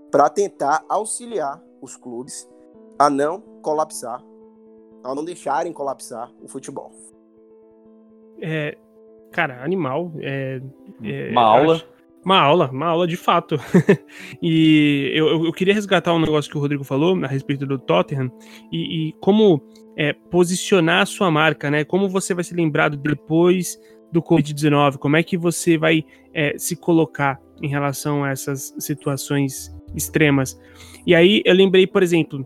para 0.09 0.29
tentar 0.29 0.83
auxiliar 0.89 1.61
os 1.81 1.95
clubes 1.95 2.49
a 2.97 3.09
não 3.09 3.41
colapsar, 3.61 4.23
a 5.03 5.13
não 5.13 5.23
deixarem 5.23 5.71
colapsar 5.71 6.31
o 6.41 6.47
futebol. 6.47 6.91
É, 8.41 8.77
cara, 9.31 9.63
animal. 9.63 10.11
É, 10.19 10.61
é, 11.03 11.31
Uma 11.31 11.43
aula. 11.43 11.75
acho- 11.75 11.87
uma 12.23 12.39
aula, 12.39 12.69
uma 12.71 12.87
aula 12.87 13.07
de 13.07 13.17
fato. 13.17 13.55
e 14.41 15.11
eu, 15.13 15.45
eu- 15.45 15.53
queria 15.53 15.73
resgatar 15.73 16.13
um 16.13 16.19
negócio 16.19 16.49
que 16.51 16.57
o 16.57 16.61
Rodrigo 16.61 16.83
falou 16.83 17.17
a 17.23 17.27
respeito 17.27 17.65
do 17.65 17.79
Tottenham 17.79 18.31
e, 18.71 19.09
e 19.09 19.13
como 19.21 19.61
é, 19.97 20.13
posicionar 20.13 21.01
a 21.01 21.05
sua 21.05 21.31
marca, 21.31 21.69
né? 21.69 21.83
Como 21.83 22.09
você 22.09 22.33
vai 22.33 22.43
ser 22.43 22.55
lembrado 22.55 22.97
depois 22.97 23.79
do 24.11 24.21
Covid-19? 24.21 24.97
Como 24.97 25.15
é 25.17 25.23
que 25.23 25.37
você 25.37 25.77
vai 25.77 26.03
é, 26.33 26.57
se 26.57 26.75
colocar 26.75 27.39
em 27.61 27.67
relação 27.67 28.23
a 28.23 28.31
essas 28.31 28.73
situações 28.79 29.75
extremas? 29.95 30.59
E 31.05 31.15
aí 31.15 31.41
eu 31.45 31.53
lembrei, 31.53 31.87
por 31.87 32.03
exemplo, 32.03 32.45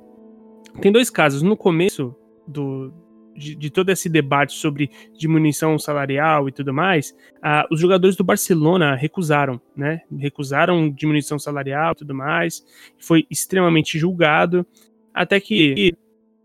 tem 0.82 0.92
dois 0.92 1.10
casos. 1.10 1.42
No 1.42 1.58
começo 1.58 2.16
do, 2.48 2.94
de, 3.36 3.56
de 3.56 3.70
todo 3.70 3.90
esse 3.90 4.08
debate 4.10 4.54
sobre 4.54 4.90
diminuição 5.18 5.78
salarial 5.80 6.48
e 6.48 6.52
tudo 6.52 6.74
mais, 6.74 7.16
ah, 7.42 7.68
os 7.72 7.80
jogadores 7.80 8.16
do 8.16 8.24
Barcelona 8.24 8.96
recusaram, 8.96 9.60
né? 9.76 10.02
Recusaram 10.18 10.90
diminuição 10.90 11.38
salarial 11.40 11.94
e 11.94 11.96
tudo 11.96 12.14
mais. 12.16 12.64
Foi 13.00 13.26
extremamente 13.30 13.98
julgado. 13.98 14.66
Até 15.14 15.40
que, 15.40 15.74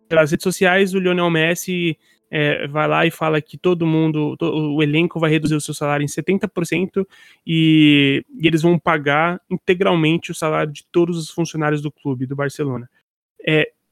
pelas 0.09 0.31
redes 0.31 0.45
sociais, 0.45 0.95
o 0.95 0.99
Lionel 0.99 1.31
Messi 1.31 1.99
é, 2.31 2.67
vai 2.69 2.87
lá 2.87 3.07
e 3.07 3.11
fala 3.11 3.41
que 3.41 3.57
todo 3.57 3.87
mundo, 3.87 4.37
to- 4.37 4.75
o 4.75 4.83
elenco 4.83 5.19
vai 5.19 5.31
reduzir 5.31 5.55
o 5.55 5.61
seu 5.61 5.73
salário 5.73 6.05
em 6.05 6.09
70% 6.09 7.07
e, 7.47 8.23
e 8.39 8.47
eles 8.47 8.61
vão 8.61 8.79
pagar 8.79 9.41
integralmente 9.51 10.31
o 10.31 10.35
salário 10.35 10.73
de 10.73 10.85
todos 10.93 11.17
os 11.19 11.31
funcionários 11.31 11.81
do 11.81 11.91
clube, 11.91 12.27
do 12.27 12.37
Barcelona. 12.37 12.89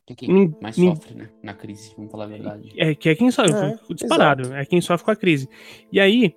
Que 0.06 0.12
é 0.12 0.16
quem 0.16 0.28
Nin- 0.32 0.54
mais 0.62 0.76
nin- 0.76 0.94
sofre, 0.94 1.14
né? 1.14 1.28
Na 1.42 1.52
crise, 1.54 1.92
vamos 1.96 2.12
falar 2.12 2.24
a 2.24 2.28
verdade. 2.28 2.72
É, 2.76 2.94
que 2.94 3.08
é 3.08 3.14
quem 3.14 3.30
sofre, 3.30 3.52
É, 3.52 3.94
disparado, 3.94 4.54
é 4.54 4.64
quem 4.64 4.80
sofre 4.80 5.04
com 5.04 5.10
a 5.10 5.16
crise. 5.16 5.48
E 5.92 5.98
aí, 5.98 6.32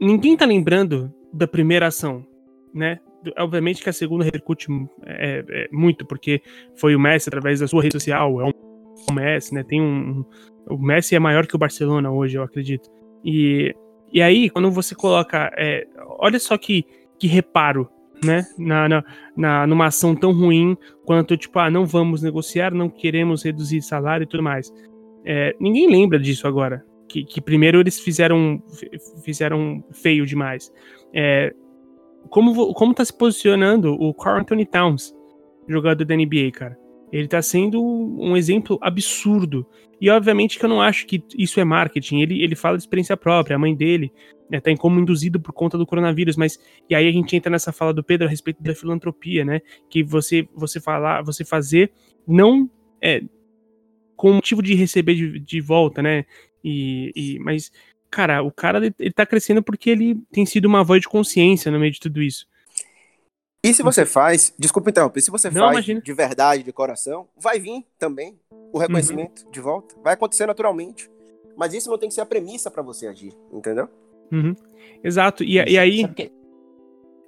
ninguém 0.00 0.36
tá 0.36 0.44
lembrando 0.44 1.12
da 1.32 1.46
primeira 1.46 1.86
ação, 1.88 2.24
né? 2.72 3.00
Obviamente 3.38 3.82
que 3.82 3.88
a 3.90 3.92
segunda 3.92 4.24
repercute 4.24 4.68
é, 5.04 5.44
é, 5.48 5.68
muito, 5.72 6.06
porque 6.06 6.40
foi 6.76 6.94
o 6.94 7.00
Messi 7.00 7.28
através 7.28 7.58
da 7.58 7.66
sua 7.66 7.82
rede 7.82 7.94
social, 7.94 8.40
é 8.40 8.44
um, 8.44 8.52
um 9.10 9.14
Messi, 9.14 9.52
né? 9.52 9.64
Tem 9.64 9.80
um, 9.80 10.20
um- 10.20 10.24
O 10.74 10.78
Messi 10.78 11.14
é 11.16 11.18
maior 11.18 11.46
que 11.46 11.56
o 11.56 11.58
Barcelona 11.58 12.10
hoje, 12.10 12.36
eu 12.38 12.42
acredito. 12.44 12.88
E, 13.24 13.74
e 14.12 14.22
aí, 14.22 14.48
quando 14.50 14.70
você 14.70 14.94
coloca. 14.94 15.50
é, 15.56 15.86
olha 16.20 16.38
só 16.38 16.56
que, 16.56 16.84
que 17.18 17.26
reparo, 17.26 17.88
né? 18.24 18.46
Na, 18.58 18.88
na, 18.88 19.04
na, 19.36 19.66
numa 19.66 19.86
ação 19.86 20.14
tão 20.14 20.32
ruim 20.32 20.76
quanto, 21.04 21.36
tipo, 21.36 21.58
ah, 21.58 21.70
não 21.70 21.84
vamos 21.84 22.22
negociar, 22.22 22.72
não 22.72 22.88
queremos 22.88 23.42
reduzir 23.42 23.82
salário 23.82 24.24
e 24.24 24.26
tudo 24.26 24.42
mais. 24.42 24.72
É, 25.24 25.54
ninguém 25.58 25.90
lembra 25.90 26.18
disso 26.18 26.46
agora. 26.46 26.84
Que, 27.08 27.24
que 27.24 27.40
primeiro 27.40 27.78
eles 27.80 28.00
fizeram, 28.00 28.60
fizeram 29.24 29.84
feio 29.92 30.26
demais. 30.26 30.72
É, 31.14 31.54
como, 32.28 32.74
como 32.74 32.94
tá 32.94 33.04
se 33.04 33.16
posicionando 33.16 33.92
o 33.94 34.12
Carl 34.12 34.40
Anthony 34.40 34.66
Towns, 34.66 35.14
jogador 35.68 36.04
da 36.04 36.16
NBA, 36.16 36.50
cara? 36.52 36.76
Ele 37.12 37.28
tá 37.28 37.40
sendo 37.40 37.82
um 37.82 38.36
exemplo 38.36 38.78
absurdo. 38.82 39.66
E 40.00 40.10
obviamente 40.10 40.58
que 40.58 40.64
eu 40.64 40.68
não 40.68 40.82
acho 40.82 41.06
que 41.06 41.22
isso 41.38 41.58
é 41.60 41.64
marketing. 41.64 42.20
Ele, 42.20 42.42
ele 42.42 42.54
fala 42.54 42.76
de 42.76 42.82
experiência 42.82 43.16
própria, 43.16 43.56
a 43.56 43.58
mãe 43.58 43.74
dele 43.74 44.12
né, 44.50 44.60
tá 44.60 44.70
em 44.70 44.76
como 44.76 45.00
induzido 45.00 45.40
por 45.40 45.52
conta 45.52 45.78
do 45.78 45.86
coronavírus, 45.86 46.36
mas 46.36 46.58
e 46.88 46.94
aí 46.94 47.08
a 47.08 47.12
gente 47.12 47.34
entra 47.34 47.50
nessa 47.50 47.72
fala 47.72 47.92
do 47.92 48.04
Pedro 48.04 48.26
a 48.26 48.30
respeito 48.30 48.62
da 48.62 48.74
filantropia, 48.74 49.44
né? 49.44 49.60
Que 49.88 50.02
você 50.02 50.48
você 50.54 50.80
falar, 50.80 51.22
você 51.22 51.44
fazer 51.44 51.90
não 52.26 52.70
é 53.02 53.22
com 54.16 54.32
motivo 54.32 54.62
de 54.62 54.74
receber 54.74 55.14
de, 55.14 55.38
de 55.40 55.60
volta, 55.60 56.02
né? 56.02 56.24
E, 56.64 57.12
e- 57.14 57.38
mas 57.40 57.70
cara, 58.10 58.42
o 58.42 58.50
cara 58.50 58.78
ele, 58.78 58.94
ele 58.98 59.12
tá 59.12 59.26
crescendo 59.26 59.62
porque 59.62 59.90
ele 59.90 60.16
tem 60.32 60.46
sido 60.46 60.66
uma 60.66 60.82
voz 60.84 61.00
de 61.02 61.08
consciência 61.08 61.70
no 61.70 61.78
meio 61.78 61.92
de 61.92 62.00
tudo 62.00 62.22
isso. 62.22 62.46
E 63.70 63.74
se 63.74 63.82
você 63.82 64.04
faz, 64.06 64.54
desculpa 64.58 64.90
interromper, 64.90 65.20
se 65.20 65.30
você 65.30 65.48
Não, 65.50 65.62
faz 65.62 65.72
imagina. 65.72 66.00
de 66.00 66.12
verdade, 66.12 66.62
de 66.62 66.72
coração, 66.72 67.26
vai 67.36 67.58
vir 67.58 67.84
também 67.98 68.38
o 68.72 68.78
reconhecimento 68.78 69.44
de 69.50 69.60
volta. 69.60 69.94
Vai 70.02 70.14
acontecer 70.14 70.46
naturalmente. 70.46 71.10
Mas 71.56 71.72
isso 71.74 71.90
não 71.90 71.98
tem 71.98 72.08
que 72.08 72.14
ser 72.14 72.20
a 72.20 72.26
premissa 72.26 72.70
para 72.70 72.82
você 72.82 73.06
agir, 73.06 73.32
entendeu? 73.52 73.88
Exato. 75.02 75.42
E, 75.44 75.54
e 75.54 75.78
aí 75.78 76.06
que- 76.08 76.30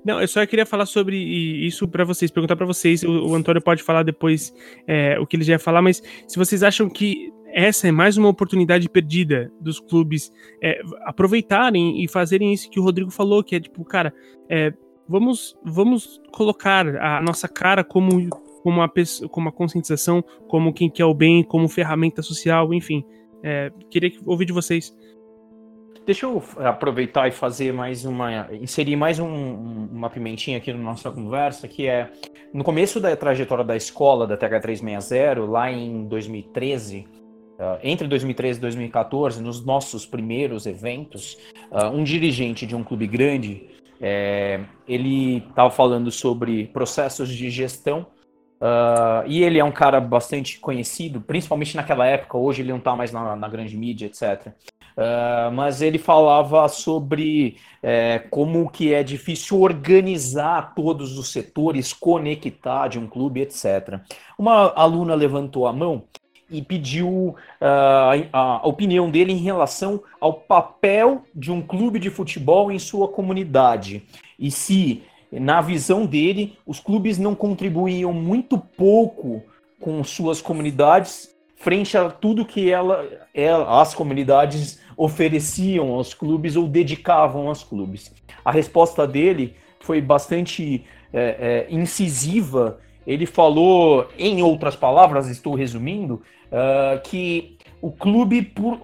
Não, 0.05 0.21
eu 0.21 0.29
só 0.29 0.45
queria 0.47 0.67
falar 0.67 0.87
sobre 0.87 1.17
isso 1.17 1.87
pra 1.89 2.05
vocês, 2.05 2.31
perguntar 2.31 2.57
pra 2.57 2.67
vocês. 2.67 3.03
O, 3.03 3.29
o 3.29 3.35
Antônio 3.35 3.63
pode 3.63 3.83
falar 3.83 4.03
depois 4.03 4.53
é, 4.87 5.19
o 5.19 5.27
que 5.27 5.37
ele 5.37 5.45
já 5.45 5.55
ia 5.55 5.59
falar, 5.59 5.83
mas 5.83 6.03
se 6.27 6.37
vocês 6.39 6.63
acham 6.63 6.89
que 6.89 7.33
essa 7.53 7.89
é 7.89 7.91
mais 7.91 8.17
uma 8.19 8.29
oportunidade 8.29 8.89
perdida 8.91 9.51
dos 9.61 9.81
clubes 9.81 10.31
é, 10.63 10.81
aproveitarem 11.05 12.05
e 12.05 12.09
fazerem 12.09 12.53
isso 12.53 12.69
que 12.71 12.79
o 12.79 12.83
Rodrigo 12.83 13.11
falou, 13.11 13.43
que 13.43 13.57
é 13.57 13.61
tipo, 13.61 13.83
cara, 13.85 14.13
é, 14.49 14.73
vamos, 15.09 15.57
vamos 15.65 16.21
colocar 16.33 16.87
a 16.97 17.21
nossa 17.23 17.49
cara 17.49 17.83
como, 17.83 18.11
como, 18.63 18.77
uma, 18.81 18.89
como 19.31 19.47
uma 19.47 19.53
conscientização, 19.53 20.23
como 20.49 20.73
quem 20.73 20.91
quer 20.91 21.05
o 21.05 21.15
bem, 21.15 21.43
como 21.43 21.69
ferramenta 21.69 22.23
social, 22.23 22.73
enfim. 22.75 23.05
É, 23.43 23.71
queria 23.91 24.11
que- 24.11 24.21
ouvir 24.27 24.45
de 24.47 24.53
vocês. 24.53 24.95
Deixa 26.05 26.25
eu 26.25 26.43
aproveitar 26.59 27.29
e 27.29 27.31
fazer 27.31 27.73
mais 27.73 28.05
uma. 28.07 28.49
inserir 28.55 28.97
mais 28.97 29.19
um- 29.19 29.89
uma 29.93 30.09
pimentinha 30.09 30.57
aqui 30.57 30.73
na 30.73 30.79
nossa 30.79 31.11
conversa, 31.11 31.69
que 31.69 31.87
é 31.87 32.11
no 32.53 32.65
começo 32.65 32.99
da 32.99 33.15
trajetória 33.15 33.63
da 33.63 33.77
escola 33.77 34.27
da 34.27 34.35
TH360, 34.37 35.45
lá 35.47 35.71
em 35.71 36.05
2013, 36.09 37.07
ah, 37.59 37.79
entre 37.83 38.09
2013 38.09 38.59
e 38.59 38.63
2014, 38.63 39.43
nos 39.43 39.63
nossos 39.63 40.07
primeiros 40.07 40.65
eventos, 40.65 41.37
ah, 41.71 41.91
um 41.91 42.03
dirigente 42.03 42.65
de 42.67 42.75
um 42.75 42.83
clube 42.83 43.07
grande, 43.07 43.69
eh, 44.01 44.61
ele 44.87 45.39
estava 45.39 45.71
falando 45.71 46.11
sobre 46.11 46.67
processos 46.69 47.29
de 47.29 47.51
gestão. 47.51 48.07
ah, 48.61 49.25
e 49.27 49.43
ele 49.43 49.59
é 49.59 49.65
um 49.65 49.73
cara 49.73 50.01
bastante 50.01 50.59
conhecido, 50.59 51.21
principalmente 51.21 51.77
naquela 51.77 52.07
época. 52.07 52.39
Hoje 52.39 52.63
ele 52.63 52.71
não 52.71 52.79
está 52.79 52.97
mais 52.97 53.13
na, 53.13 53.37
na 53.37 53.49
grande 53.49 53.77
mídia, 53.77 54.07
etc. 54.07 54.53
Ah, 54.97 55.51
mas 55.53 55.81
ele 55.81 55.97
falava 55.97 56.67
sobre 56.69 57.57
é, 57.81 58.19
como 58.31 58.69
que 58.69 58.93
é 58.93 59.05
difícil 59.05 59.61
organizar 59.61 60.75
todos 60.75 61.17
os 61.17 61.31
setores, 61.31 61.93
conectar 61.93 62.89
de 62.89 62.99
um 62.99 63.07
clube, 63.07 63.41
etc. 63.43 64.01
Uma 64.37 64.73
aluna 64.75 65.15
levantou 65.15 65.69
a 65.69 65.73
mão 65.73 66.05
e 66.51 66.63
pediu 66.63 67.37
a, 67.61 68.13
a 68.33 68.67
opinião 68.67 69.11
dele 69.11 69.33
em 69.33 69.39
relação 69.39 70.03
ao 70.21 70.33
papel 70.33 71.23
de 71.35 71.53
um 71.53 71.61
clube 71.61 71.99
de 71.99 72.11
futebol 72.11 72.71
em 72.71 72.79
sua 72.79 73.09
comunidade. 73.09 74.03
E 74.39 74.51
se, 74.51 75.03
na 75.31 75.61
visão 75.61 76.07
dele, 76.07 76.57
os 76.67 76.81
clubes 76.81 77.19
não 77.19 77.35
contribuíam 77.35 78.13
muito 78.13 78.59
pouco 78.59 79.43
com 79.81 80.03
suas 80.03 80.41
comunidades 80.41 81.37
frente 81.59 81.97
a 81.99 82.09
tudo 82.09 82.45
que 82.45 82.71
ela, 82.71 83.05
ela, 83.35 83.81
as 83.81 83.95
comunidades 83.95 84.81
ofereciam 84.97 85.93
aos 85.93 86.15
clubes 86.15 86.57
ou 86.57 86.69
dedicavam 86.69 87.49
aos 87.49 87.63
clubes. 87.65 88.13
A 88.45 88.51
resposta 88.51 89.07
dele 89.07 89.55
foi 89.81 90.01
bastante 90.01 90.85
é, 91.13 91.67
é, 91.71 91.75
incisiva. 91.75 92.79
Ele 93.07 93.27
falou, 93.27 94.09
em 94.19 94.43
outras 94.43 94.77
palavras, 94.77 95.29
estou 95.29 95.55
resumindo, 95.55 96.23
uh, 96.53 97.01
que 97.03 97.57
o 97.81 97.91
clube, 97.91 98.43
por, 98.43 98.81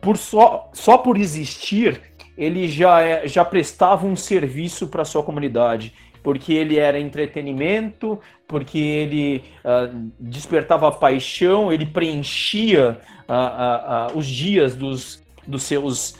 por 0.00 0.16
só, 0.16 0.70
só 0.72 0.98
por 0.98 1.16
existir, 1.16 2.00
ele 2.36 2.68
já, 2.68 3.02
é, 3.02 3.28
já 3.28 3.44
prestava 3.44 4.06
um 4.06 4.16
serviço 4.16 4.88
para 4.88 5.04
sua 5.04 5.22
comunidade 5.22 5.92
porque 6.22 6.52
ele 6.52 6.78
era 6.78 6.98
entretenimento, 6.98 8.20
porque 8.46 8.78
ele 8.78 9.44
uh, 9.64 10.10
despertava 10.18 10.92
paixão, 10.92 11.72
ele 11.72 11.86
preenchia 11.86 13.00
uh, 13.28 14.14
uh, 14.14 14.18
os 14.18 14.26
dias 14.26 14.76
dos, 14.76 15.22
dos 15.46 15.62
seus 15.62 16.18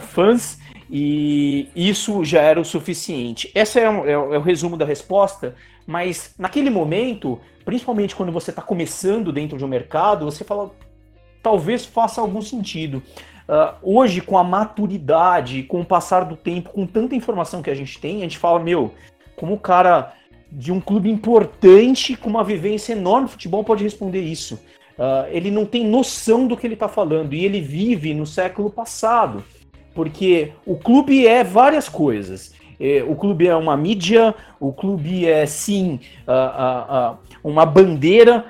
fãs 0.00 0.58
e 0.90 1.68
isso 1.74 2.24
já 2.24 2.40
era 2.40 2.60
o 2.60 2.64
suficiente. 2.64 3.50
Esse 3.54 3.80
é, 3.80 3.88
um, 3.88 4.04
é, 4.04 4.12
é 4.12 4.18
o 4.18 4.40
resumo 4.40 4.76
da 4.76 4.84
resposta, 4.84 5.54
mas 5.86 6.34
naquele 6.38 6.70
momento, 6.70 7.40
principalmente 7.64 8.14
quando 8.14 8.32
você 8.32 8.50
está 8.50 8.62
começando 8.62 9.32
dentro 9.32 9.56
de 9.56 9.64
um 9.64 9.68
mercado, 9.68 10.24
você 10.24 10.44
fala, 10.44 10.70
talvez 11.42 11.84
faça 11.84 12.20
algum 12.20 12.42
sentido. 12.42 13.02
Uh, 13.48 13.74
hoje, 13.82 14.20
com 14.20 14.38
a 14.38 14.44
maturidade, 14.44 15.62
com 15.64 15.80
o 15.80 15.84
passar 15.84 16.24
do 16.24 16.36
tempo, 16.36 16.70
com 16.70 16.86
tanta 16.86 17.14
informação 17.14 17.62
que 17.62 17.70
a 17.70 17.74
gente 17.74 18.00
tem, 18.00 18.18
a 18.18 18.20
gente 18.20 18.38
fala, 18.38 18.58
meu, 18.58 18.94
como 19.36 19.54
o 19.54 19.60
cara 19.60 20.14
de 20.50 20.72
um 20.72 20.80
clube 20.80 21.10
importante 21.10 22.16
com 22.16 22.30
uma 22.30 22.44
vivência 22.44 22.92
enorme 22.92 23.22
no 23.22 23.28
futebol 23.28 23.64
pode 23.64 23.82
responder 23.82 24.20
isso. 24.20 24.54
Uh, 24.96 25.26
ele 25.30 25.50
não 25.50 25.66
tem 25.66 25.84
noção 25.84 26.46
do 26.46 26.56
que 26.56 26.66
ele 26.66 26.74
está 26.74 26.88
falando 26.88 27.34
e 27.34 27.44
ele 27.44 27.60
vive 27.60 28.14
no 28.14 28.24
século 28.24 28.70
passado, 28.70 29.42
porque 29.92 30.52
o 30.64 30.76
clube 30.76 31.26
é 31.26 31.42
várias 31.42 31.88
coisas. 31.88 32.54
É, 32.78 33.04
o 33.06 33.14
clube 33.14 33.46
é 33.46 33.54
uma 33.54 33.76
mídia, 33.76 34.34
o 34.60 34.72
clube 34.72 35.26
é 35.26 35.46
sim 35.46 36.00
uh, 36.26 37.12
uh, 37.12 37.18
uma 37.42 37.66
bandeira 37.66 38.46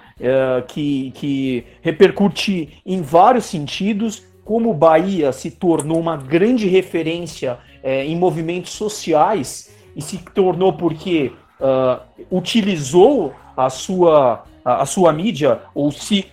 que, 0.69 1.11
que 1.17 1.65
repercute 1.83 2.81
em 2.87 3.03
vários 3.03 3.47
sentidos, 3.47 4.25
como 4.45 4.71
o 4.71 4.75
Bahia 4.75 5.33
se 5.33 5.51
tornou 5.51 5.99
uma 5.99 6.17
grande 6.17 6.69
referência 6.69 7.59
eh, 7.83 8.07
em 8.07 8.17
movimentos 8.17 8.71
sociais 8.73 9.75
e 9.97 10.01
se 10.01 10.19
tornou 10.33 10.73
porque 10.73 11.33
utilizou 12.31 13.35
a 13.57 13.69
sua 13.69 14.45
a, 14.65 14.87
sua 14.87 15.13
mídia, 15.13 15.61
ou 15.75 15.93
se, 15.93 16.27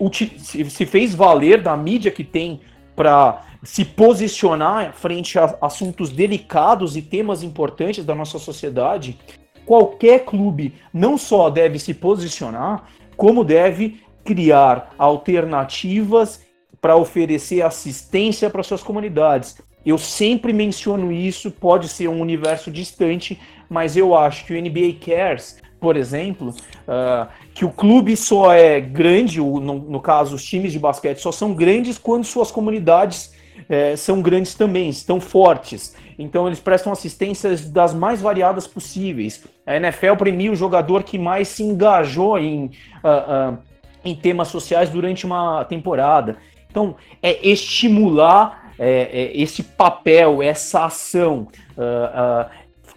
se 0.70 0.86
fez 0.86 1.14
valer 1.14 1.62
da 1.62 1.76
mídia 1.76 2.12
que 2.12 2.24
tem 2.24 2.62
para 2.96 3.42
se 3.64 3.86
posicionar 3.86 4.93
frente 4.93 5.38
a 5.38 5.55
assuntos 5.62 6.09
delicados 6.09 6.95
e 6.95 7.01
temas 7.01 7.43
importantes 7.43 8.03
da 8.03 8.16
nossa 8.16 8.39
sociedade, 8.39 9.20
qualquer 9.66 10.26
clube 10.26 10.74
não 10.93 11.18
só 11.18 11.49
deve 11.49 11.78
se 11.78 11.93
posicionar, 11.93 12.86
como 13.16 13.43
deve 13.43 14.01
criar 14.24 14.93
alternativas 14.97 16.41
para 16.80 16.95
oferecer 16.95 17.62
assistência 17.62 18.49
para 18.49 18.64
suas 18.64 18.82
comunidades. 18.82 19.57
Eu 19.86 19.97
sempre 19.97 20.53
menciono 20.53 21.12
isso, 21.12 21.51
pode 21.51 21.88
ser 21.88 22.07
um 22.07 22.20
universo 22.20 22.72
distante, 22.72 23.39
mas 23.70 23.95
eu 23.95 24.16
acho 24.16 24.45
que 24.45 24.53
o 24.53 24.62
NBA 24.62 24.97
Cares 25.03 25.62
por 25.82 25.97
exemplo, 25.97 26.49
uh, 26.51 27.28
que 27.55 27.66
o 27.66 27.72
clube 27.72 28.16
só 28.16 28.53
é 28.53 28.80
grande, 28.80 29.39
no, 29.39 29.59
no, 29.59 29.99
caso, 29.99 30.36
os 30.36 30.45
times 30.45 30.72
de 30.72 30.78
basquete 30.78 31.18
só 31.18 31.32
são 31.32 31.55
grandes 31.55 31.97
quando 31.97 32.24
suas 32.24 32.51
comunidades 32.51 33.34
eh, 33.72 33.95
são 33.95 34.22
grandes 34.22 34.53
também, 34.53 34.89
estão 34.89 35.22
fortes. 35.22 35.95
Então, 36.19 36.45
eles 36.45 36.59
prestam 36.59 36.91
assistências 36.91 37.69
das 37.69 37.93
mais 37.93 38.22
variadas 38.22 38.67
possíveis. 38.67 39.45
A 39.65 39.78
NFL 39.78 40.15
premia 40.17 40.51
o 40.51 40.55
jogador 40.57 41.03
que 41.03 41.17
mais 41.17 41.47
se 41.47 41.63
engajou 41.63 42.38
em, 42.38 42.65
uh, 42.65 43.53
uh, 43.53 43.57
em 44.03 44.13
temas 44.13 44.49
sociais 44.49 44.89
durante 44.89 45.26
uma 45.26 45.63
temporada. 45.63 46.36
Então, 46.69 46.97
é 47.24 47.47
estimular 47.47 48.74
é, 48.78 49.09
é, 49.09 49.41
esse 49.41 49.63
papel, 49.63 50.43
essa 50.43 50.86
ação, 50.86 51.47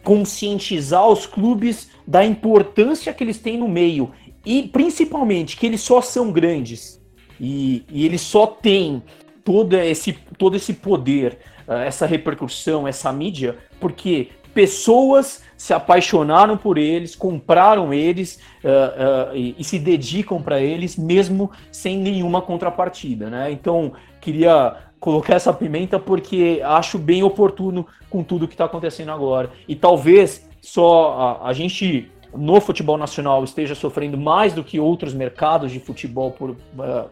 conscientizar 0.03 1.09
os 1.09 1.25
clubes 1.25 1.89
da 2.05 2.25
importância 2.25 3.13
que 3.15 3.23
eles 3.23 3.39
têm 3.39 3.59
no 3.59 3.69
meio 3.69 4.11
e 4.45 4.65
principalmente 4.65 5.57
que 5.57 5.67
eles 5.67 5.81
só 5.81 6.01
são 6.01 6.33
grandes 6.33 7.01
e, 7.41 7.85
e 7.89 8.05
eles 8.05 8.21
só 8.21 8.47
têm 8.47 9.03
todo 9.45 9.75
esse, 9.77 10.15
todo 10.39 10.57
esse 10.57 10.73
poder, 10.73 11.39
uh, 11.69 11.75
essa 11.75 12.07
repercussão, 12.07 12.89
essa 12.89 13.13
mídia, 13.13 13.57
porque 13.79 14.31
pessoas 14.55 15.43
se 15.57 15.75
apaixonaram 15.75 16.57
por 16.57 16.79
eles, 16.79 17.15
compraram 17.15 17.93
eles 17.93 18.39
uh, 18.63 19.33
uh, 19.33 19.37
e, 19.37 19.55
e, 19.59 19.65
se 19.65 19.79
dedicam 19.79 20.41
para 20.41 20.61
eles, 20.61 20.97
mesmo 20.97 21.51
sem 21.71 21.99
nenhuma 21.99 22.41
contrapartida, 22.41 23.29
né? 23.29 23.51
Então, 23.51 23.93
queria 24.21 24.77
colocar 25.01 25.35
essa 25.35 25.53
pimenta 25.53 25.99
porque 25.99 26.63
acho 26.65 26.99
bem 26.99 27.23
oportuno 27.23 27.87
com 28.09 28.23
tudo 28.23 28.49
que 28.49 28.55
está 28.55 28.65
acontecendo 28.65 29.11
agora. 29.11 29.51
E 29.69 29.75
talvez 29.77 30.49
só 30.63 31.41
a, 31.43 31.49
a 31.49 31.53
gente 31.53 32.11
no 32.37 32.61
futebol 32.61 32.97
nacional 32.97 33.45
esteja 33.45 33.75
sofrendo 33.75 34.17
mais 34.17 34.53
do 34.53 34.65
que 34.65 34.81
outros 34.81 35.15
mercados 35.15 35.71
de 35.73 35.81
futebol 35.81 36.31
por, 36.31 36.51
uh, 36.51 37.11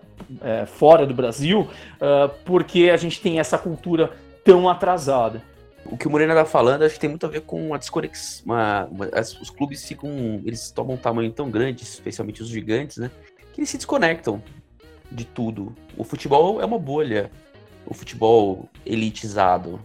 fora 0.67 1.07
do 1.07 1.15
Brasil, 1.15 1.61
uh, 1.61 2.29
porque 2.45 2.91
a 2.91 2.97
gente 2.97 3.21
tem 3.21 3.39
essa 3.39 3.59
cultura 3.59 4.11
tão 4.45 4.69
atrasada. 4.69 5.43
O 5.85 5.97
que 5.97 6.07
o 6.07 6.11
Morena 6.11 6.35
tá 6.35 6.45
falando, 6.45 6.83
acho 6.83 6.95
que 6.95 7.01
tem 7.01 7.11
muito 7.11 7.27
a 7.27 7.29
ver 7.29 7.43
com 7.43 7.75
a 7.75 7.79
desconexão. 7.79 8.45
Uma, 8.45 8.85
uma, 8.87 9.09
os 9.21 9.51
clubes 9.51 9.85
ficam. 9.85 10.41
Eles 10.45 10.71
tomam 10.71 10.95
um 10.95 10.99
tamanho 10.99 11.33
tão 11.33 11.51
grande, 11.51 11.83
especialmente 11.83 12.41
os 12.41 12.49
gigantes, 12.49 12.99
né? 12.99 13.11
Que 13.53 13.61
eles 13.61 13.71
se 13.71 13.77
desconectam 13.77 14.41
de 15.11 15.25
tudo. 15.25 15.75
O 15.97 16.05
futebol 16.05 16.61
é 16.61 16.65
uma 16.65 16.79
bolha. 16.79 17.31
O 17.85 17.95
futebol 17.95 18.69
elitizado 18.87 19.81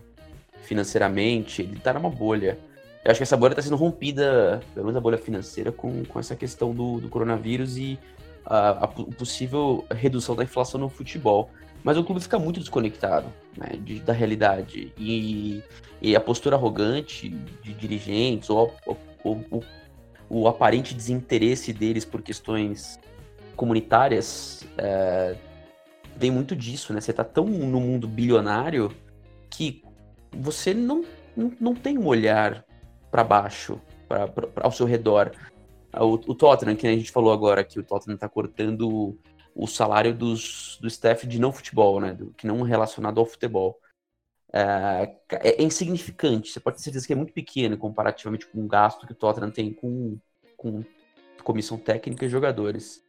financeiramente, 0.61 1.63
ele 1.63 1.79
tá 1.79 1.93
numa 1.93 2.09
bolha. 2.09 2.59
Eu 3.07 3.11
acho 3.11 3.19
que 3.19 3.23
essa 3.23 3.37
bolha 3.37 3.53
está 3.53 3.61
sendo 3.61 3.77
rompida, 3.77 4.61
pelo 4.73 4.87
menos 4.87 4.97
a 4.97 4.99
bolha 4.99 5.17
financeira, 5.17 5.71
com, 5.71 6.03
com 6.03 6.19
essa 6.19 6.35
questão 6.35 6.73
do, 6.73 6.99
do 6.99 7.07
coronavírus 7.07 7.77
e 7.77 7.97
a, 8.45 8.71
a, 8.71 8.87
possível 8.89 9.85
redução 9.89 10.35
da 10.35 10.43
inflação 10.43 10.77
no 10.77 10.89
futebol. 10.89 11.49
Mas 11.85 11.97
o 11.97 12.03
clube 12.03 12.19
fica 12.19 12.37
muito 12.37 12.59
desconectado 12.59 13.27
né, 13.57 13.79
de, 13.81 14.01
da 14.01 14.11
realidade. 14.11 14.91
E, 14.97 15.63
e, 16.01 16.17
a 16.17 16.19
postura 16.19 16.57
arrogante 16.57 17.29
de 17.29 17.73
dirigentes, 17.73 18.49
ou, 18.49 18.75
ou, 18.85 18.97
ou 19.23 19.41
o, 19.51 19.63
o 20.29 20.47
aparente 20.49 20.93
desinteresse 20.93 21.71
deles 21.71 22.03
por 22.03 22.21
questões 22.21 22.99
comunitárias, 23.55 24.65
é, 24.77 25.33
vem 26.17 26.29
muito 26.29 26.53
disso, 26.53 26.91
né? 26.91 26.99
Você 26.99 27.13
tá 27.13 27.23
tão 27.23 27.45
no 27.45 27.79
mundo 27.79 28.05
bilionário 28.05 28.91
que 29.49 29.81
você 30.29 30.73
não, 30.73 31.05
não, 31.37 31.53
não 31.57 31.73
tem 31.73 31.97
um 31.97 32.05
olhar 32.05 32.66
para 33.17 33.23
baixo, 33.23 33.81
pra, 34.07 34.27
pra, 34.27 34.47
ao 34.63 34.71
seu 34.71 34.85
redor. 34.85 35.31
O, 35.91 36.13
o, 36.13 36.35
Tottenham, 36.35 36.75
que 36.75 36.85
a 36.85 36.91
gente 36.91 37.11
falou 37.11 37.33
agora 37.33 37.63
que 37.63 37.79
o 37.79 37.83
Tottenham 37.83 38.13
está 38.13 38.29
cortando 38.29 39.17
o 39.55 39.65
salário 39.65 40.13
dos, 40.13 40.77
do 40.79 40.87
staff 40.87 41.25
de 41.25 41.39
não 41.39 41.51
futebol, 41.51 41.99
né? 41.99 42.13
Do, 42.13 42.31
que 42.33 42.45
não 42.45 42.61
relacionado 42.61 43.19
ao 43.19 43.25
futebol. 43.25 43.79
É, 44.53 45.15
é, 45.31 45.63
insignificante, 45.63 46.51
você 46.51 46.59
pode 46.59 46.77
ter 46.77 46.83
certeza 46.83 47.07
que 47.07 47.13
é 47.13 47.15
muito 47.15 47.33
pequeno 47.33 47.75
comparativamente 47.75 48.47
com 48.47 48.63
o 48.63 48.67
gasto 48.67 49.07
que 49.07 49.13
o 49.13 49.15
Tottenham 49.15 49.51
tem 49.51 49.73
com, 49.73 50.19
com 50.55 50.83
comissão 51.43 51.75
técnica 51.75 52.23
e 52.23 52.29
jogadores. 52.29 53.03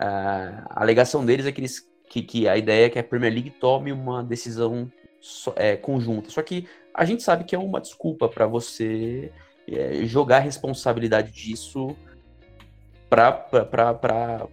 É, 0.00 0.06
a 0.06 0.80
alegação 0.82 1.24
deles 1.24 1.44
é 1.44 1.52
que, 1.52 1.60
eles, 1.60 1.86
que, 2.08 2.22
que, 2.22 2.48
a 2.48 2.56
ideia 2.56 2.86
é 2.86 2.90
que 2.90 2.98
a 2.98 3.04
Premier 3.04 3.32
League 3.32 3.50
tome 3.50 3.92
uma 3.92 4.24
decisão 4.24 4.90
so, 5.20 5.52
é, 5.54 5.76
conjunta. 5.76 6.30
Só 6.30 6.40
que 6.42 6.66
a 6.94 7.04
gente 7.04 7.22
sabe 7.22 7.44
que 7.44 7.54
é 7.54 7.58
uma 7.58 7.80
desculpa 7.80 8.26
para 8.26 8.46
você 8.46 9.30
é, 9.70 10.04
jogar 10.04 10.36
a 10.36 10.40
responsabilidade 10.40 11.32
disso 11.32 11.96
para 13.08 13.44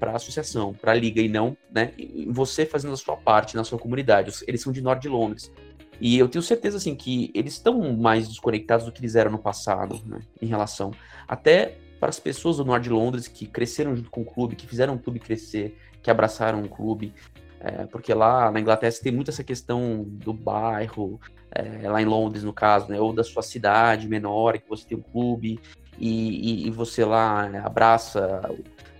a 0.01 0.15
associação, 0.15 0.74
para 0.74 0.91
a 0.91 0.95
liga, 0.95 1.22
e 1.22 1.30
não 1.30 1.55
né, 1.72 1.91
você 2.28 2.65
fazendo 2.65 2.93
a 2.93 2.97
sua 2.97 3.15
parte 3.15 3.55
na 3.55 3.63
sua 3.63 3.78
comunidade. 3.78 4.32
Eles 4.47 4.61
são 4.61 4.74
de 4.74 4.82
norte 4.82 5.03
de 5.03 5.09
Londres. 5.09 5.51
E 5.99 6.18
eu 6.18 6.28
tenho 6.28 6.41
certeza 6.43 6.78
assim, 6.78 6.95
que 6.95 7.32
eles 7.34 7.53
estão 7.53 7.93
mais 7.93 8.28
desconectados 8.28 8.86
do 8.86 8.91
que 8.91 8.99
eles 8.99 9.15
eram 9.15 9.32
no 9.32 9.39
passado, 9.39 9.99
né, 10.05 10.20
em 10.41 10.47
relação. 10.47 10.91
Até 11.28 11.78
para 11.99 12.09
as 12.09 12.20
pessoas 12.20 12.57
do 12.57 12.65
norte 12.65 12.84
de 12.84 12.89
Londres 12.89 13.28
que 13.28 13.45
cresceram 13.45 13.95
junto 13.95 14.09
com 14.09 14.22
o 14.22 14.26
clube, 14.26 14.55
que 14.55 14.68
fizeram 14.68 14.95
o 14.95 14.99
clube 14.99 15.20
crescer, 15.20 15.78
que 16.01 16.11
abraçaram 16.11 16.61
o 16.61 16.70
clube. 16.70 17.13
É, 17.60 17.86
porque 17.86 18.14
lá 18.14 18.51
na 18.51 18.60
Inglaterra 18.60 18.91
você 18.91 19.01
tem 19.01 19.12
muito 19.12 19.32
essa 19.32 19.43
questão 19.43 20.03
do 20.08 20.32
bairro, 20.32 21.20
é, 21.51 21.89
lá 21.89 22.01
em 22.01 22.05
Londres, 22.05 22.43
no 22.43 22.53
caso, 22.53 22.89
né? 22.89 22.99
Ou 22.99 23.12
da 23.12 23.24
sua 23.24 23.41
cidade 23.41 24.08
menor, 24.08 24.58
que 24.58 24.70
você 24.70 24.88
tem 24.88 24.97
um 24.97 25.01
clube 25.01 25.60
e, 25.97 26.64
e, 26.64 26.68
e 26.68 26.72
você 26.72 27.03
lá 27.03 27.49
né, 27.49 27.60
abraça 27.60 28.41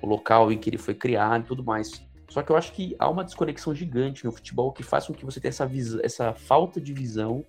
o, 0.02 0.08
local 0.08 0.52
em 0.52 0.58
que 0.58 0.70
ele 0.70 0.78
foi 0.78 0.94
criado 0.94 1.44
e 1.44 1.48
tudo 1.48 1.64
mais. 1.64 2.06
Só 2.30 2.42
que 2.42 2.52
eu 2.52 2.58
acho 2.58 2.72
que 2.74 2.96
há 3.00 3.10
uma 3.10 3.24
desconexão 3.24 3.74
gigante 3.74 4.26
no 4.26 4.32
futebol 4.32 4.72
que 4.72 4.84
faz 4.84 5.06
com 5.08 5.14
que 5.14 5.26
você 5.26 5.40
tenha 5.40 5.50
essa, 5.50 5.70
essa 6.02 6.34
falta 6.34 6.82
de 6.82 6.94
visão 6.94 7.44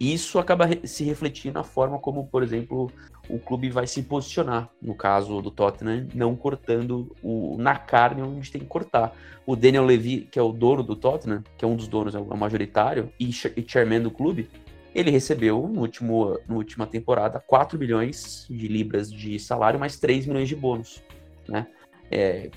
isso 0.00 0.38
acaba 0.38 0.66
se 0.84 1.04
refletindo 1.04 1.58
na 1.58 1.62
forma 1.62 1.98
como, 1.98 2.26
por 2.26 2.42
exemplo, 2.42 2.90
o 3.28 3.38
clube 3.38 3.68
vai 3.68 3.86
se 3.86 4.02
posicionar. 4.02 4.70
No 4.80 4.94
caso 4.94 5.42
do 5.42 5.50
Tottenham, 5.50 6.08
não 6.14 6.34
cortando 6.34 7.14
o, 7.22 7.58
na 7.58 7.76
carne 7.76 8.22
onde 8.22 8.50
tem 8.50 8.62
que 8.62 8.66
cortar. 8.66 9.14
O 9.44 9.54
Daniel 9.54 9.84
Levy, 9.84 10.22
que 10.22 10.38
é 10.38 10.42
o 10.42 10.52
dono 10.52 10.82
do 10.82 10.96
Tottenham, 10.96 11.44
que 11.58 11.66
é 11.66 11.68
um 11.68 11.76
dos 11.76 11.86
donos, 11.86 12.14
é 12.14 12.18
o 12.18 12.36
majoritário, 12.36 13.12
e, 13.20 13.28
e 13.28 13.64
chairman 13.68 14.00
do 14.00 14.10
clube, 14.10 14.48
ele 14.94 15.10
recebeu 15.10 15.68
no 15.68 15.82
último, 15.82 16.40
na 16.48 16.54
última 16.54 16.86
temporada 16.86 17.38
4 17.38 17.78
milhões 17.78 18.46
de 18.48 18.68
libras 18.68 19.12
de 19.12 19.38
salário, 19.38 19.78
mais 19.78 19.98
3 19.98 20.26
milhões 20.26 20.48
de 20.48 20.56
bônus. 20.56 21.02
Né? 21.46 21.66
É, 22.10 22.50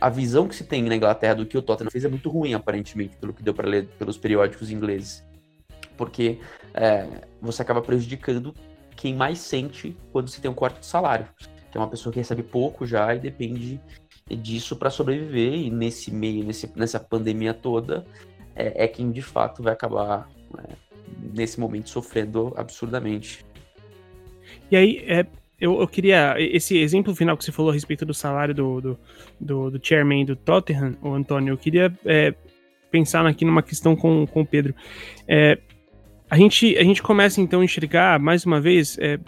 a 0.00 0.08
visão 0.08 0.48
que 0.48 0.56
se 0.56 0.64
tem 0.64 0.82
na 0.82 0.96
Inglaterra 0.96 1.36
do 1.36 1.46
que 1.46 1.56
o 1.56 1.62
Tottenham 1.62 1.90
fez 1.92 2.04
é 2.04 2.08
muito 2.08 2.28
ruim, 2.28 2.52
aparentemente, 2.52 3.16
pelo 3.16 3.32
que 3.32 3.44
deu 3.44 3.54
para 3.54 3.68
ler 3.68 3.86
pelos 3.96 4.18
periódicos 4.18 4.72
ingleses 4.72 5.24
porque 5.96 6.38
é, 6.74 7.06
você 7.40 7.62
acaba 7.62 7.80
prejudicando 7.80 8.54
quem 8.96 9.14
mais 9.14 9.38
sente 9.38 9.96
quando 10.12 10.28
você 10.28 10.40
tem 10.40 10.50
um 10.50 10.54
corte 10.54 10.80
de 10.80 10.86
salário, 10.86 11.26
que 11.70 11.78
é 11.78 11.80
uma 11.80 11.88
pessoa 11.88 12.12
que 12.12 12.18
recebe 12.18 12.42
pouco 12.42 12.86
já 12.86 13.14
e 13.14 13.18
depende 13.18 13.80
disso 14.28 14.76
para 14.76 14.90
sobreviver, 14.90 15.54
e 15.54 15.70
nesse 15.70 16.10
meio, 16.10 16.44
nesse, 16.44 16.70
nessa 16.76 16.98
pandemia 16.98 17.52
toda, 17.52 18.06
é, 18.54 18.84
é 18.84 18.88
quem 18.88 19.10
de 19.10 19.22
fato 19.22 19.62
vai 19.62 19.72
acabar, 19.72 20.28
é, 20.58 20.72
nesse 21.32 21.60
momento, 21.60 21.90
sofrendo 21.90 22.52
absurdamente. 22.56 23.44
E 24.70 24.76
aí, 24.76 25.04
é, 25.06 25.26
eu, 25.60 25.80
eu, 25.80 25.86
queria. 25.86 26.36
Esse 26.38 26.78
exemplo 26.78 27.14
final 27.14 27.36
que 27.36 27.44
você 27.44 27.52
falou 27.52 27.70
a 27.70 27.74
respeito 27.74 28.04
do 28.04 28.14
salário 28.14 28.54
do, 28.54 28.80
do, 28.80 28.98
do, 29.38 29.70
do 29.72 29.86
chairman 29.86 30.24
do 30.24 30.36
Tottenham, 30.36 30.96
o 31.02 31.12
Antônio, 31.12 31.52
eu 31.52 31.58
queria 31.58 31.92
é, 32.04 32.34
pensar 32.90 33.26
aqui 33.26 33.44
numa 33.44 33.62
questão 33.62 33.94
com, 33.94 34.26
com 34.26 34.40
o 34.40 34.46
Pedro. 34.46 34.74
É, 35.28 35.58
a, 36.28 36.36
gente, 36.36 36.76
a 36.76 36.82
gente 36.82 37.02
começa 37.02 37.40
então 37.40 37.60
a 37.60 37.64
enxergar, 37.64 38.18
mais 38.18 38.44
uma 38.44 38.60
vez, 38.60 38.96
é, 38.98 39.18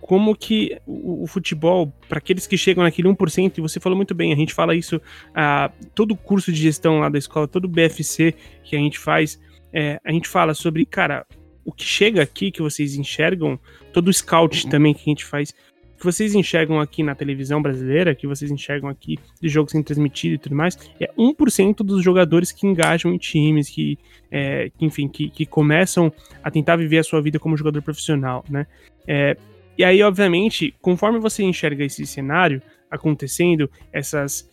como 0.00 0.36
que 0.36 0.76
o, 0.86 1.22
o 1.22 1.26
futebol, 1.26 1.92
para 2.08 2.18
aqueles 2.18 2.46
que 2.46 2.58
chegam 2.58 2.84
naquele 2.84 3.08
1%, 3.08 3.58
e 3.58 3.60
você 3.60 3.80
falou 3.80 3.96
muito 3.96 4.14
bem, 4.14 4.32
a 4.32 4.36
gente 4.36 4.52
fala 4.52 4.74
isso, 4.74 5.00
a, 5.34 5.70
todo 5.94 6.14
curso 6.16 6.52
de 6.52 6.60
gestão 6.60 7.00
lá 7.00 7.08
da 7.08 7.18
escola, 7.18 7.48
todo 7.48 7.68
BFC 7.68 8.34
que 8.62 8.76
a 8.76 8.78
gente 8.78 8.98
faz, 8.98 9.40
é, 9.72 9.98
a 10.04 10.12
gente 10.12 10.28
fala 10.28 10.54
sobre, 10.54 10.84
cara, 10.84 11.26
o 11.64 11.72
que 11.72 11.84
chega 11.84 12.22
aqui, 12.22 12.50
que 12.50 12.60
vocês 12.60 12.94
enxergam, 12.96 13.58
todo 13.92 14.08
o 14.08 14.12
scout 14.12 14.68
também 14.68 14.92
que 14.92 15.00
a 15.00 15.10
gente 15.10 15.24
faz, 15.24 15.54
que 15.98 16.04
vocês 16.04 16.34
enxergam 16.34 16.80
aqui 16.80 17.02
na 17.02 17.14
televisão 17.14 17.62
brasileira, 17.62 18.14
que 18.14 18.26
vocês 18.26 18.50
enxergam 18.50 18.88
aqui 18.88 19.18
de 19.40 19.48
jogos 19.48 19.72
sendo 19.72 19.84
transmitido 19.84 20.34
e 20.34 20.38
tudo 20.38 20.54
mais, 20.54 20.76
é 21.00 21.10
1% 21.18 21.76
dos 21.78 22.02
jogadores 22.02 22.52
que 22.52 22.66
engajam 22.66 23.12
em 23.12 23.18
times, 23.18 23.68
que, 23.68 23.98
é, 24.30 24.70
que 24.76 24.84
enfim, 24.84 25.08
que, 25.08 25.30
que, 25.30 25.46
começam 25.46 26.12
a 26.42 26.50
tentar 26.50 26.76
viver 26.76 26.98
a 26.98 27.04
sua 27.04 27.20
vida 27.20 27.38
como 27.38 27.56
jogador 27.56 27.82
profissional, 27.82 28.44
né? 28.48 28.66
É, 29.06 29.36
e 29.76 29.84
aí, 29.84 30.02
obviamente, 30.02 30.74
conforme 30.80 31.18
você 31.18 31.42
enxerga 31.42 31.84
esse 31.84 32.06
cenário 32.06 32.62
acontecendo, 32.90 33.68
essas, 33.92 34.48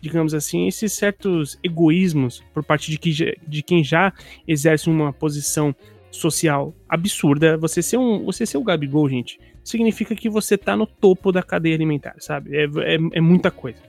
digamos 0.00 0.34
assim, 0.34 0.66
esses 0.66 0.92
certos 0.92 1.58
egoísmos 1.62 2.44
por 2.52 2.62
parte 2.62 2.90
de, 2.90 2.98
que, 2.98 3.10
de 3.46 3.62
quem 3.62 3.82
já 3.82 4.12
exerce 4.46 4.90
uma 4.90 5.12
posição 5.12 5.74
social 6.10 6.74
absurda, 6.88 7.56
você 7.56 7.82
ser 7.82 7.98
um, 7.98 8.24
você 8.24 8.44
ser 8.44 8.58
o 8.58 8.64
Gabigol, 8.64 9.08
gente, 9.08 9.38
significa 9.66 10.14
que 10.14 10.30
você 10.30 10.56
tá 10.56 10.76
no 10.76 10.86
topo 10.86 11.32
da 11.32 11.42
cadeia 11.42 11.74
alimentar, 11.74 12.14
sabe? 12.18 12.56
É, 12.56 12.64
é, 12.64 12.98
é 13.14 13.20
muita 13.20 13.50
coisa. 13.50 13.82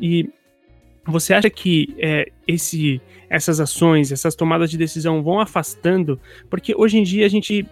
E 0.00 0.28
você 1.06 1.32
acha 1.32 1.48
que 1.48 1.94
é, 1.96 2.30
esse, 2.46 3.00
essas 3.30 3.60
ações, 3.60 4.10
essas 4.10 4.34
tomadas 4.34 4.68
de 4.68 4.76
decisão 4.76 5.22
vão 5.22 5.38
afastando? 5.38 6.20
Porque 6.50 6.74
hoje 6.76 6.98
em 6.98 7.04
dia 7.04 7.24
a 7.24 7.28
gente 7.28 7.64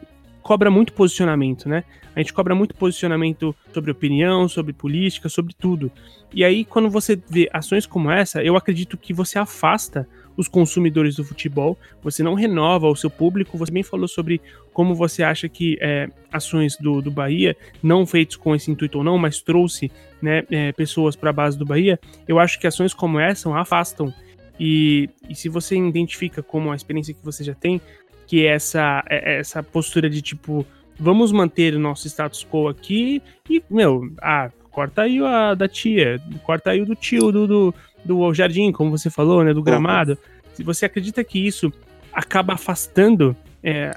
cobra 0.42 0.70
muito 0.70 0.92
posicionamento, 0.92 1.68
né? 1.68 1.82
A 2.14 2.20
gente 2.20 2.32
cobra 2.32 2.54
muito 2.54 2.74
posicionamento 2.74 3.54
sobre 3.74 3.90
opinião, 3.90 4.48
sobre 4.48 4.72
política, 4.72 5.28
sobre 5.28 5.52
tudo. 5.52 5.90
E 6.32 6.44
aí, 6.44 6.64
quando 6.64 6.88
você 6.88 7.20
vê 7.28 7.48
ações 7.52 7.84
como 7.84 8.10
essa, 8.10 8.42
eu 8.42 8.56
acredito 8.56 8.96
que 8.96 9.12
você 9.12 9.38
afasta 9.38 10.08
os 10.36 10.48
consumidores 10.48 11.16
do 11.16 11.24
futebol, 11.24 11.76
você 12.02 12.22
não 12.22 12.34
renova 12.34 12.88
o 12.88 12.96
seu 12.96 13.10
público. 13.10 13.58
Você 13.58 13.70
bem 13.72 13.82
falou 13.82 14.08
sobre 14.08 14.40
como 14.72 14.94
você 14.94 15.22
acha 15.22 15.48
que 15.48 15.76
é, 15.80 16.08
ações 16.32 16.76
do, 16.76 17.02
do 17.02 17.10
Bahia, 17.10 17.56
não 17.82 18.06
feitas 18.06 18.36
com 18.36 18.54
esse 18.54 18.70
intuito 18.70 18.98
ou 18.98 19.04
não, 19.04 19.18
mas 19.18 19.40
trouxe 19.40 19.90
né, 20.20 20.44
é, 20.50 20.72
pessoas 20.72 21.16
para 21.16 21.30
a 21.30 21.32
base 21.32 21.58
do 21.58 21.66
Bahia. 21.66 21.98
Eu 22.26 22.38
acho 22.38 22.58
que 22.58 22.66
ações 22.66 22.94
como 22.94 23.18
essa 23.18 23.54
afastam. 23.58 24.12
E, 24.58 25.08
e 25.28 25.34
se 25.34 25.48
você 25.48 25.76
identifica 25.76 26.42
como 26.42 26.70
a 26.70 26.76
experiência 26.76 27.14
que 27.14 27.24
você 27.24 27.42
já 27.42 27.54
tem, 27.54 27.80
que 28.26 28.46
é 28.46 28.52
essa, 28.52 29.02
é, 29.08 29.34
é 29.34 29.40
essa 29.40 29.62
postura 29.62 30.08
de 30.08 30.22
tipo, 30.22 30.64
vamos 30.98 31.32
manter 31.32 31.74
o 31.74 31.78
nosso 31.78 32.06
status 32.06 32.46
quo 32.48 32.68
aqui 32.68 33.22
e, 33.48 33.62
meu, 33.70 34.02
ah, 34.20 34.50
corta 34.70 35.02
aí 35.02 35.18
a 35.18 35.54
da 35.54 35.66
tia, 35.66 36.20
corta 36.44 36.70
aí 36.70 36.80
o 36.80 36.86
do 36.86 36.94
tio, 36.94 37.32
do, 37.32 37.46
do, 37.46 37.74
do 38.04 38.32
jardim, 38.34 38.72
como 38.72 38.90
você 38.90 39.10
falou, 39.10 39.44
né, 39.44 39.52
do 39.52 39.62
gramado. 39.62 40.16
Se 40.54 40.62
você 40.62 40.86
acredita 40.86 41.22
que 41.22 41.44
isso 41.46 41.72
acaba 42.12 42.54
afastando 42.54 43.36
é, 43.62 43.96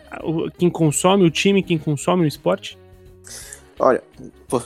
quem 0.58 0.70
consome 0.70 1.24
o 1.24 1.32
time, 1.32 1.64
quem 1.64 1.78
consome 1.78 2.24
o 2.24 2.28
esporte? 2.28 2.78
Olha, 3.80 4.04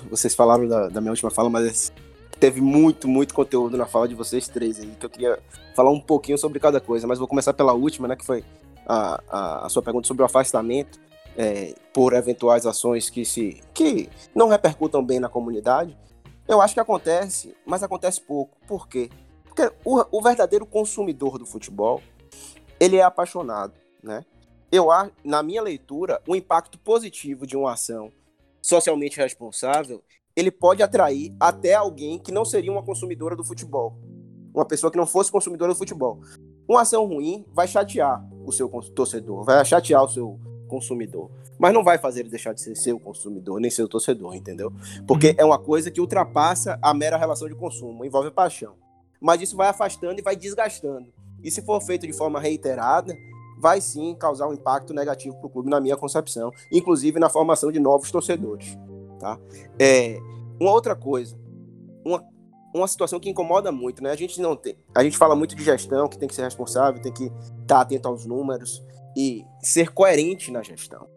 vocês 0.10 0.36
falaram 0.36 0.68
da, 0.68 0.90
da 0.90 1.02
minha 1.02 1.12
última 1.12 1.32
fala, 1.32 1.50
mas 1.50 1.94
teve 2.40 2.62
muito, 2.62 3.08
muito 3.08 3.34
conteúdo 3.34 3.78
na 3.78 3.86
fala 3.86 4.08
de 4.08 4.16
vocês 4.16 4.48
três 4.48 4.80
aí, 4.80 4.92
que 5.00 5.06
eu 5.06 5.10
queria 5.10 5.40
falar 5.76 5.92
um 5.92 6.00
pouquinho 6.00 6.38
sobre 6.38 6.60
cada 6.60 6.80
coisa, 6.80 7.08
mas 7.08 7.20
vou 7.20 7.28
começar 7.28 7.54
pela 7.54 7.74
última, 7.74 8.08
né, 8.08 8.16
que 8.16 8.26
foi 8.26 8.44
a, 8.86 9.22
a, 9.30 9.66
a 9.66 9.70
sua 9.70 9.82
pergunta 9.82 10.08
sobre 10.08 10.24
o 10.24 10.26
afastamento 10.26 11.00
é, 11.38 11.74
por 11.94 12.14
eventuais 12.14 12.66
ações 12.66 13.10
que, 13.10 13.24
se, 13.24 13.62
que 13.74 14.10
não 14.36 14.50
repercutam 14.50 15.04
bem 15.04 15.20
na 15.20 15.30
comunidade, 15.30 15.96
eu 16.48 16.62
acho 16.62 16.74
que 16.74 16.80
acontece, 16.80 17.54
mas 17.66 17.84
acontece 17.84 18.22
pouco. 18.22 18.58
Por 18.68 18.88
quê? 18.88 19.10
Porque 19.58 19.74
o, 19.84 20.06
o 20.12 20.22
verdadeiro 20.22 20.68
consumidor 20.68 21.40
do 21.40 21.46
futebol, 21.46 22.00
ele 22.80 22.98
é 22.98 23.02
apaixonado, 23.02 23.74
né? 24.04 24.24
Eu, 24.72 24.90
na 25.24 25.42
minha 25.42 25.64
leitura, 25.64 26.22
o 26.28 26.36
impacto 26.36 26.78
positivo 26.78 27.48
de 27.48 27.58
uma 27.58 27.74
ação 27.74 28.12
socialmente 28.62 29.18
responsável, 29.18 30.04
ele 30.36 30.52
pode 30.52 30.84
atrair 30.84 31.34
até 31.40 31.74
alguém 31.74 32.20
que 32.20 32.32
não 32.32 32.46
seria 32.46 32.72
uma 32.72 32.84
consumidora 32.84 33.36
do 33.36 33.44
futebol. 33.44 33.98
Uma 34.54 34.66
pessoa 34.66 34.92
que 34.92 34.98
não 34.98 35.08
fosse 35.08 35.32
consumidora 35.32 35.74
do 35.74 35.78
futebol. 35.78 36.20
Uma 36.68 36.82
ação 36.82 37.06
ruim 37.08 37.44
vai 37.52 37.68
chatear 37.68 38.24
o 38.46 38.52
seu 38.52 38.70
torcedor, 38.94 39.44
vai 39.44 39.66
chatear 39.66 40.04
o 40.04 40.10
seu 40.10 40.40
consumidor. 40.68 41.32
Mas 41.58 41.74
não 41.74 41.84
vai 41.84 41.98
fazer 41.98 42.20
ele 42.20 42.30
deixar 42.30 42.54
de 42.54 42.62
ser 42.62 42.76
seu 42.76 43.00
consumidor, 43.00 43.60
nem 43.60 43.72
seu 43.72 43.88
torcedor, 43.88 44.36
entendeu? 44.36 44.72
Porque 45.08 45.30
uhum. 45.30 45.36
é 45.40 45.46
uma 45.46 45.58
coisa 45.58 45.90
que 45.90 46.00
ultrapassa 46.00 46.78
a 46.80 46.94
mera 46.94 47.18
relação 47.18 47.48
de 47.48 47.56
consumo, 47.56 48.06
envolve 48.06 48.30
paixão. 48.30 48.76
Mas 49.22 49.42
isso 49.42 49.56
vai 49.56 49.68
afastando 49.70 50.20
e 50.20 50.24
vai 50.24 50.36
desgastando. 50.36 51.12
E 51.44 51.52
se 51.52 51.62
for 51.62 51.82
feito 51.82 52.06
de 52.06 52.14
forma 52.14 52.40
reiterada, 52.40 53.16
vai 53.60 53.82
sim 53.82 54.16
causar 54.16 54.48
um 54.48 54.54
impacto 54.54 54.94
negativo 54.94 55.36
para 55.38 55.48
o 55.48 55.50
clube, 55.50 55.70
na 55.70 55.80
minha 55.80 55.98
concepção, 55.98 56.52
inclusive 56.72 57.20
na 57.20 57.30
formação 57.30 57.72
de 57.72 57.80
novos 57.80 58.12
torcedores. 58.12 58.78
Tá? 59.20 59.40
É, 59.80 60.20
uma 60.60 60.72
outra 60.72 60.96
coisa, 60.96 61.38
uma, 62.06 62.24
uma 62.74 62.88
situação 62.88 63.20
que 63.20 63.30
incomoda 63.30 63.72
muito, 63.72 64.04
né? 64.04 64.12
A 64.12 64.16
gente 64.16 64.40
não 64.40 64.56
tem. 64.56 64.78
A 64.94 65.04
gente 65.04 65.18
fala 65.18 65.36
muito 65.36 65.56
de 65.56 65.64
gestão, 65.64 66.08
que 66.08 66.18
tem 66.18 66.28
que 66.28 66.36
ser 66.36 66.44
responsável, 66.44 67.02
tem 67.02 67.12
que 67.12 67.26
estar 67.26 67.66
tá 67.68 67.82
atento 67.82 68.08
aos 68.08 68.26
números 68.26 68.84
e 69.16 69.46
ser 69.62 69.92
coerente 69.92 70.52
na 70.52 70.62
gestão. 70.62 71.08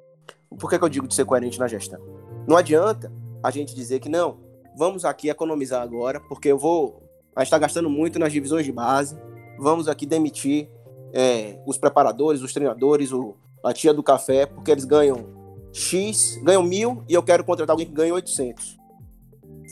Por 0.59 0.69
que, 0.69 0.79
que 0.79 0.85
eu 0.85 0.89
digo 0.89 1.07
de 1.07 1.15
ser 1.15 1.25
coerente 1.25 1.59
na 1.59 1.69
gestão? 1.69 2.01
Não 2.47 2.57
adianta 2.57 3.13
a 3.43 3.51
gente 3.51 3.75
dizer 3.75 4.01
que 4.01 4.09
não, 4.09 4.39
vamos 4.77 5.05
aqui 5.05 5.29
economizar 5.29 5.83
agora, 5.83 6.21
porque 6.21 6.49
eu 6.49 6.59
vou. 6.59 7.03
A 7.35 7.41
gente 7.41 7.49
está 7.49 7.59
gastando 7.59 7.89
muito 7.89 8.19
nas 8.19 8.33
divisões 8.33 8.65
de 8.65 8.73
base, 8.73 9.17
vamos 9.59 9.89
aqui 9.89 10.07
demitir 10.07 10.69
é, 11.13 11.61
os 11.67 11.79
preparadores, 11.79 12.43
os 12.43 12.53
treinadores, 12.53 13.13
o, 13.13 13.37
a 13.65 13.73
tia 13.73 13.93
do 13.95 14.03
café, 14.03 14.47
porque 14.47 14.71
eles 14.71 14.85
ganham 14.85 15.27
X, 15.73 16.41
ganham 16.43 16.63
mil 16.63 17.05
e 17.09 17.15
eu 17.15 17.23
quero 17.23 17.45
contratar 17.45 17.75
alguém 17.75 17.87
que 17.87 17.93
ganha 17.93 18.13
800. 18.15 18.79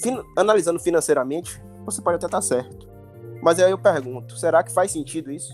Fin 0.02 0.22
analisando 0.36 0.78
financeiramente, 0.78 1.60
você 1.84 2.00
pode 2.00 2.16
até 2.16 2.26
estar 2.26 2.40
certo. 2.40 2.88
Mas 3.42 3.58
aí 3.58 3.70
eu 3.70 3.78
pergunto, 3.78 4.36
será 4.36 4.62
que 4.62 4.72
faz 4.72 4.92
sentido 4.92 5.30
isso? 5.30 5.52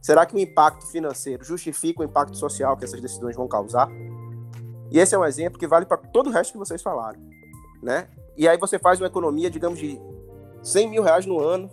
Será 0.00 0.24
que 0.24 0.36
o 0.36 0.38
impacto 0.38 0.86
financeiro 0.86 1.44
justifica 1.44 2.00
o 2.00 2.04
impacto 2.04 2.36
social 2.36 2.76
que 2.76 2.84
essas 2.84 3.00
decisões 3.00 3.34
vão 3.34 3.48
causar? 3.48 3.88
E 4.90 4.98
esse 4.98 5.14
é 5.14 5.18
um 5.18 5.24
exemplo 5.24 5.58
que 5.58 5.66
vale 5.66 5.84
para 5.84 5.96
todo 5.96 6.28
o 6.28 6.32
resto 6.32 6.52
que 6.52 6.58
vocês 6.58 6.80
falaram, 6.80 7.20
né? 7.82 8.08
E 8.36 8.46
aí 8.46 8.56
você 8.56 8.78
faz 8.78 9.00
uma 9.00 9.08
economia, 9.08 9.50
digamos, 9.50 9.78
de 9.78 10.00
100 10.62 10.90
mil 10.90 11.02
reais 11.02 11.26
no 11.26 11.40
ano, 11.40 11.70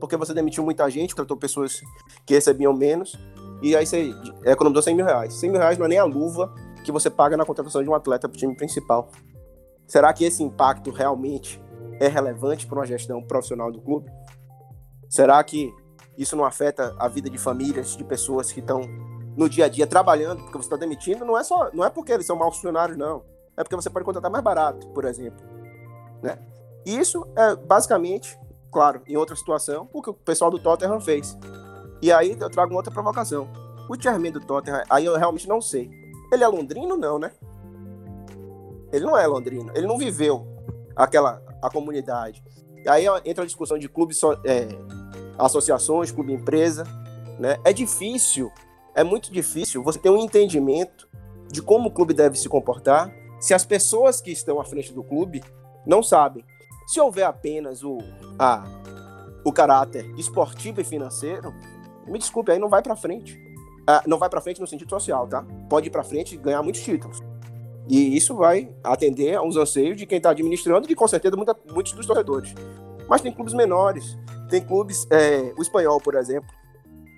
porque 0.00 0.16
você 0.16 0.34
demitiu 0.34 0.64
muita 0.64 0.88
gente, 0.90 1.14
tratou 1.14 1.36
pessoas 1.36 1.80
que 2.26 2.34
recebiam 2.34 2.74
menos, 2.74 3.18
e 3.62 3.76
aí 3.76 3.86
você 3.86 4.12
economizou 4.44 4.82
100 4.82 4.94
mil 4.96 5.04
reais. 5.04 5.34
100 5.34 5.50
mil 5.50 5.60
reais 5.60 5.78
não 5.78 5.86
é 5.86 5.88
nem 5.88 5.98
a 5.98 6.04
luva 6.04 6.52
que 6.84 6.90
você 6.90 7.08
paga 7.08 7.36
na 7.36 7.44
contratação 7.44 7.82
de 7.82 7.88
um 7.88 7.94
atleta 7.94 8.28
para 8.28 8.34
o 8.34 8.38
time 8.38 8.56
principal. 8.56 9.08
Será 9.86 10.12
que 10.12 10.24
esse 10.24 10.42
impacto 10.42 10.90
realmente 10.90 11.62
é 12.00 12.08
relevante 12.08 12.66
para 12.66 12.78
uma 12.78 12.86
gestão 12.86 13.22
profissional 13.22 13.70
do 13.70 13.80
clube? 13.80 14.10
Será 15.08 15.42
que 15.44 15.72
isso 16.16 16.34
não 16.36 16.44
afeta 16.44 16.94
a 16.98 17.08
vida 17.08 17.30
de 17.30 17.38
famílias, 17.38 17.96
de 17.96 18.04
pessoas 18.04 18.50
que 18.50 18.60
estão 18.60 18.80
no 19.36 19.48
dia 19.48 19.66
a 19.66 19.68
dia 19.68 19.86
trabalhando, 19.86 20.42
porque 20.42 20.58
você 20.58 20.66
está 20.66 20.76
demitindo, 20.76 21.24
não 21.24 21.38
é 21.38 21.44
só, 21.44 21.70
não 21.72 21.84
é 21.84 21.90
porque 21.90 22.12
eles 22.12 22.26
são 22.26 22.36
maus 22.36 22.56
funcionários, 22.56 22.98
não. 22.98 23.24
É 23.56 23.62
porque 23.62 23.76
você 23.76 23.88
pode 23.88 24.04
contratar 24.04 24.30
mais 24.30 24.42
barato, 24.42 24.88
por 24.88 25.04
exemplo. 25.04 25.44
Né? 26.22 26.38
Isso 26.84 27.26
é 27.36 27.56
basicamente, 27.56 28.38
claro, 28.70 29.02
em 29.06 29.16
outra 29.16 29.36
situação, 29.36 29.88
o 29.92 30.02
que 30.02 30.10
o 30.10 30.14
pessoal 30.14 30.50
do 30.50 30.58
Tottenham 30.58 31.00
fez. 31.00 31.36
E 32.00 32.10
aí 32.10 32.36
eu 32.38 32.50
trago 32.50 32.74
outra 32.74 32.92
provocação. 32.92 33.48
O 33.88 34.00
chairman 34.00 34.32
do 34.32 34.40
Tottenham, 34.40 34.82
aí 34.90 35.04
eu 35.04 35.16
realmente 35.16 35.48
não 35.48 35.60
sei. 35.60 35.90
Ele 36.32 36.42
é 36.42 36.48
londrino, 36.48 36.96
não, 36.96 37.18
né? 37.18 37.30
Ele 38.92 39.04
não 39.04 39.16
é 39.16 39.26
londrino. 39.26 39.70
Ele 39.74 39.86
não 39.86 39.98
viveu 39.98 40.46
aquela 40.96 41.42
a 41.62 41.70
comunidade. 41.70 42.42
E 42.84 42.88
aí 42.88 43.06
entra 43.24 43.44
a 43.44 43.46
discussão 43.46 43.78
de 43.78 43.88
clubes, 43.88 44.20
é, 44.44 44.68
associações, 45.38 46.10
clube 46.10 46.32
empresa. 46.32 46.84
Né? 47.38 47.58
É 47.64 47.72
difícil, 47.72 48.50
é 48.94 49.04
muito 49.04 49.32
difícil 49.32 49.82
você 49.82 49.98
ter 49.98 50.10
um 50.10 50.18
entendimento 50.18 51.08
de 51.50 51.62
como 51.62 51.88
o 51.88 51.92
clube 51.92 52.12
deve 52.12 52.36
se 52.36 52.48
comportar 52.48 53.12
se 53.38 53.52
as 53.54 53.64
pessoas 53.64 54.20
que 54.20 54.30
estão 54.30 54.60
à 54.60 54.64
frente 54.64 54.92
do 54.92 55.02
clube 55.02 55.42
não 55.86 56.02
sabem. 56.02 56.44
Se 56.86 57.00
houver 57.00 57.24
apenas 57.24 57.82
o, 57.82 57.98
a, 58.38 58.64
o 59.44 59.52
caráter 59.52 60.08
esportivo 60.18 60.80
e 60.80 60.84
financeiro, 60.84 61.52
me 62.06 62.18
desculpe, 62.18 62.52
aí 62.52 62.58
não 62.58 62.68
vai 62.68 62.82
para 62.82 62.96
frente. 62.96 63.40
Ah, 63.86 64.02
não 64.06 64.18
vai 64.18 64.28
para 64.28 64.40
frente 64.40 64.60
no 64.60 64.66
sentido 64.66 64.90
social, 64.90 65.26
tá? 65.26 65.44
Pode 65.68 65.88
ir 65.88 65.90
para 65.90 66.04
frente 66.04 66.34
e 66.34 66.38
ganhar 66.38 66.62
muitos 66.62 66.82
títulos. 66.82 67.20
E 67.88 68.16
isso 68.16 68.36
vai 68.36 68.72
atender 68.82 69.34
aos 69.34 69.56
anseios 69.56 69.96
de 69.96 70.06
quem 70.06 70.18
está 70.18 70.30
administrando 70.30 70.90
e 70.90 70.94
com 70.94 71.08
certeza 71.08 71.36
muita, 71.36 71.56
muitos 71.72 71.92
dos 71.92 72.06
torcedores. 72.06 72.54
Mas 73.08 73.20
tem 73.20 73.32
clubes 73.32 73.54
menores, 73.54 74.16
tem 74.48 74.60
clubes, 74.60 75.06
é, 75.10 75.52
o 75.58 75.62
espanhol, 75.62 76.00
por 76.00 76.14
exemplo, 76.14 76.48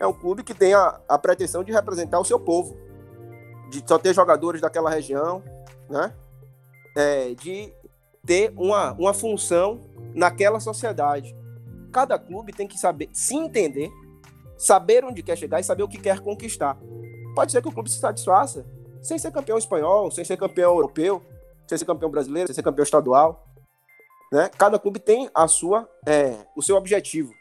é 0.01 0.07
um 0.07 0.13
clube 0.13 0.43
que 0.43 0.55
tem 0.55 0.73
a, 0.75 1.01
a 1.09 1.19
pretensão 1.19 1.63
de 1.63 1.73
representar 1.73 2.19
o 2.19 2.25
seu 2.25 2.41
povo, 2.41 2.77
de 3.71 3.83
só 3.87 3.99
ter 3.99 4.15
jogadores 4.15 4.61
daquela 4.61 4.91
região, 4.91 5.43
né? 5.89 6.13
É, 6.97 7.35
de 7.35 7.73
ter 8.27 8.53
uma, 8.57 8.93
uma 8.93 9.15
função 9.15 9.81
naquela 10.15 10.61
sociedade. 10.61 11.35
Cada 11.93 12.19
clube 12.19 12.53
tem 12.53 12.67
que 12.67 12.79
saber 12.79 13.09
se 13.13 13.35
entender, 13.35 13.91
saber 14.57 15.05
onde 15.05 15.23
quer 15.23 15.37
chegar 15.37 15.61
e 15.61 15.65
saber 15.65 15.83
o 15.83 15.89
que 15.89 15.99
quer 15.99 16.21
conquistar. 16.21 16.79
Pode 17.35 17.53
ser 17.53 17.61
que 17.63 17.69
o 17.69 17.73
clube 17.73 17.91
se 17.91 17.99
satisfaça 17.99 18.65
sem 19.03 19.19
ser 19.19 19.31
campeão 19.31 19.59
espanhol, 19.59 20.11
sem 20.11 20.25
ser 20.25 20.37
campeão 20.37 20.73
europeu, 20.73 21.23
sem 21.67 21.77
ser 21.77 21.85
campeão 21.85 22.11
brasileiro, 22.11 22.49
sem 22.49 22.55
ser 22.55 22.63
campeão 22.63 22.85
estadual. 22.85 23.47
Né? 24.33 24.51
Cada 24.57 24.79
clube 24.79 24.99
tem 24.99 25.31
a 25.35 25.47
sua, 25.47 25.89
é, 26.07 26.47
o 26.57 26.63
seu 26.63 26.77
objetivo. 26.77 27.33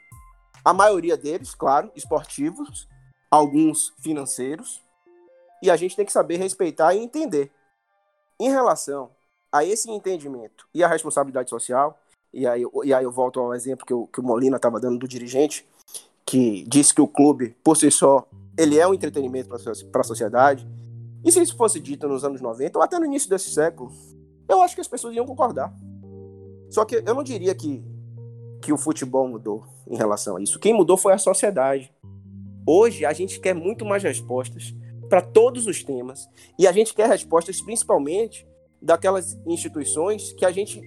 A 0.63 0.73
maioria 0.73 1.15
deles, 1.15 1.55
claro, 1.55 1.91
esportivos, 1.95 2.87
alguns 3.31 3.93
financeiros, 4.01 4.83
e 5.61 5.71
a 5.71 5.75
gente 5.75 5.95
tem 5.95 6.05
que 6.05 6.11
saber 6.11 6.37
respeitar 6.37 6.93
e 6.93 6.99
entender. 6.99 7.51
Em 8.39 8.49
relação 8.49 9.11
a 9.53 9.63
esse 9.63 9.89
entendimento 9.91 10.67
e 10.73 10.83
a 10.83 10.87
responsabilidade 10.87 11.47
social, 11.47 11.99
e 12.33 12.47
aí, 12.47 12.65
e 12.83 12.91
aí 12.91 13.03
eu 13.03 13.11
volto 13.11 13.39
ao 13.39 13.53
exemplo 13.53 13.85
que, 13.85 13.93
eu, 13.93 14.09
que 14.11 14.19
o 14.19 14.23
Molina 14.23 14.55
estava 14.55 14.79
dando 14.79 14.97
do 14.97 15.07
dirigente, 15.07 15.63
que 16.25 16.63
disse 16.67 16.91
que 16.91 17.01
o 17.01 17.07
clube, 17.07 17.55
por 17.63 17.77
si 17.77 17.91
só, 17.91 18.27
ele 18.57 18.79
é 18.79 18.87
um 18.87 18.95
entretenimento 18.95 19.47
para 19.91 20.01
a 20.01 20.03
sociedade. 20.03 20.67
E 21.23 21.31
se 21.31 21.39
isso 21.39 21.55
fosse 21.55 21.79
dito 21.79 22.07
nos 22.07 22.23
anos 22.23 22.41
90, 22.41 22.79
ou 22.79 22.83
até 22.83 22.97
no 22.97 23.05
início 23.05 23.29
desse 23.29 23.53
século, 23.53 23.91
eu 24.49 24.59
acho 24.63 24.73
que 24.73 24.81
as 24.81 24.87
pessoas 24.87 25.15
iam 25.15 25.25
concordar. 25.25 25.71
Só 26.71 26.83
que 26.83 26.95
eu 26.95 27.13
não 27.13 27.23
diria 27.23 27.53
que, 27.53 27.83
que 28.59 28.73
o 28.73 28.77
futebol 28.77 29.27
mudou 29.27 29.63
em 29.87 29.95
relação 29.95 30.37
a 30.37 30.41
isso. 30.41 30.57
Quem 30.57 30.73
mudou 30.73 30.97
foi 30.97 31.13
a 31.13 31.19
sociedade. 31.19 31.93
Hoje 32.65 33.05
a 33.05 33.13
gente 33.13 33.39
quer 33.39 33.53
muito 33.53 33.85
mais 33.85 34.01
respostas 34.01 34.73
para 35.07 35.21
todos 35.21 35.67
os 35.67 35.83
temas. 35.83 36.27
E 36.57 36.67
a 36.67 36.71
gente 36.71 36.95
quer 36.95 37.07
respostas 37.07 37.61
principalmente 37.61 38.47
daquelas 38.83 39.39
instituições 39.47 40.33
que 40.33 40.45
a 40.45 40.51
gente 40.51 40.81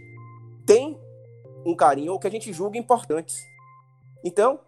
tem 0.67 1.01
um 1.65 1.75
carinho 1.75 2.13
ou 2.13 2.19
que 2.19 2.27
a 2.27 2.31
gente 2.31 2.53
julga 2.53 2.79
importantes. 2.79 3.37
Então, 4.25 4.61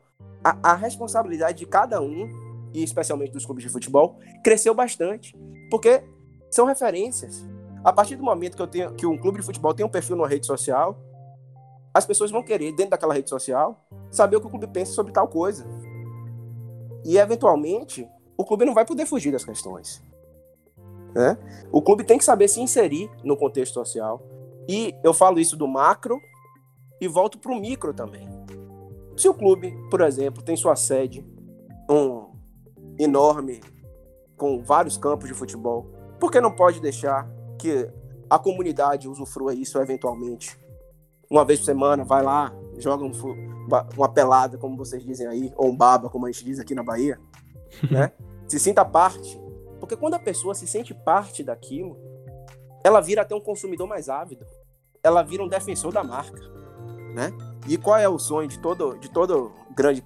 a, 0.43 0.73
a 0.73 0.75
responsabilidade 0.75 1.59
de 1.59 1.67
cada 1.67 2.01
um, 2.01 2.29
e 2.73 2.83
especialmente 2.83 3.33
dos 3.33 3.45
clubes 3.45 3.63
de 3.63 3.71
futebol, 3.71 4.19
cresceu 4.43 4.75
bastante. 4.75 5.37
Porque 5.71 6.03
são 6.51 6.67
referências. 6.67 7.47
A 7.85 7.93
partir 7.93 8.17
do 8.17 8.25
momento 8.25 8.57
que, 8.57 8.63
eu 8.63 8.67
tenho, 8.67 8.95
que 8.95 9.07
um 9.07 9.17
clube 9.17 9.39
de 9.39 9.45
futebol 9.45 9.75
tem 9.75 9.85
um 9.85 9.89
perfil 9.89 10.17
numa 10.17 10.29
rede 10.29 10.47
social, 10.47 10.99
as 11.93 12.07
pessoas 12.07 12.31
vão 12.31 12.43
querer, 12.43 12.73
dentro 12.73 12.91
daquela 12.91 13.15
rede 13.15 13.29
social, 13.29 13.85
saber 14.11 14.37
o 14.37 14.41
que 14.41 14.47
o 14.47 14.51
clube 14.51 14.67
pensa 14.67 14.93
sobre 14.93 15.13
tal 15.13 15.29
coisa. 15.29 15.67
E, 17.05 17.19
eventualmente, 17.19 18.09
o 18.37 18.45
clube 18.45 18.65
não 18.65 18.75
vai 18.75 18.85
poder 18.85 19.07
fugir 19.07 19.33
das 19.33 19.45
questões. 19.45 20.03
Né? 21.15 21.37
O 21.73 21.83
clube 21.83 22.05
tem 22.05 22.19
que 22.19 22.25
saber 22.25 22.49
se 22.49 22.61
inserir 22.61 23.11
no 23.25 23.37
contexto 23.37 23.75
social. 23.75 24.23
E 24.69 24.95
eu 25.03 25.15
falo 25.15 25.39
isso 25.39 25.57
do 25.57 25.67
macro 25.67 26.21
e 27.01 27.09
volto 27.09 27.39
para 27.39 27.53
o 27.53 27.61
micro 27.61 27.95
também. 27.95 28.29
Se 29.17 29.29
o 29.29 29.35
clube, 29.35 29.77
por 29.91 30.01
exemplo, 30.01 30.43
tem 30.43 30.57
sua 30.57 30.77
sede, 30.77 31.27
um 31.91 32.33
enorme, 32.99 33.61
com 34.37 34.63
vários 34.63 34.97
campos 34.97 35.29
de 35.29 35.35
futebol, 35.35 35.91
por 36.21 36.31
que 36.31 36.41
não 36.41 36.53
pode 36.53 36.81
deixar 36.81 37.29
que 37.59 37.91
a 38.31 38.39
comunidade 38.39 39.09
usufrua 39.09 39.55
isso 39.55 39.79
eventualmente? 39.79 40.59
Uma 41.31 41.45
vez 41.45 41.59
por 41.61 41.67
semana, 41.67 42.05
vai 42.05 42.23
lá, 42.23 42.53
joga 42.79 43.05
um, 43.05 43.13
uma 43.97 44.09
pelada, 44.09 44.57
como 44.57 44.77
vocês 44.77 45.05
dizem 45.05 45.27
aí, 45.27 45.53
ou 45.57 45.69
um 45.69 45.77
baba, 45.77 46.09
como 46.09 46.27
a 46.27 46.31
gente 46.31 46.45
diz 46.45 46.61
aqui 46.61 46.75
na 46.75 46.83
Bahia, 46.83 47.19
né? 47.91 48.13
se 48.47 48.59
sinta 48.59 48.85
parte. 48.85 49.41
Porque 49.79 49.97
quando 49.97 50.15
a 50.15 50.19
pessoa 50.19 50.55
se 50.55 50.67
sente 50.67 50.93
parte 50.93 51.43
daquilo, 51.43 51.97
ela 52.85 53.01
vira 53.01 53.23
até 53.23 53.35
um 53.35 53.41
consumidor 53.41 53.87
mais 53.87 54.09
ávido. 54.09 54.47
Ela 55.03 55.23
vira 55.23 55.43
um 55.43 55.49
defensor 55.49 55.93
da 55.93 56.03
marca, 56.03 56.41
né? 57.15 57.33
E 57.69 57.77
qual 57.77 57.97
é 57.97 58.09
o 58.09 58.19
sonho 58.19 58.49
de 58.49 58.59
todo, 58.59 58.99
de 58.99 59.11
todo 59.11 59.53
grande 59.77 60.05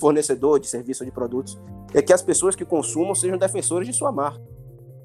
fornecedor 0.00 0.58
de 0.58 0.66
serviço 0.66 1.04
de 1.04 1.10
produtos? 1.10 1.58
É 1.94 2.02
que 2.02 2.12
as 2.12 2.22
pessoas 2.22 2.56
que 2.56 2.64
consumam 2.64 3.14
sejam 3.14 3.38
defensores 3.38 3.86
de 3.86 3.94
sua 3.94 4.12
marca. 4.12 4.40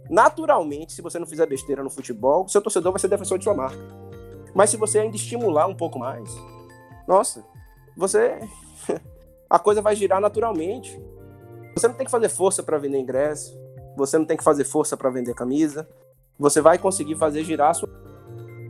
Naturalmente, 0.09 0.93
se 0.93 1.01
você 1.01 1.17
não 1.17 1.25
fizer 1.25 1.47
besteira 1.47 1.83
no 1.83 1.89
futebol, 1.89 2.47
seu 2.47 2.61
torcedor 2.61 2.91
vai 2.91 2.99
ser 2.99 3.07
defensor 3.07 3.37
de 3.37 3.43
sua 3.43 3.55
marca. 3.55 3.77
Mas 4.53 4.69
se 4.69 4.77
você 4.77 4.99
ainda 4.99 5.15
estimular 5.15 5.67
um 5.67 5.75
pouco 5.75 5.99
mais, 5.99 6.29
nossa, 7.07 7.43
você 7.97 8.39
a 9.49 9.59
coisa 9.59 9.81
vai 9.81 9.95
girar 9.95 10.21
naturalmente. 10.21 10.99
Você 11.75 11.87
não 11.87 11.95
tem 11.95 12.05
que 12.05 12.11
fazer 12.11 12.29
força 12.29 12.63
para 12.63 12.77
vender 12.77 12.99
ingresso, 12.99 13.59
você 13.95 14.17
não 14.17 14.25
tem 14.25 14.37
que 14.37 14.43
fazer 14.43 14.63
força 14.63 14.95
para 14.95 15.09
vender 15.09 15.33
camisa. 15.33 15.87
Você 16.37 16.61
vai 16.61 16.77
conseguir 16.77 17.15
fazer 17.15 17.43
girar 17.43 17.73
sua 17.73 17.89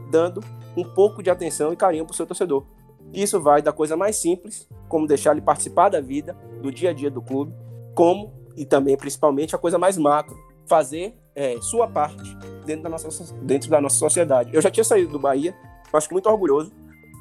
dando 0.09 0.41
um 0.77 0.83
pouco 0.83 1.23
de 1.23 1.29
atenção 1.29 1.73
e 1.73 1.75
carinho 1.75 2.05
para 2.05 2.13
o 2.13 2.15
seu 2.15 2.25
torcedor. 2.25 2.65
Isso 3.13 3.39
vai 3.41 3.61
da 3.61 3.71
coisa 3.71 3.95
mais 3.95 4.15
simples, 4.17 4.67
como 4.87 5.07
deixar 5.07 5.31
ele 5.31 5.41
participar 5.41 5.89
da 5.89 6.01
vida, 6.01 6.33
do 6.61 6.71
dia 6.71 6.89
a 6.89 6.93
dia 6.93 7.09
do 7.09 7.21
clube, 7.21 7.53
como 7.93 8.33
e 8.55 8.65
também 8.65 8.95
principalmente 8.95 9.55
a 9.55 9.57
coisa 9.57 9.77
mais 9.77 9.97
macro, 9.97 10.37
fazer 10.65 11.17
é, 11.35 11.59
sua 11.61 11.87
parte 11.87 12.35
dentro 12.65 12.83
da, 12.83 12.89
nossa, 12.89 13.35
dentro 13.35 13.69
da 13.69 13.81
nossa 13.81 13.97
sociedade. 13.97 14.53
Eu 14.53 14.61
já 14.61 14.71
tinha 14.71 14.83
saído 14.83 15.11
do 15.11 15.19
Bahia, 15.19 15.55
acho 15.93 16.07
que 16.07 16.13
muito 16.13 16.29
orgulhoso, 16.29 16.71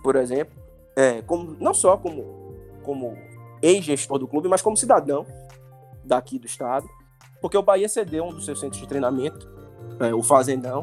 por 0.02 0.16
exemplo, 0.16 0.54
é, 0.96 1.22
como, 1.22 1.56
não 1.60 1.74
só 1.74 1.96
como, 1.96 2.54
como 2.82 3.16
ex-gestor 3.62 4.18
do 4.18 4.28
clube, 4.28 4.48
mas 4.48 4.62
como 4.62 4.76
cidadão 4.76 5.26
daqui 6.04 6.38
do 6.38 6.46
estado, 6.46 6.88
porque 7.44 7.58
o 7.58 7.62
Bahia 7.62 7.90
cedeu 7.90 8.24
um 8.24 8.32
dos 8.32 8.46
seus 8.46 8.58
centros 8.58 8.80
de 8.80 8.88
treinamento, 8.88 9.46
é, 10.00 10.14
o 10.14 10.22
Fazendão, 10.22 10.82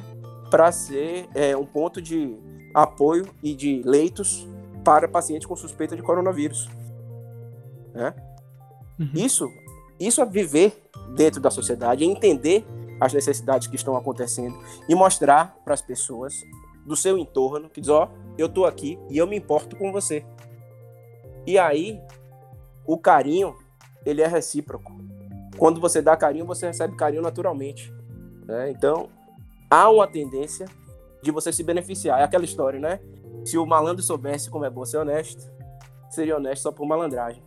para 0.51 0.71
ser 0.71 1.27
é, 1.33 1.57
um 1.57 1.65
ponto 1.65 1.99
de 1.99 2.37
apoio 2.71 3.25
e 3.41 3.55
de 3.55 3.81
leitos 3.83 4.47
para 4.83 5.07
pacientes 5.07 5.47
com 5.47 5.55
suspeita 5.55 5.95
de 5.95 6.03
coronavírus. 6.03 6.69
Né? 7.95 8.13
Uhum. 8.99 9.09
Isso, 9.15 9.49
isso 9.99 10.21
é 10.21 10.25
viver 10.27 10.87
dentro 11.15 11.41
da 11.41 11.49
sociedade, 11.49 12.03
é 12.03 12.07
entender 12.07 12.63
as 12.99 13.11
necessidades 13.11 13.67
que 13.67 13.75
estão 13.75 13.95
acontecendo 13.97 14.55
e 14.87 14.93
mostrar 14.93 15.57
para 15.65 15.73
as 15.73 15.81
pessoas 15.81 16.35
do 16.85 16.95
seu 16.95 17.17
entorno 17.17 17.71
que 17.71 17.81
diz, 17.81 17.89
ó, 17.89 18.05
oh, 18.05 18.33
eu 18.37 18.47
tô 18.47 18.65
aqui 18.65 18.99
e 19.09 19.17
eu 19.17 19.25
me 19.25 19.35
importo 19.35 19.75
com 19.75 19.91
você. 19.91 20.23
E 21.47 21.57
aí, 21.57 21.99
o 22.85 22.99
carinho, 22.99 23.55
ele 24.05 24.21
é 24.21 24.27
recíproco. 24.27 25.01
Quando 25.61 25.79
você 25.79 26.01
dá 26.01 26.17
carinho, 26.17 26.43
você 26.43 26.65
recebe 26.65 26.95
carinho 26.95 27.21
naturalmente. 27.21 27.93
Né? 28.47 28.71
Então, 28.71 29.09
há 29.69 29.91
uma 29.91 30.07
tendência 30.07 30.65
de 31.21 31.29
você 31.29 31.53
se 31.53 31.63
beneficiar. 31.63 32.19
É 32.19 32.23
aquela 32.23 32.43
história, 32.43 32.79
né? 32.79 32.99
Se 33.45 33.59
o 33.59 33.65
malandro 33.67 34.01
soubesse 34.01 34.49
como 34.49 34.65
é 34.65 34.71
bom 34.71 34.83
ser 34.85 34.97
honesto, 34.97 35.51
seria 36.09 36.37
honesto 36.37 36.63
só 36.63 36.71
por 36.71 36.87
malandragem. 36.87 37.43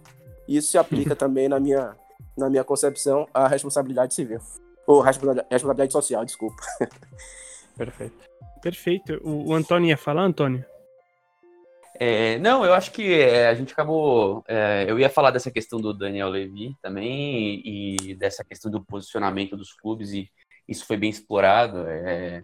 Isso 0.47 0.71
se 0.71 0.79
aplica 0.79 1.17
também 1.19 1.49
na 1.49 1.59
minha, 1.59 1.97
na 2.39 2.49
minha 2.49 2.63
concepção 2.63 3.27
à 3.35 3.49
responsabilidade 3.49 4.15
civil. 4.15 4.39
Ou 4.87 5.01
responsabilidade, 5.01 5.93
social, 5.93 6.25
desculpa. 6.25 6.63
Perfeito. 7.77 8.15
Perfeito. 8.63 9.21
O, 9.25 9.51
o 9.51 9.55
Antônio 9.55 9.89
ia 9.89 9.97
falar, 9.97 10.23
Antônio? 10.23 10.65
É, 11.99 12.39
não, 12.39 12.65
eu 12.65 12.75
acho 12.75 12.91
que 12.91 13.03
é, 13.21 13.49
a 13.49 13.55
gente 13.55 13.73
acabou. 13.73 14.45
É, 14.49 14.85
eu 14.89 14.99
ia 14.99 15.09
falar 15.09 15.31
dessa 15.31 15.51
questão 15.51 15.81
do 15.81 15.93
Daniel 15.95 16.29
Levy 16.29 16.75
também 16.83 17.63
e, 17.65 18.15
dessa 18.17 18.45
questão 18.45 18.71
do 18.71 18.85
posicionamento 18.85 19.57
dos 19.57 19.73
clubes, 19.73 20.13
e 20.13 20.29
isso 20.69 20.87
foi 20.87 20.97
bem 20.97 21.11
explorado. 21.11 21.87
É, 21.87 22.43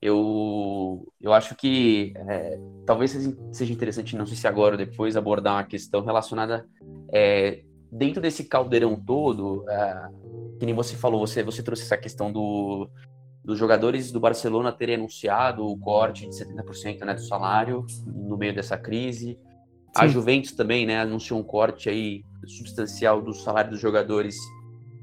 eu, 0.00 1.06
eu 1.20 1.32
acho 1.32 1.54
que 1.54 2.12
é, 2.16 2.58
talvez 2.84 3.12
seja 3.52 3.72
interessante, 3.72 4.16
não 4.16 4.26
sei 4.26 4.36
se 4.36 4.46
agora 4.46 4.74
ou 4.74 4.78
depois, 4.78 5.16
abordar 5.16 5.54
uma 5.54 5.64
questão 5.64 6.04
relacionada 6.04 6.66
é, 7.12 7.62
dentro 7.90 8.20
desse 8.20 8.44
caldeirão 8.44 8.96
todo. 8.96 9.64
Que 10.58 10.66
nem 10.66 10.74
você 10.74 10.96
falou, 10.96 11.26
você, 11.26 11.42
você 11.42 11.62
trouxe 11.62 11.82
essa 11.82 11.96
questão 11.96 12.30
do, 12.30 12.88
dos 13.44 13.58
jogadores 13.58 14.12
do 14.12 14.20
Barcelona 14.20 14.70
terem 14.70 14.94
anunciado 14.94 15.66
o 15.66 15.76
corte 15.78 16.28
de 16.28 16.34
70% 16.34 17.04
né, 17.04 17.14
do 17.14 17.22
salário 17.22 17.84
no 18.06 18.36
meio 18.36 18.54
dessa 18.54 18.78
crise. 18.78 19.30
Sim. 19.30 19.38
A 19.96 20.06
Juventus 20.06 20.52
também 20.52 20.86
né, 20.86 21.00
anunciou 21.00 21.40
um 21.40 21.42
corte 21.42 21.88
aí 21.88 22.24
substancial 22.46 23.20
do 23.20 23.32
salário 23.34 23.70
dos 23.70 23.80
jogadores 23.80 24.36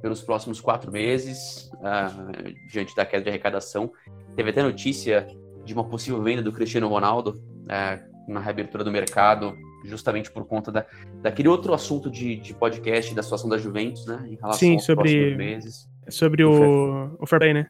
pelos 0.02 0.22
próximos 0.22 0.62
quatro 0.62 0.92
meses, 0.92 1.70
uh, 1.76 2.70
diante 2.72 2.96
da 2.96 3.06
queda 3.06 3.24
de 3.24 3.30
arrecadação. 3.30 3.92
Teve 4.36 4.52
até 4.52 4.64
notícia 4.64 5.28
de 5.66 5.74
uma 5.74 5.84
possível 5.84 6.22
venda 6.24 6.42
do 6.42 6.54
Cristiano 6.54 6.88
Ronaldo 6.88 7.42
uh, 7.66 8.32
na 8.32 8.40
reabertura 8.40 8.84
do 8.84 8.92
mercado, 8.92 9.54
justamente 9.84 10.32
por 10.32 10.46
conta 10.46 10.72
da, 10.72 10.86
daquele 11.22 11.50
outro 11.50 11.74
assunto 11.74 12.10
de, 12.10 12.38
de 12.38 12.54
podcast 12.54 13.14
da 13.14 13.22
situação 13.22 13.50
da 13.50 13.58
Juventus, 13.58 14.06
né, 14.06 14.24
em 14.28 14.36
relação 14.36 14.60
Sim, 14.60 14.74
aos 14.76 14.86
sobre, 14.86 15.12
próximos 15.12 15.38
meses. 15.38 15.90
Sobre 16.10 16.44
o, 16.44 17.18
o 17.20 17.26
Fair 17.28 17.40
Play, 17.40 17.54
né? 17.54 17.70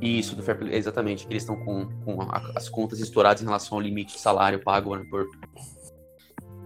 Isso, 0.00 0.36
do 0.36 0.42
fair 0.42 0.58
play, 0.58 0.74
exatamente. 0.74 1.26
Eles 1.30 1.42
estão 1.42 1.56
com, 1.56 1.88
com 2.04 2.22
a, 2.22 2.52
as 2.54 2.68
contas 2.68 3.00
estouradas 3.00 3.42
em 3.42 3.46
relação 3.46 3.78
ao 3.78 3.82
limite 3.82 4.14
de 4.14 4.20
salário 4.20 4.62
pago 4.62 4.94
né, 4.94 5.04
por, 5.10 5.26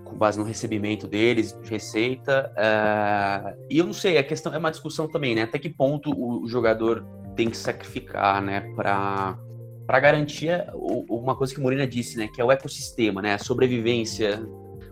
com 0.04 0.16
base 0.16 0.38
no 0.38 0.44
recebimento 0.44 1.06
deles, 1.06 1.56
de 1.62 1.70
receita. 1.70 2.52
Uh, 2.56 3.66
e 3.70 3.78
eu 3.78 3.86
não 3.86 3.92
sei, 3.92 4.18
a 4.18 4.24
questão 4.24 4.52
é 4.52 4.58
uma 4.58 4.70
discussão 4.70 5.08
também, 5.08 5.34
né? 5.34 5.42
Até 5.42 5.58
que 5.58 5.70
ponto 5.70 6.10
o, 6.10 6.46
jogador 6.48 7.06
tem 7.36 7.48
que 7.48 7.56
sacrificar, 7.56 8.42
né, 8.42 8.60
para 8.74 9.38
para 9.86 9.98
garantir 9.98 10.50
uma 11.08 11.34
coisa 11.34 11.52
que 11.52 11.58
o 11.58 11.62
Morena 11.64 11.84
disse, 11.84 12.16
né, 12.16 12.28
que 12.32 12.40
é 12.40 12.44
o 12.44 12.52
ecossistema, 12.52 13.20
né, 13.20 13.34
a 13.34 13.38
sobrevivência, 13.38 14.40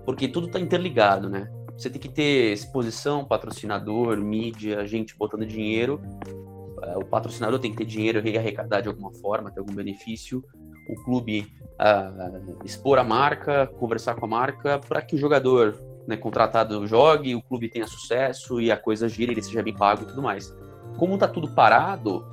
porque 0.05 0.27
tudo 0.27 0.49
está 0.49 0.59
interligado, 0.59 1.29
né? 1.29 1.49
Você 1.77 1.89
tem 1.89 2.01
que 2.01 2.09
ter 2.09 2.53
exposição, 2.53 3.25
patrocinador, 3.25 4.17
mídia, 4.17 4.85
gente 4.85 5.17
botando 5.17 5.47
dinheiro. 5.47 6.03
É, 6.85 6.97
o 6.97 7.05
patrocinador 7.05 7.59
tem 7.59 7.71
que 7.71 7.79
ter 7.79 7.85
dinheiro 7.85 8.27
e 8.27 8.39
arrecadar 8.39 8.81
de 8.81 8.89
alguma 8.89 9.13
forma, 9.13 9.51
ter 9.51 9.61
algum 9.61 9.75
benefício. 9.75 10.45
O 10.89 11.05
clube 11.05 11.47
uh, 11.75 12.65
expor 12.65 12.99
a 12.99 13.05
marca, 13.05 13.67
conversar 13.67 14.15
com 14.15 14.25
a 14.25 14.29
marca, 14.29 14.79
para 14.79 15.03
que 15.03 15.15
o 15.15 15.19
jogador 15.19 15.79
né, 16.07 16.17
contratado 16.17 16.87
jogue, 16.87 17.35
o 17.35 17.43
clube 17.43 17.69
tenha 17.69 17.87
sucesso 17.87 18.61
e 18.61 18.73
a 18.73 18.77
coisa 18.77 19.09
gire, 19.09 19.33
ele 19.33 19.43
seja 19.43 19.63
bem 19.63 19.75
pago 19.75 20.03
e 20.03 20.07
tudo 20.07 20.23
mais. 20.23 20.55
Como 20.97 21.15
está 21.15 21.29
tudo 21.29 21.55
parado, 21.55 22.27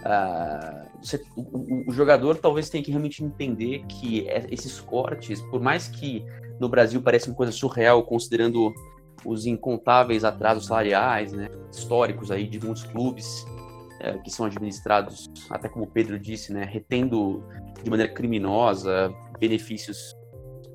uh, 0.00 0.90
você, 1.00 1.22
o, 1.36 1.88
o, 1.88 1.92
jogador 1.92 2.36
talvez 2.36 2.68
tenha 2.68 2.82
que 2.82 2.90
realmente 2.90 3.24
entender 3.24 3.84
que 3.86 4.28
é, 4.28 4.46
esses 4.50 4.80
cortes, 4.80 5.40
por 5.42 5.60
mais 5.60 5.88
que 5.88 6.24
no 6.58 6.68
Brasil 6.68 7.00
pareça 7.00 7.30
uma 7.30 7.36
coisa 7.36 7.52
surreal, 7.52 8.02
considerando 8.02 8.72
os 9.24 9.46
incontáveis 9.46 10.24
atrasos 10.24 10.66
salariais, 10.66 11.32
né, 11.32 11.48
históricos 11.70 12.30
aí 12.30 12.46
de 12.46 12.58
muitos 12.64 12.84
clubes 12.84 13.46
é, 14.00 14.18
que 14.18 14.30
são 14.30 14.46
administrados, 14.46 15.30
até 15.50 15.68
como 15.68 15.84
o 15.84 15.88
Pedro 15.88 16.18
disse, 16.18 16.52
né, 16.52 16.64
retendo 16.64 17.44
de 17.82 17.90
maneira 17.90 18.12
criminosa 18.12 19.12
benefícios 19.38 20.14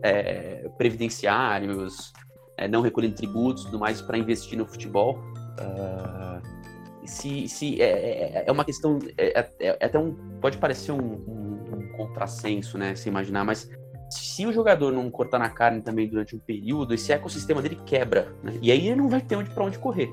é, 0.02 0.70
previdenciários, 0.78 2.14
é, 2.58 2.68
não 2.68 2.82
recolhendo 2.82 3.16
tributos, 3.16 3.66
tudo 3.66 3.80
mais 3.80 4.02
para 4.02 4.18
investir 4.18 4.58
no 4.58 4.66
futebol. 4.66 5.20
Uh, 5.60 6.42
se, 7.06 7.48
se 7.48 7.82
é, 7.82 7.86
é, 7.86 8.44
é, 8.48 8.52
uma 8.52 8.66
questão, 8.66 9.00
é, 9.18 9.40
até 9.82 9.98
um, 9.98 10.14
pode 10.42 10.58
parecer 10.58 10.92
um, 10.92 10.98
um, 10.98 11.76
um 11.76 11.98
contrassenso, 11.98 12.78
né, 12.78 12.96
se 12.96 13.08
imaginar, 13.10 13.44
mas 13.44 13.70
se 14.10 14.46
o 14.46 14.54
jogador 14.54 14.92
não 14.92 15.10
cortar 15.10 15.40
na 15.40 15.50
carne 15.50 15.82
também 15.82 16.08
durante 16.08 16.36
um 16.36 16.40
período, 16.40 16.94
esse 16.94 17.12
ecossistema 17.12 17.62
dele 17.62 17.78
quebra, 17.86 18.34
né? 18.44 18.58
E 18.62 18.72
aí 18.72 18.88
ele 18.88 18.96
não 18.96 19.10
vai 19.10 19.22
ter 19.22 19.36
onde 19.36 19.50
para 19.50 19.64
onde 19.64 19.80
correr, 19.80 20.12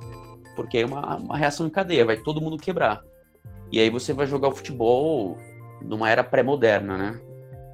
porque 0.54 0.78
é 0.78 0.86
uma, 0.86 1.16
uma 1.16 1.36
reação 1.36 1.66
em 1.66 1.70
cadeia, 1.70 2.04
vai 2.04 2.16
todo 2.16 2.40
mundo 2.40 2.56
quebrar. 2.56 3.02
E 3.70 3.80
aí 3.80 3.90
você 3.90 4.12
vai 4.12 4.26
jogar 4.26 4.48
o 4.48 4.52
futebol 4.52 5.38
numa 5.80 6.10
era 6.10 6.22
pré-moderna, 6.22 6.96
né? 6.96 7.20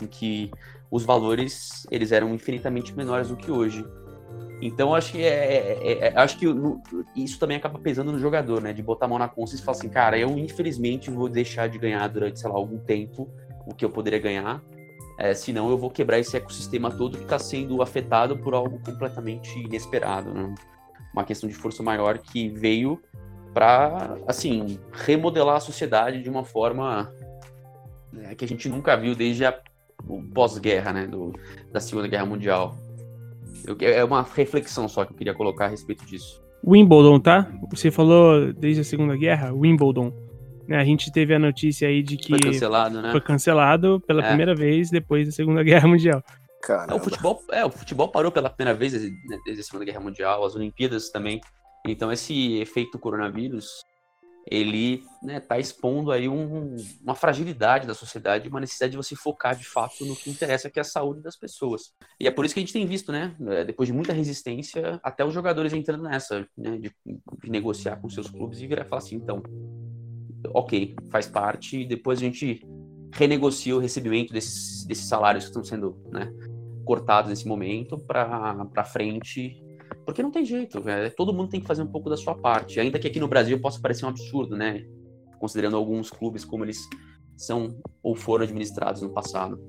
Em 0.01 0.07
que 0.07 0.51
os 0.91 1.05
valores 1.05 1.87
eles 1.91 2.13
eram 2.13 2.35
infinitamente 2.35 2.97
menores 2.97 3.29
do 3.29 3.37
que 3.37 3.51
hoje. 3.51 3.85
Então 4.61 4.95
acho 4.95 5.13
que 5.13 5.23
é, 5.23 5.79
é, 5.83 6.09
é 6.09 6.19
acho 6.19 6.39
que 6.39 6.47
no, 6.47 6.83
isso 7.15 7.39
também 7.39 7.57
acaba 7.57 7.79
pesando 7.79 8.13
no 8.13 8.19
jogador, 8.19 8.61
né? 8.61 8.73
De 8.73 8.83
botar 8.83 9.07
a 9.07 9.09
mão 9.09 9.19
na 9.19 9.29
consciência 9.29 9.63
e 9.63 9.65
falar 9.65 9.79
assim, 9.79 9.89
cara, 9.89 10.19
eu 10.19 10.31
infelizmente 10.39 11.11
vou 11.11 11.29
deixar 11.29 11.69
de 11.69 11.79
ganhar 11.79 12.07
durante, 12.09 12.41
sei 12.41 12.49
lá, 12.49 12.57
algum 12.57 12.79
tempo 12.79 13.29
o 13.67 13.75
que 13.75 13.85
eu 13.85 13.91
poderia 13.91 14.19
ganhar 14.19 14.63
é, 15.19 15.35
senão 15.35 15.69
eu 15.69 15.77
vou 15.77 15.91
quebrar 15.91 16.21
esse 16.21 16.37
ecossistema 16.37 16.93
todo 16.93 17.19
que 17.19 17.25
está 17.25 17.41
sendo 17.41 17.83
afetado 17.83 18.39
por 18.39 18.55
algo 18.55 18.79
completamente 18.79 19.59
inesperado, 19.59 20.33
né? 20.33 20.55
Uma 21.13 21.25
questão 21.25 21.49
de 21.49 21.55
força 21.55 21.83
maior 21.83 22.19
que 22.19 22.49
veio 22.49 23.01
para, 23.53 24.17
assim, 24.27 24.79
remodelar 24.93 25.57
a 25.57 25.61
sociedade 25.61 26.23
de 26.23 26.31
uma 26.31 26.45
forma 26.45 27.13
né, 28.13 28.35
que 28.35 28.45
a 28.45 28.49
gente 28.49 28.69
nunca 28.69 28.97
viu 28.97 29.15
desde 29.15 29.45
a 29.45 29.59
pós-guerra, 30.35 30.93
né, 30.93 31.07
do, 31.07 31.33
da 31.73 31.81
Segunda 31.81 32.09
Guerra 32.09 32.27
Mundial. 32.27 32.77
Eu, 33.67 33.77
é 33.81 34.05
uma 34.05 34.23
reflexão 34.23 34.89
só 34.89 35.05
que 35.05 35.13
eu 35.13 35.17
queria 35.17 35.35
colocar 35.35 35.67
a 35.67 35.69
respeito 35.69 36.05
disso. 36.07 36.43
Wimbledon, 36.65 37.21
tá? 37.21 37.51
Você 37.71 37.91
falou 37.91 38.53
desde 38.53 38.83
a 38.83 38.85
Segunda 38.85 39.17
Guerra, 39.17 39.53
Wimbledon. 39.53 40.13
Né, 40.67 40.77
a 40.77 40.85
gente 40.85 41.11
teve 41.11 41.35
a 41.35 41.39
notícia 41.39 41.89
aí 41.89 42.03
de 42.03 42.17
que 42.17 42.29
foi 42.29 42.41
cancelado, 42.41 43.01
né? 43.01 43.11
Foi 43.11 43.21
cancelado 43.21 44.01
pela 44.07 44.23
é. 44.23 44.29
primeira 44.29 44.55
vez 44.55 44.91
depois 44.91 45.27
da 45.27 45.33
Segunda 45.33 45.63
Guerra 45.63 45.89
Mundial. 45.89 46.23
É, 46.91 46.95
o 46.95 46.99
futebol, 46.99 47.45
é, 47.51 47.65
o 47.65 47.71
futebol 47.71 48.09
parou 48.09 48.33
pela 48.33 48.51
primeira 48.51 48.77
vez 48.77 48.93
né, 48.93 49.39
desde 49.45 49.61
a 49.61 49.65
Segunda 49.65 49.85
Guerra 49.85 50.01
Mundial, 50.01 50.45
as 50.45 50.55
Olimpíadas 50.55 51.11
também. 51.11 51.41
Então 51.87 52.13
esse 52.13 52.59
efeito 52.59 52.99
coronavírus, 52.99 53.83
ele 54.51 55.05
né, 55.23 55.41
tá 55.41 55.59
expondo 55.59 56.11
aí 56.11 56.29
um, 56.29 56.77
uma 57.03 57.15
fragilidade 57.15 57.87
da 57.87 57.95
sociedade, 57.95 58.49
uma 58.49 58.61
necessidade 58.61 58.93
de 58.93 58.97
você 58.97 59.15
focar 59.15 59.55
de 59.55 59.65
fato 59.65 60.05
no 60.05 60.17
que 60.17 60.31
interessa, 60.31 60.71
que 60.71 60.79
é 60.79 60.83
a 60.83 60.85
saúde 60.85 61.21
das 61.21 61.37
pessoas. 61.37 61.93
E 62.19 62.27
é 62.27 62.31
por 62.31 62.45
isso 62.45 62.55
que 62.55 62.61
a 62.61 62.63
gente 62.63 62.73
tem 62.73 62.87
visto, 62.87 63.13
né, 63.13 63.35
é, 63.49 63.65
depois 63.65 63.87
de 63.87 63.93
muita 63.93 64.13
resistência, 64.13 64.99
até 65.03 65.25
os 65.25 65.35
jogadores 65.35 65.73
entrando 65.73 66.03
nessa, 66.03 66.47
né, 66.57 66.79
de, 66.79 66.93
de 67.05 67.51
negociar 67.51 67.97
com 67.97 68.09
seus 68.09 68.29
clubes 68.29 68.61
e 68.61 68.67
virar 68.67 68.85
e 68.85 68.89
falar 68.89 69.03
assim, 69.03 69.17
então, 69.17 69.43
ok, 70.55 70.97
faz 71.11 71.27
parte, 71.27 71.85
depois 71.85 72.19
a 72.19 72.23
gente 72.23 72.67
renegocia 73.13 73.77
o 73.77 73.79
recebimento 73.79 74.33
desses, 74.33 74.85
desses 74.87 75.09
salários 75.09 75.45
que 75.45 75.51
estão 75.51 75.65
sendo 75.65 75.97
né, 76.11 76.33
cortados 76.89 77.29
nesse 77.29 77.47
momento 77.47 77.99
para 77.99 78.83
frente, 78.83 79.63
porque 80.07 80.23
não 80.23 80.31
tem 80.31 80.43
jeito, 80.43 80.81
véio. 80.81 81.15
todo 81.15 81.35
mundo 81.35 81.51
tem 81.51 81.61
que 81.61 81.67
fazer 81.67 81.83
um 81.83 81.87
pouco 81.87 82.09
da 82.09 82.17
sua 82.17 82.35
parte, 82.35 82.81
ainda 82.81 82.99
que 82.99 83.07
aqui 83.07 83.21
no 83.21 83.29
Brasil 83.29 83.61
possa 83.61 83.79
parecer 83.79 84.07
um 84.07 84.09
absurdo, 84.09 84.57
né, 84.57 84.87
considerando 85.39 85.77
alguns 85.77 86.09
clubes 86.11 86.47
como 86.47 86.65
eles 86.65 86.79
são 87.37 87.79
ou 88.03 88.17
foram 88.17 88.45
administrados 88.45 89.03
no 89.03 89.11
passado. 89.11 89.61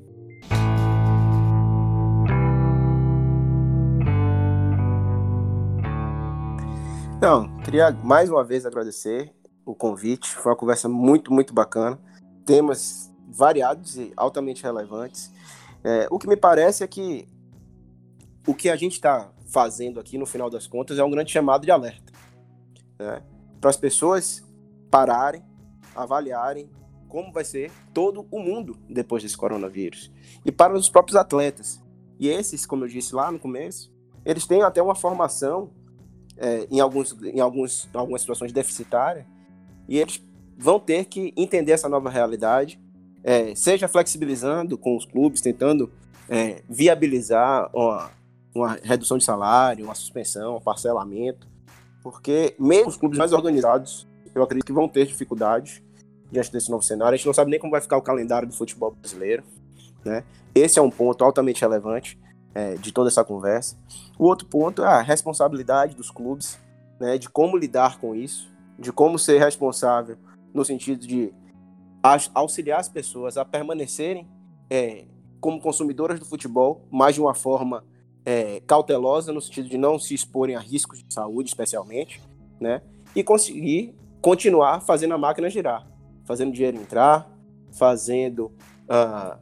Então, 7.17 7.53
queria 7.65 7.91
mais 7.91 8.29
uma 8.29 8.45
vez 8.45 8.65
agradecer 8.65 9.29
o 9.65 9.75
convite. 9.75 10.29
Foi 10.29 10.53
uma 10.53 10.57
conversa 10.57 10.87
muito, 10.87 11.33
muito 11.33 11.53
bacana. 11.53 11.99
Temas 12.45 13.13
variados 13.27 13.97
e 13.97 14.13
altamente 14.15 14.63
relevantes. 14.63 15.29
É, 15.83 16.07
o 16.11 16.19
que 16.19 16.27
me 16.27 16.35
parece 16.35 16.83
é 16.83 16.87
que 16.87 17.27
o 18.45 18.53
que 18.53 18.69
a 18.69 18.75
gente 18.75 18.93
está 18.93 19.31
fazendo 19.47 19.99
aqui, 19.99 20.17
no 20.17 20.25
final 20.25 20.49
das 20.49 20.67
contas, 20.67 20.97
é 20.97 21.03
um 21.03 21.11
grande 21.11 21.31
chamado 21.31 21.65
de 21.65 21.71
alerta. 21.71 22.11
Né? 22.97 23.21
Para 23.59 23.69
as 23.69 23.77
pessoas 23.77 24.43
pararem, 24.89 25.43
avaliarem 25.95 26.69
como 27.07 27.31
vai 27.31 27.43
ser 27.43 27.71
todo 27.93 28.27
o 28.29 28.39
mundo 28.39 28.77
depois 28.87 29.23
desse 29.23 29.35
coronavírus. 29.35 30.11
E 30.45 30.51
para 30.51 30.73
os 30.73 30.89
próprios 30.89 31.15
atletas. 31.15 31.81
E 32.19 32.27
esses, 32.27 32.65
como 32.65 32.83
eu 32.83 32.87
disse 32.87 33.15
lá 33.15 33.31
no 33.31 33.39
começo, 33.39 33.91
eles 34.23 34.45
têm 34.45 34.61
até 34.61 34.81
uma 34.81 34.93
formação 34.93 35.71
é, 36.37 36.67
em, 36.69 36.79
alguns, 36.79 37.15
em 37.23 37.39
alguns, 37.39 37.89
algumas 37.93 38.21
situações 38.21 38.51
deficitárias 38.51 39.25
e 39.87 39.97
eles 39.97 40.23
vão 40.57 40.79
ter 40.79 41.05
que 41.05 41.33
entender 41.35 41.71
essa 41.71 41.89
nova 41.89 42.09
realidade, 42.09 42.79
é, 43.23 43.53
seja 43.55 43.87
flexibilizando 43.87 44.77
com 44.77 44.95
os 44.95 45.05
clubes, 45.05 45.41
tentando 45.41 45.91
é, 46.29 46.61
viabilizar 46.69 47.69
uma, 47.73 48.11
uma, 48.53 48.79
redução 48.83 49.17
de 49.17 49.23
salário, 49.23 49.85
uma 49.85 49.95
suspensão, 49.95 50.57
um 50.57 50.61
parcelamento, 50.61 51.47
porque 52.01 52.55
mesmo 52.59 52.89
os 52.89 52.97
clubes 52.97 53.17
mais 53.17 53.33
organizados, 53.33 54.07
eu 54.33 54.43
acredito 54.43 54.65
que 54.65 54.73
vão 54.73 54.87
ter 54.87 55.05
dificuldades 55.05 55.81
diante 56.31 56.51
desse 56.51 56.69
novo 56.69 56.83
cenário. 56.83 57.13
A 57.13 57.17
gente 57.17 57.25
não 57.25 57.33
sabe 57.33 57.51
nem 57.51 57.59
como 57.59 57.71
vai 57.71 57.81
ficar 57.81 57.97
o 57.97 58.01
calendário 58.01 58.47
do 58.47 58.53
futebol 58.53 58.91
brasileiro, 58.91 59.43
né? 60.05 60.23
Esse 60.53 60.79
é 60.79 60.81
um 60.81 60.89
ponto 60.89 61.23
altamente 61.23 61.61
relevante 61.61 62.17
é, 62.53 62.75
de 62.75 62.91
toda 62.91 63.09
essa 63.09 63.23
conversa. 63.23 63.77
O 64.17 64.25
outro 64.25 64.47
ponto 64.47 64.83
é 64.83 64.87
a 64.87 65.01
responsabilidade 65.01 65.95
dos 65.95 66.09
clubes, 66.09 66.59
né, 66.99 67.17
de 67.17 67.29
como 67.29 67.57
lidar 67.57 67.99
com 67.99 68.15
isso 68.15 68.49
de 68.79 68.91
como 68.91 69.19
ser 69.19 69.39
responsável 69.39 70.17
no 70.53 70.63
sentido 70.63 71.05
de 71.05 71.33
auxiliar 72.33 72.79
as 72.79 72.89
pessoas 72.89 73.37
a 73.37 73.45
permanecerem 73.45 74.27
é, 74.69 75.05
como 75.39 75.59
consumidoras 75.59 76.19
do 76.19 76.25
futebol, 76.25 76.85
mas 76.91 77.15
de 77.15 77.21
uma 77.21 77.33
forma 77.33 77.83
é, 78.25 78.61
cautelosa, 78.67 79.31
no 79.31 79.41
sentido 79.41 79.69
de 79.69 79.77
não 79.77 79.97
se 79.97 80.13
exporem 80.13 80.55
a 80.55 80.59
riscos 80.59 81.03
de 81.03 81.13
saúde, 81.13 81.49
especialmente, 81.49 82.21
né? 82.59 82.81
E 83.15 83.23
conseguir 83.23 83.95
continuar 84.21 84.81
fazendo 84.81 85.13
a 85.13 85.17
máquina 85.17 85.49
girar, 85.49 85.87
fazendo 86.25 86.51
dinheiro 86.51 86.77
entrar, 86.77 87.29
fazendo 87.71 88.51
uh, 88.85 89.39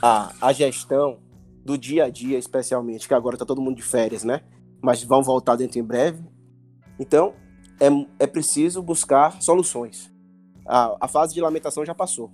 a, 0.00 0.32
a 0.40 0.52
gestão 0.52 1.18
do 1.64 1.76
dia 1.76 2.04
a 2.04 2.10
dia, 2.10 2.38
especialmente, 2.38 3.08
que 3.08 3.14
agora 3.14 3.34
está 3.34 3.44
todo 3.44 3.60
mundo 3.60 3.76
de 3.76 3.82
férias, 3.82 4.22
né? 4.22 4.42
Mas 4.82 5.02
vão 5.02 5.22
voltar 5.22 5.56
dentro 5.56 5.78
em 5.78 5.82
breve. 5.82 6.22
Então, 6.98 7.34
é, 7.80 8.24
é 8.24 8.26
preciso 8.26 8.82
buscar 8.82 9.42
soluções. 9.42 10.13
A, 10.66 10.96
a 11.00 11.08
fase 11.08 11.34
de 11.34 11.40
lamentação 11.40 11.84
já 11.84 11.94
passou. 11.94 12.30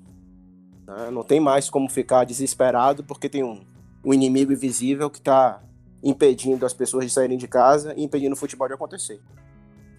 Né? 0.86 1.10
Não 1.10 1.22
tem 1.22 1.40
mais 1.40 1.68
como 1.68 1.88
ficar 1.88 2.24
desesperado 2.24 3.04
porque 3.04 3.28
tem 3.28 3.42
um, 3.42 3.60
um 4.04 4.14
inimigo 4.14 4.52
invisível 4.52 5.10
que 5.10 5.18
está 5.18 5.62
impedindo 6.02 6.64
as 6.64 6.72
pessoas 6.72 7.04
de 7.04 7.10
saírem 7.10 7.36
de 7.36 7.46
casa 7.48 7.94
e 7.96 8.02
impedindo 8.02 8.34
o 8.34 8.38
futebol 8.38 8.68
de 8.68 8.74
acontecer. 8.74 9.20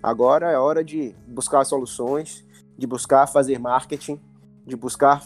Agora 0.01 0.49
é 0.49 0.57
hora 0.57 0.83
de 0.83 1.15
buscar 1.27 1.63
soluções, 1.63 2.43
de 2.77 2.87
buscar 2.87 3.27
fazer 3.27 3.59
marketing 3.59 4.19
de 4.65 4.75
buscar 4.75 5.23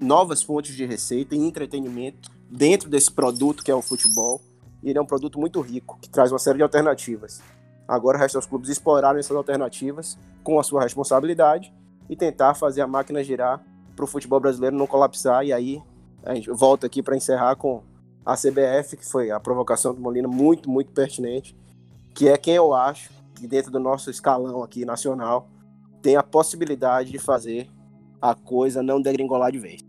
novas 0.00 0.42
fontes 0.42 0.74
de 0.74 0.84
receita 0.84 1.34
e 1.34 1.38
entretenimento 1.38 2.30
dentro 2.50 2.88
desse 2.88 3.10
produto 3.10 3.64
que 3.64 3.70
é 3.70 3.74
o 3.74 3.82
futebol. 3.82 4.40
E 4.82 4.90
ele 4.90 4.98
é 4.98 5.02
um 5.02 5.06
produto 5.06 5.38
muito 5.38 5.60
rico, 5.60 5.98
que 6.00 6.08
traz 6.08 6.30
uma 6.30 6.38
série 6.38 6.58
de 6.58 6.62
alternativas. 6.62 7.40
Agora 7.88 8.18
resta 8.18 8.38
aos 8.38 8.46
clubes 8.46 8.68
explorarem 8.68 9.18
essas 9.18 9.36
alternativas 9.36 10.18
com 10.42 10.58
a 10.60 10.62
sua 10.62 10.82
responsabilidade 10.82 11.72
e 12.08 12.16
tentar 12.16 12.54
fazer 12.54 12.80
a 12.80 12.86
máquina 12.86 13.22
girar 13.22 13.64
para 13.94 14.04
o 14.04 14.08
futebol 14.08 14.40
brasileiro 14.40 14.76
não 14.76 14.86
colapsar. 14.86 15.44
E 15.44 15.52
aí 15.52 15.82
a 16.22 16.34
gente 16.34 16.50
volta 16.50 16.86
aqui 16.86 17.02
para 17.02 17.16
encerrar 17.16 17.56
com 17.56 17.82
a 18.24 18.34
CBF, 18.34 18.96
que 18.96 19.06
foi 19.06 19.30
a 19.30 19.38
provocação 19.38 19.94
do 19.94 20.00
Molina 20.00 20.26
muito, 20.26 20.68
muito 20.68 20.92
pertinente, 20.92 21.56
que 22.14 22.28
é 22.28 22.36
quem 22.36 22.54
eu 22.54 22.74
acho 22.74 23.10
que 23.34 23.46
dentro 23.46 23.70
do 23.70 23.78
nosso 23.78 24.10
escalão 24.10 24.62
aqui 24.62 24.84
nacional 24.84 25.48
tem 26.02 26.16
a 26.16 26.22
possibilidade 26.22 27.10
de 27.10 27.18
fazer 27.18 27.68
a 28.20 28.34
coisa 28.34 28.82
não 28.82 29.00
degringolar 29.00 29.52
de 29.52 29.58
vez. 29.58 29.80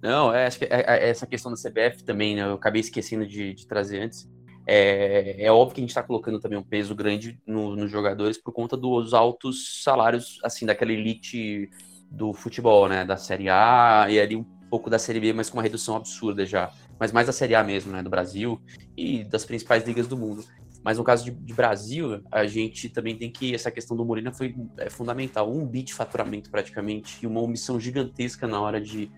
Não, 0.00 0.32
é, 0.32 0.46
acho 0.46 0.58
que 0.58 0.64
é, 0.66 0.84
é, 0.86 1.08
essa 1.08 1.26
questão 1.26 1.50
da 1.50 1.56
CBF 1.56 2.04
também, 2.04 2.36
né, 2.36 2.42
eu 2.42 2.54
acabei 2.54 2.80
esquecendo 2.80 3.26
de, 3.26 3.54
de 3.54 3.66
trazer 3.66 4.02
antes. 4.02 4.28
É, 4.66 5.44
é, 5.44 5.52
óbvio 5.52 5.74
que 5.74 5.80
a 5.80 5.82
gente 5.82 5.90
está 5.90 6.02
colocando 6.02 6.40
também 6.40 6.58
um 6.58 6.62
peso 6.62 6.94
grande 6.94 7.38
no, 7.46 7.76
nos 7.76 7.90
jogadores 7.90 8.38
por 8.38 8.52
conta 8.52 8.76
dos 8.76 9.12
altos 9.12 9.82
salários, 9.82 10.38
assim, 10.42 10.64
daquela 10.64 10.92
elite 10.92 11.68
do 12.10 12.32
futebol, 12.32 12.88
né? 12.88 13.04
Da 13.04 13.16
Série 13.16 13.48
A 13.48 14.06
e 14.08 14.18
ali 14.18 14.36
um 14.36 14.44
pouco 14.70 14.88
da 14.88 14.98
Série 14.98 15.20
B, 15.20 15.32
mas 15.32 15.50
com 15.50 15.58
uma 15.58 15.62
redução 15.62 15.96
absurda 15.96 16.46
já. 16.46 16.72
Mas 16.98 17.12
mais 17.12 17.26
da 17.26 17.32
Série 17.32 17.54
A 17.54 17.62
mesmo, 17.62 17.92
né? 17.92 18.02
Do 18.02 18.10
Brasil 18.10 18.60
e 18.96 19.24
das 19.24 19.44
principais 19.44 19.84
ligas 19.84 20.06
do 20.06 20.16
mundo. 20.16 20.44
Mas 20.82 20.98
no 20.98 21.04
caso 21.04 21.24
de, 21.24 21.30
de 21.30 21.54
Brasil, 21.54 22.22
a 22.30 22.46
gente 22.46 22.88
também 22.88 23.16
tem 23.16 23.30
que. 23.30 23.54
Essa 23.54 23.70
questão 23.70 23.96
do 23.96 24.04
Molina 24.04 24.32
foi 24.32 24.54
é, 24.78 24.90
fundamental. 24.90 25.50
Um 25.50 25.66
bit 25.66 25.88
de 25.88 25.94
faturamento 25.94 26.50
praticamente 26.50 27.18
e 27.22 27.26
uma 27.26 27.40
omissão 27.40 27.80
gigantesca 27.80 28.46
na 28.46 28.60
hora 28.60 28.80
de 28.80 29.10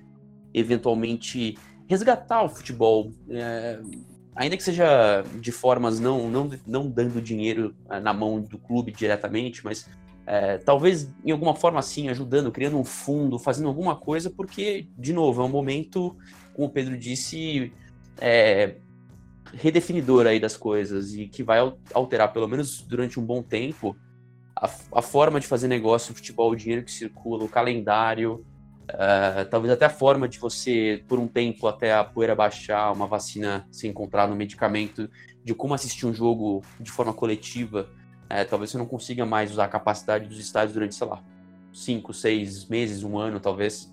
eventualmente 0.55 1.59
resgatar 1.89 2.45
o 2.45 2.49
futebol. 2.49 3.13
É, 3.29 3.81
ainda 4.37 4.57
que 4.57 4.63
seja 4.63 5.25
de 5.41 5.51
formas 5.51 5.99
não, 5.99 6.29
não, 6.31 6.51
não 6.67 6.91
dando 6.91 7.21
dinheiro 7.21 7.75
é, 7.91 7.99
na 7.99 8.13
mão 8.13 8.41
do 8.41 8.59
clube 8.59 8.93
diretamente, 8.93 9.65
mas 9.65 9.89
é, 10.27 10.59
talvez 10.59 11.09
em 11.25 11.31
alguma 11.31 11.55
forma 11.55 11.79
assim, 11.79 12.09
ajudando, 12.09 12.53
criando 12.53 12.79
um 12.79 12.85
fundo, 12.85 13.39
fazendo 13.39 13.69
alguma 13.69 13.97
coisa, 13.97 14.29
porque, 14.29 14.87
de 14.99 15.13
novo, 15.13 15.41
é 15.41 15.45
um 15.45 15.49
momento, 15.49 16.15
como 16.53 16.69
o 16.69 16.71
Pedro 16.71 16.99
disse, 16.99 17.73
é, 18.19 18.77
redefinidor 19.55 20.27
aí 20.27 20.39
das 20.39 20.57
coisas 20.57 21.15
e 21.15 21.27
que 21.27 21.43
vai 21.43 21.59
alterar, 21.95 22.33
pelo 22.33 22.47
menos 22.47 22.83
durante 22.83 23.19
um 23.19 23.25
bom 23.25 23.43
tempo, 23.43 23.97
a, 24.55 24.69
a 24.93 25.03
forma 25.03 25.41
de 25.41 25.47
fazer 25.47 25.69
negócio, 25.69 26.13
o 26.13 26.17
futebol, 26.17 26.51
o 26.51 26.57
dinheiro 26.57 26.85
que 26.85 26.93
circula, 26.93 27.45
o 27.45 27.49
calendário, 27.49 28.45
uh, 28.91 29.49
talvez 29.51 29.73
até 29.73 29.85
a 29.87 29.91
forma 29.91 30.29
de 30.29 30.39
você, 30.39 31.05
por 31.09 31.19
um 31.19 31.29
tempo, 31.29 31.67
até 31.67 31.95
a 31.95 32.05
poeira 32.05 32.35
baixar, 32.35 32.93
uma 32.93 33.07
vacina 33.07 33.67
ser 33.71 33.89
encontrada, 33.89 34.33
um 34.33 34.37
medicamento, 34.37 35.09
de 35.45 35.55
como 35.55 35.75
assistir 35.75 36.07
um 36.07 36.13
jogo 36.13 36.63
de 36.81 36.91
forma 36.91 37.13
coletiva 37.13 37.89
é, 38.29 38.45
talvez 38.45 38.71
você 38.71 38.79
não 38.79 38.87
consiga 38.87 39.25
mais 39.25 39.53
usar 39.53 39.65
a 39.65 39.69
capacidade 39.69 40.29
dos 40.29 40.39
estádios 40.39 40.75
durante, 40.75 40.95
sei 40.95 41.07
lá, 41.07 41.23
cinco, 41.73 42.13
seis 42.13 42.67
meses, 42.69 43.03
um 43.03 43.19
ano, 43.19 43.39
talvez. 43.39 43.93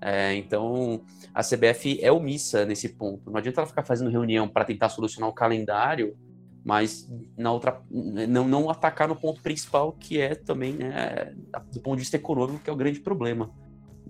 É, 0.00 0.34
então, 0.34 1.02
a 1.34 1.42
CBF 1.42 2.02
é 2.02 2.10
omissa 2.10 2.64
nesse 2.64 2.90
ponto. 2.90 3.30
Não 3.30 3.38
adianta 3.38 3.60
ela 3.60 3.66
ficar 3.66 3.82
fazendo 3.82 4.10
reunião 4.10 4.48
para 4.48 4.64
tentar 4.64 4.88
solucionar 4.88 5.28
o 5.28 5.32
calendário, 5.32 6.16
mas 6.64 7.10
na 7.36 7.52
outra, 7.52 7.80
não, 7.90 8.46
não 8.46 8.68
atacar 8.68 9.08
no 9.08 9.16
ponto 9.16 9.40
principal, 9.40 9.92
que 9.92 10.20
é 10.20 10.34
também, 10.34 10.74
né, 10.74 11.34
do 11.72 11.80
ponto 11.80 11.96
de 11.96 12.02
vista 12.02 12.16
econômico, 12.16 12.62
que 12.62 12.68
é 12.68 12.72
o 12.72 12.76
grande 12.76 13.00
problema 13.00 13.50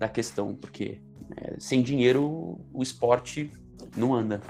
da 0.01 0.09
questão, 0.09 0.55
porque 0.55 0.99
é, 1.37 1.55
sem 1.59 1.83
dinheiro 1.83 2.59
o 2.73 2.81
esporte 2.81 3.51
não 3.95 4.15
anda. 4.15 4.41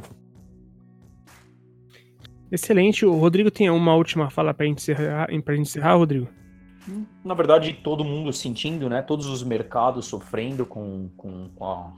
Excelente. 2.50 3.06
O 3.06 3.18
Rodrigo 3.18 3.52
tem 3.52 3.70
uma 3.70 3.94
última 3.94 4.30
fala 4.30 4.54
para 4.54 4.66
encerrar, 4.66 5.28
para 5.44 5.58
encerrar, 5.58 5.96
Rodrigo? 5.96 6.30
Na 7.24 7.34
verdade, 7.34 7.74
todo 7.84 8.04
mundo 8.04 8.32
sentindo, 8.32 8.90
né? 8.90 9.02
Todos 9.02 9.28
os 9.28 9.44
mercados 9.44 10.06
sofrendo 10.06 10.66
com, 10.66 11.10
com, 11.18 11.50
com, 11.50 11.66
a, 11.66 11.94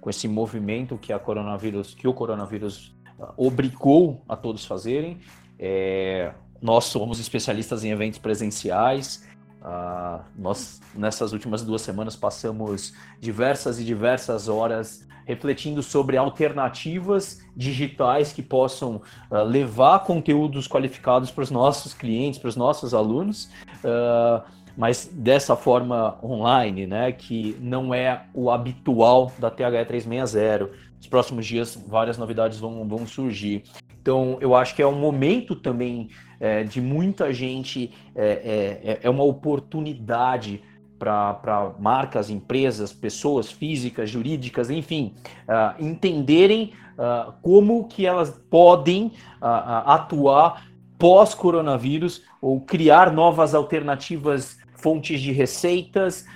com 0.00 0.10
esse 0.10 0.26
movimento 0.26 0.98
que 0.98 1.12
a 1.12 1.18
coronavírus, 1.18 1.94
que 1.94 2.08
o 2.08 2.12
coronavírus 2.12 2.94
ah, 3.20 3.32
obrigou 3.36 4.24
a 4.28 4.36
todos 4.36 4.64
fazerem. 4.64 5.18
É, 5.58 6.34
nós 6.60 6.86
somos 6.86 7.20
especialistas 7.20 7.84
em 7.84 7.90
eventos 7.90 8.18
presenciais. 8.18 9.26
Uh, 9.60 10.24
nós, 10.36 10.80
nessas 10.94 11.32
últimas 11.32 11.62
duas 11.62 11.82
semanas, 11.82 12.16
passamos 12.16 12.94
diversas 13.20 13.78
e 13.78 13.84
diversas 13.84 14.48
horas 14.48 15.06
refletindo 15.26 15.82
sobre 15.82 16.16
alternativas 16.16 17.40
digitais 17.54 18.32
que 18.32 18.42
possam 18.42 19.02
uh, 19.30 19.36
levar 19.44 20.00
conteúdos 20.00 20.66
qualificados 20.66 21.30
para 21.30 21.44
os 21.44 21.50
nossos 21.50 21.94
clientes, 21.94 22.40
para 22.40 22.48
os 22.48 22.56
nossos 22.56 22.94
alunos, 22.94 23.50
uh, 23.84 24.42
mas 24.76 25.10
dessa 25.12 25.54
forma 25.54 26.18
online, 26.22 26.86
né, 26.86 27.12
que 27.12 27.56
não 27.60 27.92
é 27.92 28.24
o 28.32 28.50
habitual 28.50 29.30
da 29.38 29.50
TH 29.50 29.86
360. 29.86 30.89
Nos 31.00 31.08
próximos 31.08 31.46
dias, 31.46 31.82
várias 31.88 32.18
novidades 32.18 32.60
vão, 32.60 32.86
vão 32.86 33.06
surgir. 33.06 33.64
Então, 34.02 34.36
eu 34.38 34.54
acho 34.54 34.76
que 34.76 34.82
é 34.82 34.86
um 34.86 34.98
momento 34.98 35.56
também 35.56 36.10
é, 36.38 36.62
de 36.62 36.78
muita 36.78 37.32
gente, 37.32 37.90
é, 38.14 38.98
é, 39.00 39.00
é 39.02 39.10
uma 39.10 39.24
oportunidade 39.24 40.62
para 41.00 41.72
marcas, 41.78 42.28
empresas, 42.28 42.92
pessoas 42.92 43.50
físicas, 43.50 44.10
jurídicas, 44.10 44.68
enfim, 44.68 45.14
uh, 45.48 45.82
entenderem 45.82 46.74
uh, 46.98 47.32
como 47.40 47.88
que 47.88 48.04
elas 48.04 48.30
podem 48.50 49.06
uh, 49.40 49.86
atuar 49.86 50.66
pós-coronavírus 50.98 52.22
ou 52.42 52.60
criar 52.60 53.10
novas 53.10 53.54
alternativas, 53.54 54.58
fontes 54.74 55.22
de 55.22 55.32
receitas, 55.32 56.26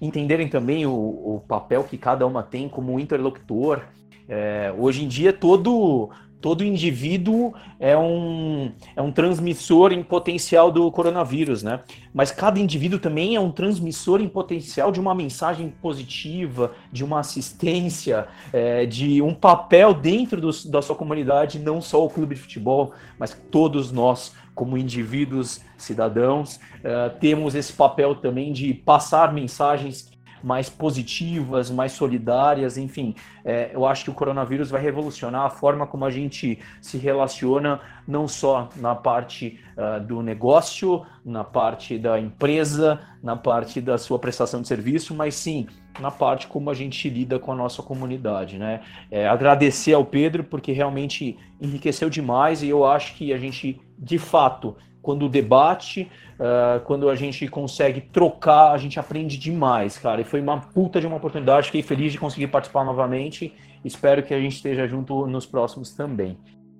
entenderem 0.00 0.48
também 0.48 0.86
o, 0.86 0.92
o, 0.92 1.42
papel 1.46 1.84
que 1.84 1.96
cada 1.96 2.26
uma 2.26 2.42
tem 2.42 2.68
como 2.68 2.98
interlocutor. 2.98 3.82
É, 4.28 4.74
hoje 4.76 5.04
em 5.04 5.08
dia, 5.08 5.32
todo 5.32 6.10
todo 6.40 6.62
indivíduo 6.62 7.54
é 7.80 7.96
um, 7.96 8.70
é 8.94 9.02
um 9.02 9.10
transmissor 9.10 9.92
em 9.92 10.02
potencial 10.02 10.70
do 10.70 10.90
coronavírus, 10.92 11.62
né? 11.62 11.80
Mas 12.14 12.30
cada 12.30 12.60
indivíduo 12.60 12.98
também 12.98 13.34
é 13.34 13.40
um 13.40 13.50
transmissor 13.50 14.20
em 14.20 14.28
potencial 14.28 14.92
de 14.92 15.00
uma 15.00 15.14
mensagem 15.14 15.72
positiva, 15.82 16.72
de 16.92 17.02
uma 17.04 17.20
assistência, 17.20 18.28
é, 18.52 18.86
de 18.86 19.20
um 19.20 19.34
papel 19.34 19.92
dentro 19.92 20.40
do, 20.40 20.50
da 20.70 20.80
sua 20.80 20.94
comunidade, 20.94 21.58
não 21.58 21.80
só 21.80 22.04
o 22.04 22.10
clube 22.10 22.34
de 22.34 22.42
futebol, 22.42 22.92
mas 23.18 23.36
todos 23.50 23.90
nós, 23.90 24.32
como 24.56 24.76
indivíduos, 24.76 25.60
cidadãos, 25.76 26.58
é, 26.82 27.10
temos 27.10 27.54
esse 27.54 27.72
papel 27.72 28.16
também 28.16 28.52
de 28.52 28.74
passar 28.74 29.32
mensagens 29.32 30.10
mais 30.42 30.68
positivas, 30.68 31.70
mais 31.70 31.92
solidárias, 31.92 32.78
enfim. 32.78 33.14
É, 33.44 33.70
eu 33.72 33.86
acho 33.86 34.04
que 34.04 34.10
o 34.10 34.14
coronavírus 34.14 34.70
vai 34.70 34.80
revolucionar 34.80 35.44
a 35.44 35.50
forma 35.50 35.86
como 35.86 36.04
a 36.04 36.10
gente 36.10 36.58
se 36.80 36.98
relaciona, 36.98 37.80
não 38.06 38.28
só 38.28 38.68
na 38.76 38.94
parte 38.94 39.58
uh, 39.76 40.00
do 40.04 40.22
negócio, 40.22 41.04
na 41.24 41.42
parte 41.42 41.98
da 41.98 42.20
empresa, 42.20 43.00
na 43.22 43.36
parte 43.36 43.80
da 43.80 43.98
sua 43.98 44.18
prestação 44.18 44.62
de 44.62 44.68
serviço, 44.68 45.14
mas 45.14 45.34
sim 45.34 45.66
na 45.98 46.10
parte 46.10 46.46
como 46.46 46.70
a 46.70 46.74
gente 46.74 47.08
lida 47.08 47.38
com 47.38 47.52
a 47.52 47.56
nossa 47.56 47.82
comunidade, 47.82 48.58
né? 48.58 48.82
É, 49.10 49.26
agradecer 49.26 49.94
ao 49.94 50.04
Pedro 50.04 50.44
porque 50.44 50.70
realmente 50.70 51.38
enriqueceu 51.60 52.10
demais 52.10 52.62
e 52.62 52.68
eu 52.68 52.84
acho 52.84 53.14
que 53.14 53.32
a 53.32 53.38
gente 53.38 53.80
de 53.98 54.18
fato 54.18 54.76
quando 55.06 55.28
debate, 55.28 56.10
uh, 56.34 56.80
quando 56.84 57.08
a 57.08 57.14
gente 57.14 57.46
consegue 57.46 58.00
trocar, 58.00 58.72
a 58.72 58.76
gente 58.76 58.98
aprende 58.98 59.38
demais, 59.38 59.96
cara. 59.96 60.20
E 60.20 60.24
foi 60.24 60.40
uma 60.40 60.60
puta 60.60 61.00
de 61.00 61.06
uma 61.06 61.16
oportunidade. 61.16 61.66
Fiquei 61.66 61.82
feliz 61.82 62.10
de 62.10 62.18
conseguir 62.18 62.48
participar 62.48 62.84
novamente. 62.84 63.54
Espero 63.84 64.20
que 64.24 64.34
a 64.34 64.40
gente 64.40 64.56
esteja 64.56 64.88
junto 64.88 65.28
nos 65.28 65.46
próximos 65.46 65.92
também. 65.92 66.36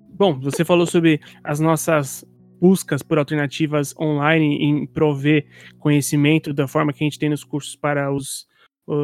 Bom, 0.09 0.37
você 0.41 0.65
falou 0.65 0.85
sobre 0.85 1.21
as 1.41 1.61
nossas 1.61 2.25
buscas 2.59 3.01
por 3.01 3.17
alternativas 3.17 3.95
online 3.97 4.57
em 4.57 4.85
prover 4.85 5.45
conhecimento 5.79 6.53
da 6.53 6.67
forma 6.67 6.91
que 6.91 7.03
a 7.03 7.05
gente 7.05 7.19
tem 7.19 7.29
nos 7.29 7.45
cursos 7.45 7.77
para 7.77 8.11
os, 8.11 8.45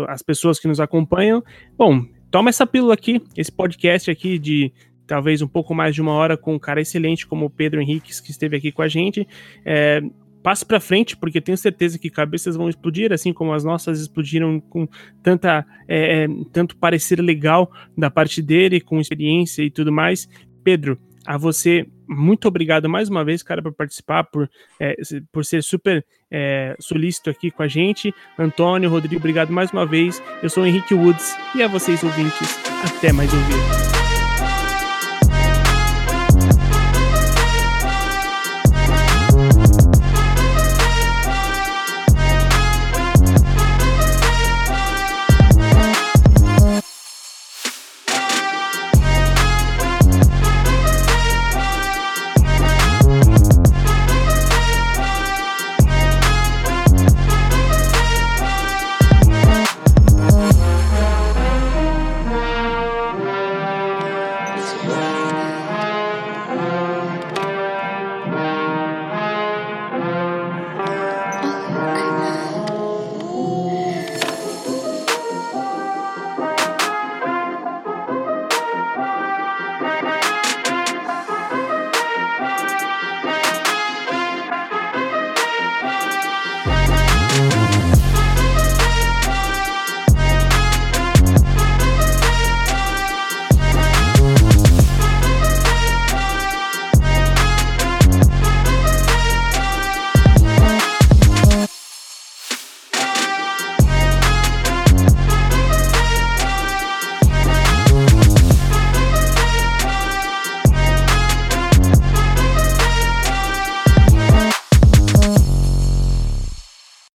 as 0.10 0.22
pessoas 0.22 0.60
que 0.60 0.68
nos 0.68 0.82
acompanham. 0.82 1.42
Bom, 1.78 2.04
toma 2.30 2.50
essa 2.50 2.68
pílula 2.68 2.94
aqui, 2.94 3.22
esse 3.38 3.52
podcast 3.52 4.12
aqui 4.12 4.38
de 4.38 4.74
talvez 5.06 5.42
um 5.42 5.48
pouco 5.48 5.74
mais 5.74 5.94
de 5.94 6.02
uma 6.02 6.14
hora 6.14 6.38
com 6.38 6.56
um 6.56 6.60
cara 6.60 6.82
excelente 6.82 7.28
como 7.28 7.46
o 7.46 7.50
Pedro 7.50 7.82
Henriques, 7.82 8.20
que 8.20 8.32
esteve 8.32 8.58
aqui 8.58 8.72
com 8.72 8.82
a 8.82 8.88
gente. 8.88 9.28
É, 9.66 10.02
passe 10.44 10.66
para 10.66 10.80
frente, 10.80 11.16
porque 11.16 11.40
tenho 11.40 11.58
certeza 11.58 11.98
que 11.98 12.10
cabeças 12.10 12.56
vão 12.56 12.70
explodir, 12.70 13.14
assim 13.14 13.32
como 13.32 13.54
as 13.54 13.64
nossas 13.64 14.02
explodiram 14.02 14.60
com 14.60 14.88
tanta, 15.24 15.66
é, 15.88 16.24
é, 16.24 16.28
tanto 16.52 16.76
parecer 16.76 17.20
legal 17.22 17.72
da 17.98 18.12
parte 18.12 18.42
dele, 18.42 18.82
com 18.82 19.00
experiência 19.00 19.64
e 19.64 19.72
tudo 19.72 19.92
mais. 19.92 20.28
Pedro, 20.64 21.00
a 21.26 21.38
você 21.38 21.88
muito 22.08 22.48
obrigado 22.48 22.90
mais 22.90 23.10
uma 23.10 23.24
vez, 23.24 23.42
cara, 23.42 23.62
por 23.62 23.74
participar, 23.74 24.26
por, 24.26 24.50
é, 24.80 24.96
por 25.32 25.46
ser 25.46 25.64
super 25.64 26.06
é, 26.30 26.76
solícito 26.80 27.30
aqui 27.30 27.50
com 27.50 27.64
a 27.64 27.68
gente. 27.68 28.14
Antônio, 28.38 28.90
Rodrigo, 28.90 29.18
obrigado 29.18 29.52
mais 29.52 29.72
uma 29.72 29.86
vez. 29.86 30.22
Eu 30.42 30.50
sou 30.50 30.64
o 30.64 30.66
Henrique 30.66 30.94
Woods 30.94 31.36
e 31.56 31.64
a 31.64 31.68
vocês, 31.68 32.04
ouvintes, 32.04 32.60
até 32.84 33.12
mais 33.14 33.34
um 33.34 33.42
vídeo. 33.44 34.03